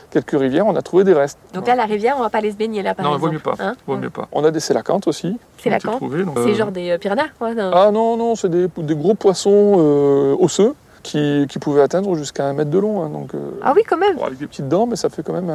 quelques 0.09 0.31
rivières, 0.39 0.65
on 0.65 0.75
a 0.75 0.81
trouvé 0.81 1.03
des 1.03 1.13
restes. 1.13 1.37
Donc 1.53 1.67
là, 1.67 1.75
la 1.75 1.85
rivière, 1.85 2.15
on 2.17 2.21
va 2.21 2.29
pas 2.29 2.39
aller 2.39 2.51
se 2.51 2.55
baigner 2.57 2.81
là, 2.81 2.95
par 2.95 3.05
non, 3.05 3.11
il 3.11 3.15
exemple. 3.15 3.27
vaut 3.27 3.33
mieux 3.51 3.55
pas. 3.57 3.63
Hein 3.63 3.75
vaut 3.85 3.97
mieux 3.97 4.09
pas. 4.09 4.27
On 4.31 4.43
a 4.43 4.49
des 4.51 4.59
sélacantes 4.61 5.07
aussi. 5.07 5.37
Sélacantes 5.61 6.01
C'est 6.37 6.39
euh, 6.39 6.53
genre 6.55 6.71
des 6.71 6.91
euh, 6.91 6.97
piranhas, 6.97 7.27
quoi. 7.37 7.53
non 7.53 7.69
Ah 7.73 7.91
non, 7.91 8.17
non, 8.17 8.35
c'est 8.35 8.49
des, 8.49 8.67
des 8.77 8.95
gros 8.95 9.13
poissons 9.13 9.75
euh, 9.77 10.35
osseux 10.39 10.73
qui, 11.05 11.45
qui 11.47 11.59
pouvaient 11.59 11.83
atteindre 11.83 12.15
jusqu'à 12.15 12.45
un 12.45 12.53
mètre 12.53 12.71
de 12.71 12.79
long. 12.79 13.03
hein, 13.03 13.09
donc, 13.09 13.35
euh, 13.35 13.51
Ah 13.61 13.73
oui, 13.75 13.83
quand 13.87 13.97
même. 13.97 14.17
Bon, 14.17 14.25
avec 14.25 14.39
des 14.39 14.47
petites 14.47 14.67
dents, 14.67 14.87
mais 14.87 14.95
ça 14.95 15.09
fait 15.09 15.21
quand 15.21 15.33
même 15.33 15.51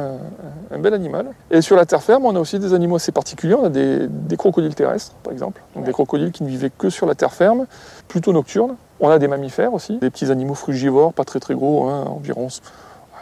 un, 0.71 0.79
bel 0.79 0.93
animal. 0.93 1.27
Et 1.51 1.61
sur 1.61 1.75
la 1.75 1.85
terre 1.85 2.01
ferme, 2.01 2.25
on 2.25 2.35
a 2.35 2.39
aussi 2.39 2.57
des 2.57 2.73
animaux 2.73 2.95
assez 2.95 3.11
particuliers. 3.11 3.55
On 3.55 3.65
a 3.65 3.69
des, 3.69 4.07
des 4.07 4.37
crocodiles 4.37 4.73
terrestres, 4.73 5.13
par 5.23 5.33
exemple. 5.33 5.61
Donc 5.75 5.83
des 5.83 5.91
crocodiles 5.91 6.31
qui 6.31 6.43
ne 6.43 6.49
vivaient 6.49 6.71
que 6.75 6.89
sur 6.89 7.05
la 7.05 7.15
terre 7.15 7.33
ferme, 7.33 7.65
plutôt 8.07 8.31
nocturnes. 8.31 8.75
On 9.01 9.09
a 9.09 9.19
des 9.19 9.27
mammifères 9.27 9.73
aussi, 9.73 9.97
des 9.97 10.09
petits 10.09 10.31
animaux 10.31 10.53
frugivores, 10.53 11.11
pas 11.11 11.25
très 11.25 11.39
très 11.39 11.53
gros, 11.53 11.89
hein, 11.89 12.05
environ 12.07 12.47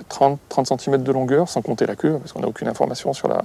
30, 0.08 0.39
30 0.50 0.80
cm 0.80 1.02
de 1.02 1.12
longueur, 1.12 1.50
sans 1.50 1.62
compter 1.62 1.88
la 1.88 1.96
queue, 1.96 2.18
parce 2.20 2.32
qu'on 2.32 2.42
n'a 2.42 2.48
aucune 2.48 2.68
information 2.68 3.13
sur 3.13 3.28
la, 3.28 3.44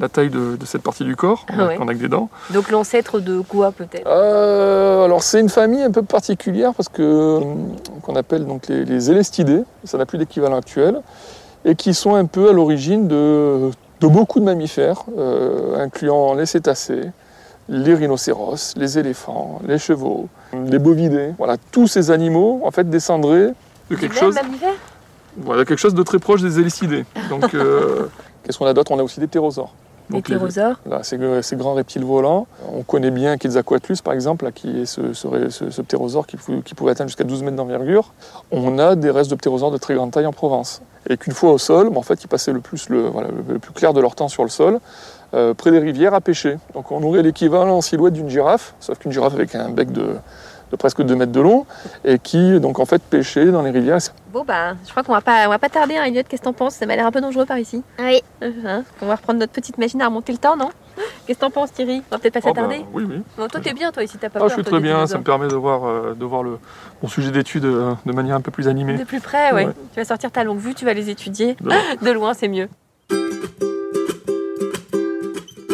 la 0.00 0.08
taille 0.08 0.30
de, 0.30 0.56
de 0.56 0.64
cette 0.66 0.82
partie 0.82 1.04
du 1.04 1.16
corps. 1.16 1.44
On 1.50 1.58
a, 1.58 1.62
Ah 1.62 1.66
ouais. 1.68 1.76
on 1.80 1.88
a 1.88 1.94
que 1.94 1.98
des 1.98 2.08
dents. 2.08 2.28
Donc 2.50 2.70
l'ancêtre 2.70 3.20
de 3.20 3.40
quoi, 3.40 3.72
peut-être? 3.72 4.06
Euh, 4.06 5.04
alors 5.04 5.22
c'est 5.22 5.40
une 5.40 5.48
famille 5.48 5.82
un 5.82 5.90
peu 5.90 6.02
particulière 6.02 6.72
parce 6.74 6.88
que 6.88 7.02
euh, 7.02 7.40
qu'on 8.02 8.14
appelle 8.16 8.46
donc 8.46 8.68
les, 8.68 8.84
les 8.84 9.10
élestidés, 9.10 9.62
ça 9.84 9.98
n'a 9.98 10.06
plus 10.06 10.18
d'équivalent 10.18 10.56
actuel, 10.58 11.00
et 11.64 11.74
qui 11.74 11.94
sont 11.94 12.14
un 12.14 12.26
peu 12.26 12.48
à 12.50 12.52
l'origine 12.52 13.08
de, 13.08 13.70
de 14.00 14.06
beaucoup 14.06 14.38
de 14.38 14.44
mammifères, 14.44 15.02
euh, 15.18 15.76
incluant 15.78 16.34
les 16.34 16.46
cétacés, 16.46 17.10
les 17.68 17.94
rhinocéros, 17.94 18.74
les 18.76 18.98
éléphants, 18.98 19.60
les 19.66 19.78
chevaux, 19.78 20.28
les 20.54 20.78
bovidés. 20.78 21.32
Voilà, 21.38 21.56
tous 21.72 21.86
ces 21.88 22.10
animaux 22.10 22.60
en 22.64 22.70
fait 22.70 22.88
descendraient 22.88 23.52
de 23.90 23.96
quelque 23.96 24.14
chose, 24.16 24.36
voilà, 25.36 25.64
quelque 25.64 25.78
chose 25.78 25.94
de 25.94 26.02
très 26.02 26.18
proche 26.18 26.40
des 26.42 26.58
hélicidés. 26.60 27.04
Donc, 27.28 27.52
euh, 27.54 28.06
qu'est-ce 28.44 28.58
qu'on 28.58 28.66
a 28.66 28.72
d'autre? 28.74 28.92
On 28.92 28.98
a 28.98 29.02
aussi 29.02 29.20
des 29.20 29.26
ptérosaures. 29.26 29.72
Des 30.10 30.16
Donc, 30.16 30.28
les- 30.28 30.36
ptérosaures. 30.36 30.80
Là, 30.88 31.02
ces, 31.02 31.18
ces 31.42 31.56
grands 31.56 31.74
reptiles 31.74 32.04
volants. 32.04 32.46
On 32.74 32.82
connaît 32.82 33.10
bien 33.10 33.36
Quetzalcoatlus, 33.36 33.96
par 34.02 34.14
exemple, 34.14 34.44
là, 34.46 34.52
qui 34.52 34.80
est 34.82 34.86
ce, 34.86 35.12
ce, 35.12 35.26
ré- 35.26 35.50
ce- 35.50 35.70
ce 35.70 35.82
ptérosaure 35.82 36.26
qui, 36.26 36.36
pou- 36.36 36.62
qui 36.64 36.74
pouvait 36.74 36.92
atteindre 36.92 37.08
jusqu'à 37.10 37.24
12 37.24 37.42
mètres 37.42 37.56
d'envergure. 37.56 38.12
On 38.50 38.78
a 38.78 38.94
des 38.96 39.10
restes 39.10 39.30
de 39.30 39.36
ptérosaures 39.36 39.70
de 39.70 39.78
très 39.78 39.94
grande 39.94 40.10
taille 40.10 40.26
en 40.26 40.32
Provence. 40.32 40.80
Et 41.10 41.16
qu'une 41.16 41.32
fois 41.32 41.52
au 41.52 41.58
sol, 41.58 41.90
bon, 41.90 42.00
en 42.00 42.02
fait, 42.02 42.22
ils 42.24 42.28
passaient 42.28 42.52
le 42.52 42.60
plus, 42.60 42.88
le, 42.88 43.02
voilà, 43.08 43.28
le- 43.28 43.54
le 43.54 43.58
plus 43.58 43.72
clair 43.72 43.92
de 43.92 44.00
leur 44.00 44.14
temps 44.14 44.28
sur 44.28 44.42
le 44.44 44.50
sol, 44.50 44.78
euh, 45.34 45.52
près 45.52 45.70
des 45.70 45.78
rivières 45.78 46.14
à 46.14 46.20
pêcher. 46.22 46.56
Donc 46.74 46.90
on 46.90 47.02
aurait 47.02 47.22
l'équivalent 47.22 47.76
en 47.76 47.80
silhouette 47.82 48.14
d'une 48.14 48.30
girafe, 48.30 48.74
sauf 48.80 48.98
qu'une 48.98 49.12
girafe 49.12 49.34
avec 49.34 49.54
un 49.54 49.68
bec 49.68 49.92
de, 49.92 50.16
de 50.70 50.76
presque 50.76 51.02
2 51.02 51.14
mètres 51.16 51.32
de 51.32 51.40
long, 51.40 51.66
et 52.04 52.18
qui, 52.18 52.60
donc, 52.60 52.78
en 52.78 52.84
fait, 52.84 53.02
pêchait 53.02 53.46
dans 53.46 53.62
les 53.62 53.70
rivières. 53.70 53.98
Bon 54.32 54.44
bah, 54.46 54.74
je 54.84 54.90
crois 54.90 55.02
qu'on 55.02 55.12
va 55.12 55.20
pas, 55.22 55.46
on 55.46 55.50
va 55.50 55.58
pas 55.58 55.68
tarder. 55.70 55.96
Hein, 55.96 56.04
Elliot, 56.04 56.22
qu'est-ce 56.28 56.42
que 56.42 56.46
t'en 56.46 56.52
penses? 56.52 56.74
Ça 56.74 56.84
m'a 56.86 56.96
l'air 56.96 57.06
un 57.06 57.10
peu 57.10 57.20
dangereux 57.22 57.46
par 57.46 57.58
ici. 57.58 57.82
Oui. 57.98 58.20
Euh, 58.42 58.50
hein, 58.66 58.84
on 59.00 59.06
va 59.06 59.14
reprendre 59.16 59.38
notre 59.40 59.52
petite 59.52 59.78
machine 59.78 60.02
à 60.02 60.06
remonter 60.06 60.32
le 60.32 60.38
temps, 60.38 60.56
non? 60.56 60.68
Qu'est-ce 61.26 61.38
que 61.38 61.44
t'en 61.44 61.50
penses, 61.50 61.72
Thierry? 61.72 62.02
On 62.10 62.14
va 62.16 62.18
peut-être 62.18 62.34
pas 62.34 62.40
Oh, 62.42 62.52
bah, 62.52 62.60
s'attarder. 62.62 62.84
oui, 62.92 63.04
oui. 63.08 63.22
Bon, 63.38 63.46
toi, 63.48 63.60
t'es 63.60 63.72
bien, 63.72 63.90
toi, 63.92 64.02
ici, 64.02 64.18
t'as 64.18 64.28
pas 64.28 64.38
Ah, 64.38 64.40
peur. 64.40 64.48
je 64.50 64.54
suis 64.54 64.62
toi, 64.64 64.72
très 64.72 64.80
bien, 64.80 65.06
ça 65.06 65.16
me 65.18 65.22
permet 65.24 65.48
de 65.48 65.54
voir, 65.54 65.84
euh, 65.86 66.14
de 66.18 66.24
voir 66.24 66.42
le, 66.42 66.58
mon 67.02 67.08
sujet 67.08 67.30
d'étude 67.30 67.64
euh, 67.64 67.94
de 68.04 68.12
manière 68.12 68.34
un 68.36 68.40
peu 68.40 68.50
plus 68.50 68.68
animée. 68.68 68.98
De 68.98 69.04
plus 69.04 69.20
près, 69.20 69.52
ouais. 69.54 69.66
Ouais. 69.66 69.72
Tu 69.94 70.00
vas 70.00 70.04
sortir 70.04 70.30
ta 70.30 70.44
longue 70.44 70.58
vue, 70.58 70.74
tu 70.74 70.84
vas 70.84 70.92
les 70.94 71.08
étudier. 71.08 71.56
De 72.02 72.10
loin, 72.10 72.34
c'est 72.38 72.48
mieux. 72.48 72.68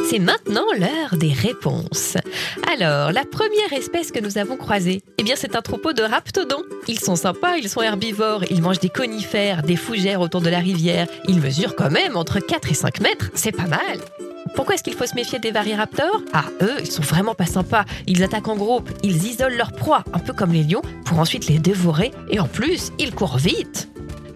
C'est 0.08 0.18
maintenant 0.18 0.66
l'heure 0.78 1.16
des 1.16 1.32
réponses. 1.32 2.16
Alors, 2.72 3.10
la 3.10 3.24
première 3.24 3.72
espèce 3.72 4.12
que 4.12 4.20
nous 4.20 4.38
avons 4.38 4.56
croisée, 4.56 5.02
eh 5.18 5.22
bien, 5.22 5.34
c'est 5.36 5.56
un 5.56 5.62
troupeau 5.62 5.92
de 5.92 6.02
raptodons. 6.02 6.62
Ils 6.88 7.00
sont 7.00 7.16
sympas, 7.16 7.56
ils 7.56 7.68
sont 7.68 7.80
herbivores, 7.80 8.44
ils 8.50 8.60
mangent 8.60 8.80
des 8.80 8.90
conifères, 8.90 9.62
des 9.62 9.76
fougères 9.76 10.20
autour 10.20 10.42
de 10.42 10.50
la 10.50 10.58
rivière. 10.58 11.06
Ils 11.26 11.40
mesurent 11.40 11.74
quand 11.74 11.90
même 11.90 12.16
entre 12.16 12.38
4 12.38 12.70
et 12.70 12.74
5 12.74 13.00
mètres, 13.00 13.30
c'est 13.34 13.52
pas 13.52 13.66
mal. 13.66 14.00
Pourquoi 14.54 14.74
est-ce 14.74 14.84
qu'il 14.84 14.94
faut 14.94 15.06
se 15.06 15.14
méfier 15.14 15.38
des 15.38 15.50
varyraptors 15.50 16.22
Ah, 16.32 16.44
eux, 16.60 16.76
ils 16.80 16.90
sont 16.90 17.02
vraiment 17.02 17.34
pas 17.34 17.46
sympas. 17.46 17.84
Ils 18.06 18.22
attaquent 18.22 18.48
en 18.48 18.56
groupe, 18.56 18.90
ils 19.02 19.26
isolent 19.26 19.56
leurs 19.56 19.72
proies, 19.72 20.04
un 20.12 20.18
peu 20.18 20.32
comme 20.32 20.52
les 20.52 20.64
lions, 20.64 20.82
pour 21.06 21.18
ensuite 21.18 21.46
les 21.46 21.58
dévorer. 21.58 22.12
Et 22.30 22.38
en 22.40 22.46
plus, 22.46 22.92
ils 22.98 23.14
courent 23.14 23.38
vite. 23.38 23.88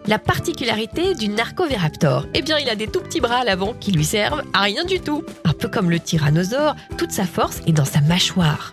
La 0.09 0.19
particularité 0.19 1.15
du 1.15 1.29
narcoviraptor, 1.29 2.25
eh 2.33 2.41
bien, 2.41 2.57
il 2.57 2.71
a 2.71 2.75
des 2.75 2.87
tout 2.87 3.01
petits 3.01 3.21
bras 3.21 3.41
à 3.41 3.45
l'avant 3.45 3.75
qui 3.75 3.93
lui 3.93 4.07
servent 4.07 4.43
à 4.55 4.63
rien 4.63 4.87
du 4.87 5.01
tout. 5.01 5.23
Un 5.45 5.53
peu 5.53 5.69
comme 5.69 5.91
le 5.91 6.01
tyrannosaure, 6.01 6.77
toute 6.97 7.11
sa 7.11 7.27
force 7.27 7.61
est 7.67 7.73
dans 7.73 7.85
sa 7.85 8.01
mâchoire. 8.01 8.73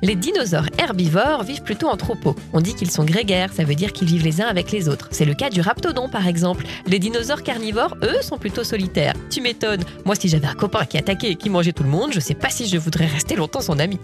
Les 0.00 0.14
dinosaures 0.14 0.68
herbivores 0.78 1.42
vivent 1.42 1.64
plutôt 1.64 1.88
en 1.88 1.98
troupeau. 1.98 2.34
On 2.54 2.62
dit 2.62 2.74
qu'ils 2.74 2.90
sont 2.90 3.04
grégaires, 3.04 3.52
ça 3.52 3.64
veut 3.64 3.74
dire 3.74 3.92
qu'ils 3.92 4.08
vivent 4.08 4.24
les 4.24 4.40
uns 4.40 4.46
avec 4.46 4.72
les 4.72 4.88
autres. 4.88 5.08
C'est 5.10 5.26
le 5.26 5.34
cas 5.34 5.50
du 5.50 5.60
raptodon 5.60 6.08
par 6.08 6.26
exemple. 6.26 6.64
Les 6.86 6.98
dinosaures 6.98 7.42
carnivores, 7.42 7.98
eux, 8.02 8.22
sont 8.22 8.38
plutôt 8.38 8.64
solitaires. 8.64 9.12
Tu 9.28 9.42
m'étonnes. 9.42 9.84
Moi, 10.06 10.14
si 10.14 10.30
j'avais 10.30 10.46
un 10.46 10.54
copain 10.54 10.86
qui 10.86 10.96
attaquait 10.96 11.32
et 11.32 11.36
qui 11.36 11.50
mangeait 11.50 11.74
tout 11.74 11.84
le 11.84 11.90
monde, 11.90 12.14
je 12.14 12.20
sais 12.20 12.32
pas 12.32 12.48
si 12.48 12.66
je 12.66 12.78
voudrais 12.78 13.06
rester 13.06 13.36
longtemps 13.36 13.60
son 13.60 13.78
ami. 13.78 13.98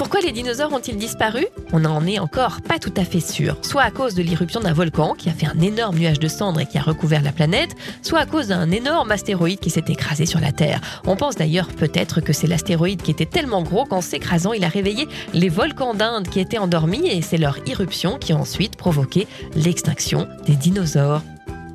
Pourquoi 0.00 0.20
les 0.20 0.32
dinosaures 0.32 0.72
ont-ils 0.72 0.96
disparu? 0.96 1.44
On 1.74 1.80
n'en 1.80 2.06
est 2.06 2.18
encore 2.18 2.62
pas 2.62 2.78
tout 2.78 2.94
à 2.96 3.04
fait 3.04 3.20
sûr. 3.20 3.58
Soit 3.60 3.82
à 3.82 3.90
cause 3.90 4.14
de 4.14 4.22
l'irruption 4.22 4.58
d'un 4.58 4.72
volcan 4.72 5.12
qui 5.12 5.28
a 5.28 5.32
fait 5.32 5.44
un 5.44 5.60
énorme 5.60 5.98
nuage 5.98 6.18
de 6.18 6.26
cendres 6.26 6.60
et 6.60 6.64
qui 6.64 6.78
a 6.78 6.80
recouvert 6.80 7.20
la 7.20 7.32
planète, 7.32 7.76
soit 8.00 8.20
à 8.20 8.24
cause 8.24 8.48
d'un 8.48 8.70
énorme 8.70 9.10
astéroïde 9.10 9.60
qui 9.60 9.68
s'est 9.68 9.84
écrasé 9.88 10.24
sur 10.24 10.40
la 10.40 10.52
Terre. 10.52 10.80
On 11.06 11.16
pense 11.16 11.36
d'ailleurs 11.36 11.68
peut-être 11.68 12.22
que 12.22 12.32
c'est 12.32 12.46
l'astéroïde 12.46 13.02
qui 13.02 13.10
était 13.10 13.26
tellement 13.26 13.62
gros 13.62 13.84
qu'en 13.84 14.00
s'écrasant, 14.00 14.54
il 14.54 14.64
a 14.64 14.68
réveillé 14.68 15.06
les 15.34 15.50
volcans 15.50 15.92
d'Inde 15.92 16.30
qui 16.30 16.40
étaient 16.40 16.56
endormis 16.56 17.06
et 17.06 17.20
c'est 17.20 17.36
leur 17.36 17.58
irruption 17.68 18.16
qui 18.16 18.32
a 18.32 18.36
ensuite 18.36 18.76
provoqué 18.76 19.26
l'extinction 19.54 20.26
des 20.46 20.56
dinosaures. 20.56 21.20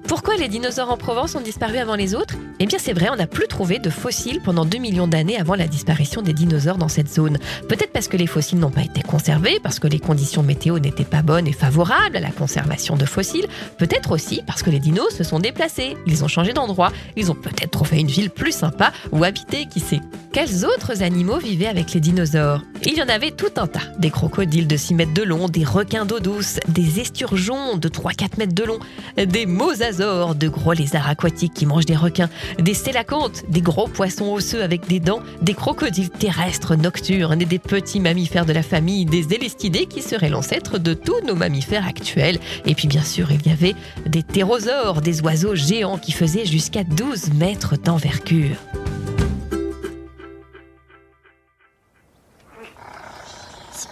Pourquoi 0.08 0.36
les 0.36 0.48
dinosaures 0.48 0.92
en 0.92 0.98
Provence 0.98 1.36
ont 1.36 1.42
disparu 1.42 1.78
avant 1.78 1.96
les 1.96 2.14
autres? 2.14 2.36
Eh 2.60 2.68
bien 2.68 2.78
c'est 2.80 2.94
vrai, 2.94 3.10
on 3.12 3.16
n'a 3.16 3.26
plus 3.26 3.48
trouvé 3.48 3.80
de 3.80 3.90
fossiles 3.90 4.40
pendant 4.40 4.64
2 4.64 4.78
millions 4.78 5.08
d'années 5.08 5.38
avant 5.38 5.56
la 5.56 5.68
disparition 5.68 6.22
des 6.22 6.32
dinosaures 6.32 6.78
dans 6.78 6.88
cette 6.88 7.12
zone. 7.12 7.40
Peut-être 7.68 7.92
parce 7.92 8.08
que 8.08 8.16
les 8.16 8.28
fossiles 8.28 8.60
n'ont 8.60 8.70
pas 8.70 8.84
été 8.84 9.02
conservés, 9.02 9.60
parce 9.64 9.80
que 9.80 9.88
les 9.88 10.00
conditions 10.00 10.44
météo 10.44 10.78
n'étaient 10.78 11.06
pas 11.06 11.24
bonnes 11.24 11.48
et 11.48 11.54
favorables 11.54 12.18
à 12.18 12.20
la 12.20 12.30
conservation 12.30 12.96
de 12.96 13.06
fossiles, 13.06 13.48
peut-être 13.80 14.12
aussi 14.12 14.44
parce 14.46 14.62
que 14.62 14.70
les 14.70 14.80
dinos 14.80 15.10
se 15.10 15.24
sont 15.24 15.40
déplacés, 15.40 15.98
ils 16.06 16.24
ont 16.24 16.28
changé 16.28 16.54
d'endroit, 16.54 16.92
ils 17.16 17.32
ont 17.32 17.36
peut-être 17.36 17.72
trouvé 17.72 18.00
une 18.00 18.08
ville 18.08 18.30
plus 18.30 18.54
sympa 18.54 18.92
où 19.12 19.24
habiter, 19.24 19.66
qui 19.66 19.80
sait. 19.80 20.02
Quels 20.32 20.66
autres 20.66 21.02
animaux 21.02 21.40
vivaient 21.40 21.66
avec 21.68 21.94
les 21.94 22.00
dinosaures? 22.00 22.62
Il 22.88 22.94
y 22.94 23.02
en 23.02 23.10
avait 23.10 23.32
tout 23.32 23.50
un 23.58 23.66
tas. 23.66 23.82
Des 23.98 24.12
crocodiles 24.12 24.68
de 24.68 24.78
6 24.78 24.94
mètres 24.94 25.14
de 25.14 25.24
long, 25.24 25.50
des 25.50 25.64
requins 25.64 26.06
d'eau 26.06 26.20
douce, 26.20 26.60
des 26.68 27.00
esturgeons 27.00 27.78
de 27.78 27.90
3-4 27.90 28.38
mètres 28.38 28.54
de 28.54 28.64
long, 28.64 28.78
des 29.18 29.48
mosasaures, 29.48 30.36
de 30.36 30.48
gros 30.48 30.74
lézards 30.74 31.10
aquatiques 31.10 31.56
qui 31.56 31.66
mangent 31.66 31.88
des 31.88 31.96
requins, 31.96 32.30
des 32.60 32.76
sélacantes, 32.76 33.44
des 33.50 33.62
gros 33.62 33.88
poissons 33.88 34.32
osseux 34.32 34.62
avec 34.62 34.88
des 34.88 35.00
dents, 35.00 35.22
des 35.42 35.56
crocodiles 35.56 36.12
terrestres 36.12 36.76
nocturnes 36.76 37.42
et 37.42 37.46
des 37.46 37.58
petits 37.58 38.00
mammifères 38.00 38.46
de 38.46 38.54
la 38.54 38.62
famille 38.62 39.06
des 39.06 39.34
élestidés 39.34 39.88
qui 39.88 40.04
seraient 40.04 40.30
l'ancêtre 40.30 40.78
de 40.78 40.94
tous 40.94 41.22
nos 41.26 41.36
mammifères 41.36 41.88
actuels. 41.88 42.38
Et 42.68 42.76
puis 42.76 42.88
bien 42.88 43.04
sûr, 43.04 43.32
il 43.32 43.48
y 43.48 43.52
avait 43.52 43.76
des 44.06 44.22
ptérosaures, 44.22 45.02
des 45.02 45.22
oiseaux 45.22 45.56
géants 45.56 45.98
qui 45.98 46.12
faisaient 46.12 46.46
jusqu'à 46.46 46.84
12 46.84 47.34
mètres 47.34 47.78
d'envergure. 47.78 48.58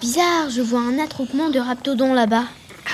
Bizarre, 0.03 0.49
je 0.49 0.61
vois 0.61 0.81
un 0.81 0.99
attroupement 0.99 1.49
de 1.49 1.59
raptodons 1.59 2.13
là-bas. 2.13 2.43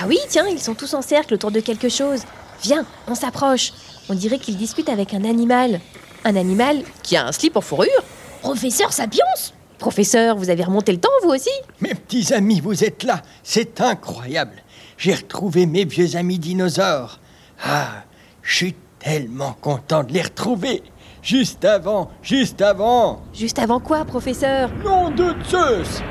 Ah 0.00 0.04
oui, 0.06 0.16
tiens, 0.28 0.46
ils 0.46 0.60
sont 0.60 0.76
tous 0.76 0.94
en 0.94 1.02
cercle 1.02 1.34
autour 1.34 1.50
de 1.50 1.58
quelque 1.58 1.88
chose. 1.88 2.20
Viens, 2.62 2.86
on 3.08 3.16
s'approche. 3.16 3.72
On 4.08 4.14
dirait 4.14 4.38
qu'ils 4.38 4.56
discutent 4.56 4.88
avec 4.88 5.12
un 5.12 5.24
animal. 5.24 5.80
Un 6.24 6.36
animal 6.36 6.84
qui 7.02 7.16
a 7.16 7.26
un 7.26 7.32
slip 7.32 7.56
en 7.56 7.62
fourrure 7.62 8.04
Professeur 8.42 8.92
Sapiens 8.92 9.24
Professeur, 9.80 10.36
vous 10.36 10.50
avez 10.50 10.62
remonté 10.62 10.92
le 10.92 11.00
temps, 11.00 11.08
vous 11.24 11.30
aussi? 11.30 11.50
Mes 11.80 11.96
petits 11.96 12.32
amis, 12.32 12.60
vous 12.60 12.84
êtes 12.84 13.02
là. 13.02 13.22
C'est 13.42 13.80
incroyable. 13.80 14.62
J'ai 14.96 15.14
retrouvé 15.14 15.66
mes 15.66 15.86
vieux 15.86 16.14
amis 16.14 16.38
dinosaures. 16.38 17.18
Ah, 17.64 18.04
je 18.40 18.54
suis 18.54 18.76
tellement 19.00 19.56
content 19.60 20.04
de 20.04 20.12
les 20.12 20.22
retrouver. 20.22 20.84
Juste 21.22 21.64
avant, 21.64 22.08
juste 22.22 22.62
avant. 22.62 23.20
Juste 23.34 23.58
avant 23.58 23.80
quoi, 23.80 24.04
professeur? 24.04 24.70
Nom 24.84 25.10
de 25.10 25.34
Zeus 25.50 26.02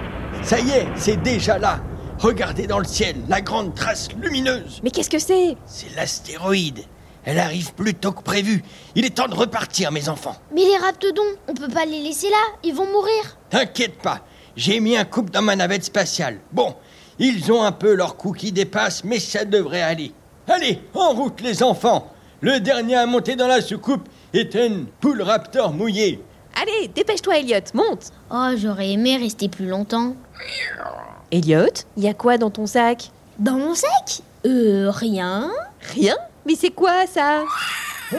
Ça 0.44 0.60
y 0.60 0.70
est, 0.72 0.88
c'est 0.96 1.22
déjà 1.22 1.58
là. 1.58 1.80
Regardez 2.20 2.68
dans 2.68 2.80
le 2.80 2.86
ciel, 2.86 3.16
la 3.30 3.42
grande 3.42 3.76
trace 3.76 4.10
lumineuse. 4.20 4.82
Mais 4.84 4.90
qu'est-ce 4.92 5.10
que 5.10 5.20
c'est? 5.20 5.56
C'est 5.66 5.96
l'astéroïde. 5.96 6.80
Elle 7.24 7.40
arrive 7.40 7.74
plus 7.74 7.94
tôt 7.94 8.12
que 8.12 8.24
prévu. 8.24 8.64
Il 8.96 9.06
est 9.06 9.16
temps 9.16 9.28
de 9.28 9.36
repartir, 9.36 9.92
mes 9.92 10.10
enfants. 10.10 10.36
Mais 10.54 10.64
les 10.64 10.78
raptodons, 10.78 11.22
on 11.48 11.54
peut 11.54 11.68
pas 11.68 11.86
les 11.86 12.02
laisser 12.02 12.30
là, 12.30 12.42
ils 12.64 12.74
vont 12.74 12.88
mourir. 12.88 13.38
T'inquiète 13.50 14.02
pas, 14.02 14.22
j'ai 14.56 14.80
mis 14.80 14.98
un 14.98 15.06
couple 15.06 15.32
dans 15.32 15.42
ma 15.42 15.56
navette 15.56 15.84
spatiale. 15.84 16.40
Bon, 16.52 16.76
ils 17.20 17.52
ont 17.52 17.62
un 17.64 17.72
peu 17.72 17.94
leur 17.94 18.16
cou 18.18 18.32
qui 18.32 18.52
dépasse, 18.52 19.04
mais 19.04 19.20
ça 19.20 19.46
devrait 19.46 19.82
aller. 19.82 20.14
Allez, 20.48 20.82
en 20.96 21.12
route 21.12 21.42
les 21.42 21.62
enfants 21.62 22.12
Le 22.42 22.60
dernier 22.60 22.96
à 22.96 23.06
monter 23.06 23.36
dans 23.36 23.48
la 23.48 23.62
soucoupe 23.62 24.08
est 24.34 24.56
un 24.56 24.86
poule 25.00 25.22
raptor 25.22 25.74
mouillé. 25.74 26.22
Allez, 26.60 26.88
dépêche-toi, 26.90 27.38
Elliot, 27.40 27.60
monte 27.74 28.12
Oh, 28.32 28.50
j'aurais 28.58 28.90
aimé 28.92 29.18
rester 29.18 29.48
plus 29.50 29.68
longtemps. 29.68 30.16
Elliot, 31.32 31.68
il 31.98 32.04
y 32.04 32.08
a 32.08 32.14
quoi 32.14 32.38
dans 32.38 32.50
ton 32.50 32.66
sac? 32.66 33.12
Dans 33.38 33.58
mon 33.58 33.76
sac? 33.76 34.22
Euh, 34.46 34.90
rien. 34.92 35.50
Rien? 35.94 36.16
Mais 36.46 36.56
c'est 36.56 36.72
quoi 36.72 37.06
ça? 37.08 37.44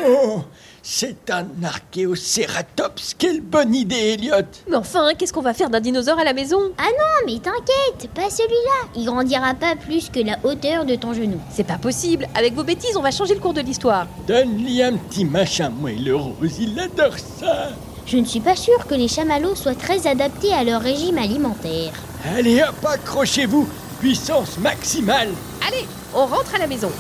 Oh 0.06 0.42
C'est 0.82 1.30
un 1.30 1.46
archéocératops 1.64 3.14
Quelle 3.18 3.40
bonne 3.40 3.74
idée, 3.74 4.14
Elliot 4.14 4.34
Mais 4.68 4.76
enfin, 4.76 5.08
qu'est-ce 5.18 5.32
qu'on 5.32 5.40
va 5.40 5.54
faire 5.54 5.70
d'un 5.70 5.80
dinosaure 5.80 6.18
à 6.18 6.24
la 6.24 6.32
maison? 6.32 6.60
Ah 6.78 6.84
non, 6.88 7.26
mais 7.26 7.38
t'inquiète, 7.40 8.10
pas 8.14 8.30
celui-là. 8.30 8.88
Il 8.94 9.06
grandira 9.06 9.54
pas 9.54 9.74
plus 9.76 10.10
que 10.10 10.20
la 10.20 10.38
hauteur 10.44 10.84
de 10.84 10.94
ton 10.94 11.12
genou. 11.12 11.40
C'est 11.50 11.66
pas 11.66 11.78
possible. 11.78 12.28
Avec 12.34 12.54
vos 12.54 12.64
bêtises, 12.64 12.96
on 12.96 13.02
va 13.02 13.10
changer 13.10 13.34
le 13.34 13.40
cours 13.40 13.54
de 13.54 13.60
l'histoire. 13.62 14.06
Donne-lui 14.28 14.82
un 14.82 14.96
petit 14.96 15.24
machin 15.24 15.70
moelleux 15.70 16.16
rose, 16.16 16.58
il 16.60 16.78
adore 16.78 17.18
ça 17.18 17.70
Je 18.06 18.16
ne 18.16 18.24
suis 18.24 18.40
pas 18.40 18.56
sûre 18.56 18.86
que 18.86 18.94
les 18.94 19.08
chamallows 19.08 19.54
soient 19.54 19.74
très 19.74 20.06
adaptés 20.06 20.52
à 20.52 20.64
leur 20.64 20.80
régime 20.80 21.18
alimentaire. 21.18 21.92
Allez 22.36 22.62
hop, 22.62 22.84
accrochez-vous 22.84 23.68
Puissance 24.00 24.58
maximale 24.58 25.28
Allez, 25.66 25.86
on 26.14 26.26
rentre 26.26 26.54
à 26.54 26.58
la 26.58 26.66
maison. 26.66 26.90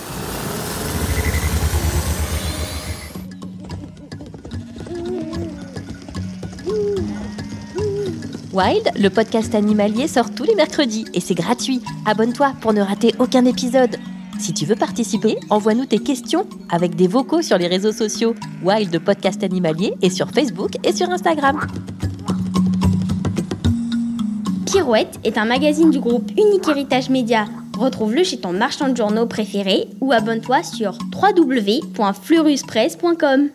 Wild, 8.52 8.90
le 8.96 9.08
podcast 9.08 9.54
animalier, 9.54 10.08
sort 10.08 10.34
tous 10.34 10.42
les 10.44 10.54
mercredis 10.54 11.04
et 11.14 11.20
c'est 11.20 11.34
gratuit. 11.34 11.80
Abonne-toi 12.04 12.52
pour 12.60 12.72
ne 12.72 12.82
rater 12.82 13.14
aucun 13.18 13.44
épisode. 13.44 13.96
Si 14.40 14.52
tu 14.54 14.64
veux 14.64 14.74
participer, 14.74 15.36
envoie-nous 15.50 15.84
tes 15.84 15.98
questions 15.98 16.46
avec 16.70 16.96
des 16.96 17.06
vocaux 17.06 17.42
sur 17.42 17.58
les 17.58 17.66
réseaux 17.66 17.92
sociaux 17.92 18.34
Wild 18.64 18.98
Podcast 19.00 19.44
Animalier 19.44 19.92
et 20.00 20.08
sur 20.08 20.30
Facebook 20.30 20.76
et 20.82 20.94
sur 20.94 21.10
Instagram. 21.10 21.60
Pirouette 24.64 25.20
est 25.24 25.36
un 25.36 25.44
magazine 25.44 25.90
du 25.90 26.00
groupe 26.00 26.30
Unique 26.30 26.66
Héritage 26.66 27.10
Média. 27.10 27.44
Retrouve-le 27.78 28.24
chez 28.24 28.40
ton 28.40 28.54
marchand 28.54 28.88
de 28.88 28.96
journaux 28.96 29.26
préféré 29.26 29.88
ou 30.00 30.12
abonne-toi 30.12 30.62
sur 30.62 30.96
www.fleuruspresse.com. 31.12 33.50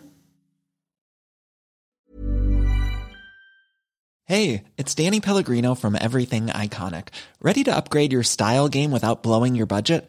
Hey, 4.28 4.62
it's 4.76 4.92
Danny 4.94 5.20
Pellegrino 5.20 5.74
from 5.74 5.96
Everything 6.00 6.46
Iconic. 6.46 7.08
Ready 7.42 7.64
to 7.64 7.74
upgrade 7.74 8.12
your 8.12 8.22
style 8.22 8.68
game 8.68 8.92
without 8.92 9.24
blowing 9.24 9.56
your 9.56 9.66
budget? 9.66 10.08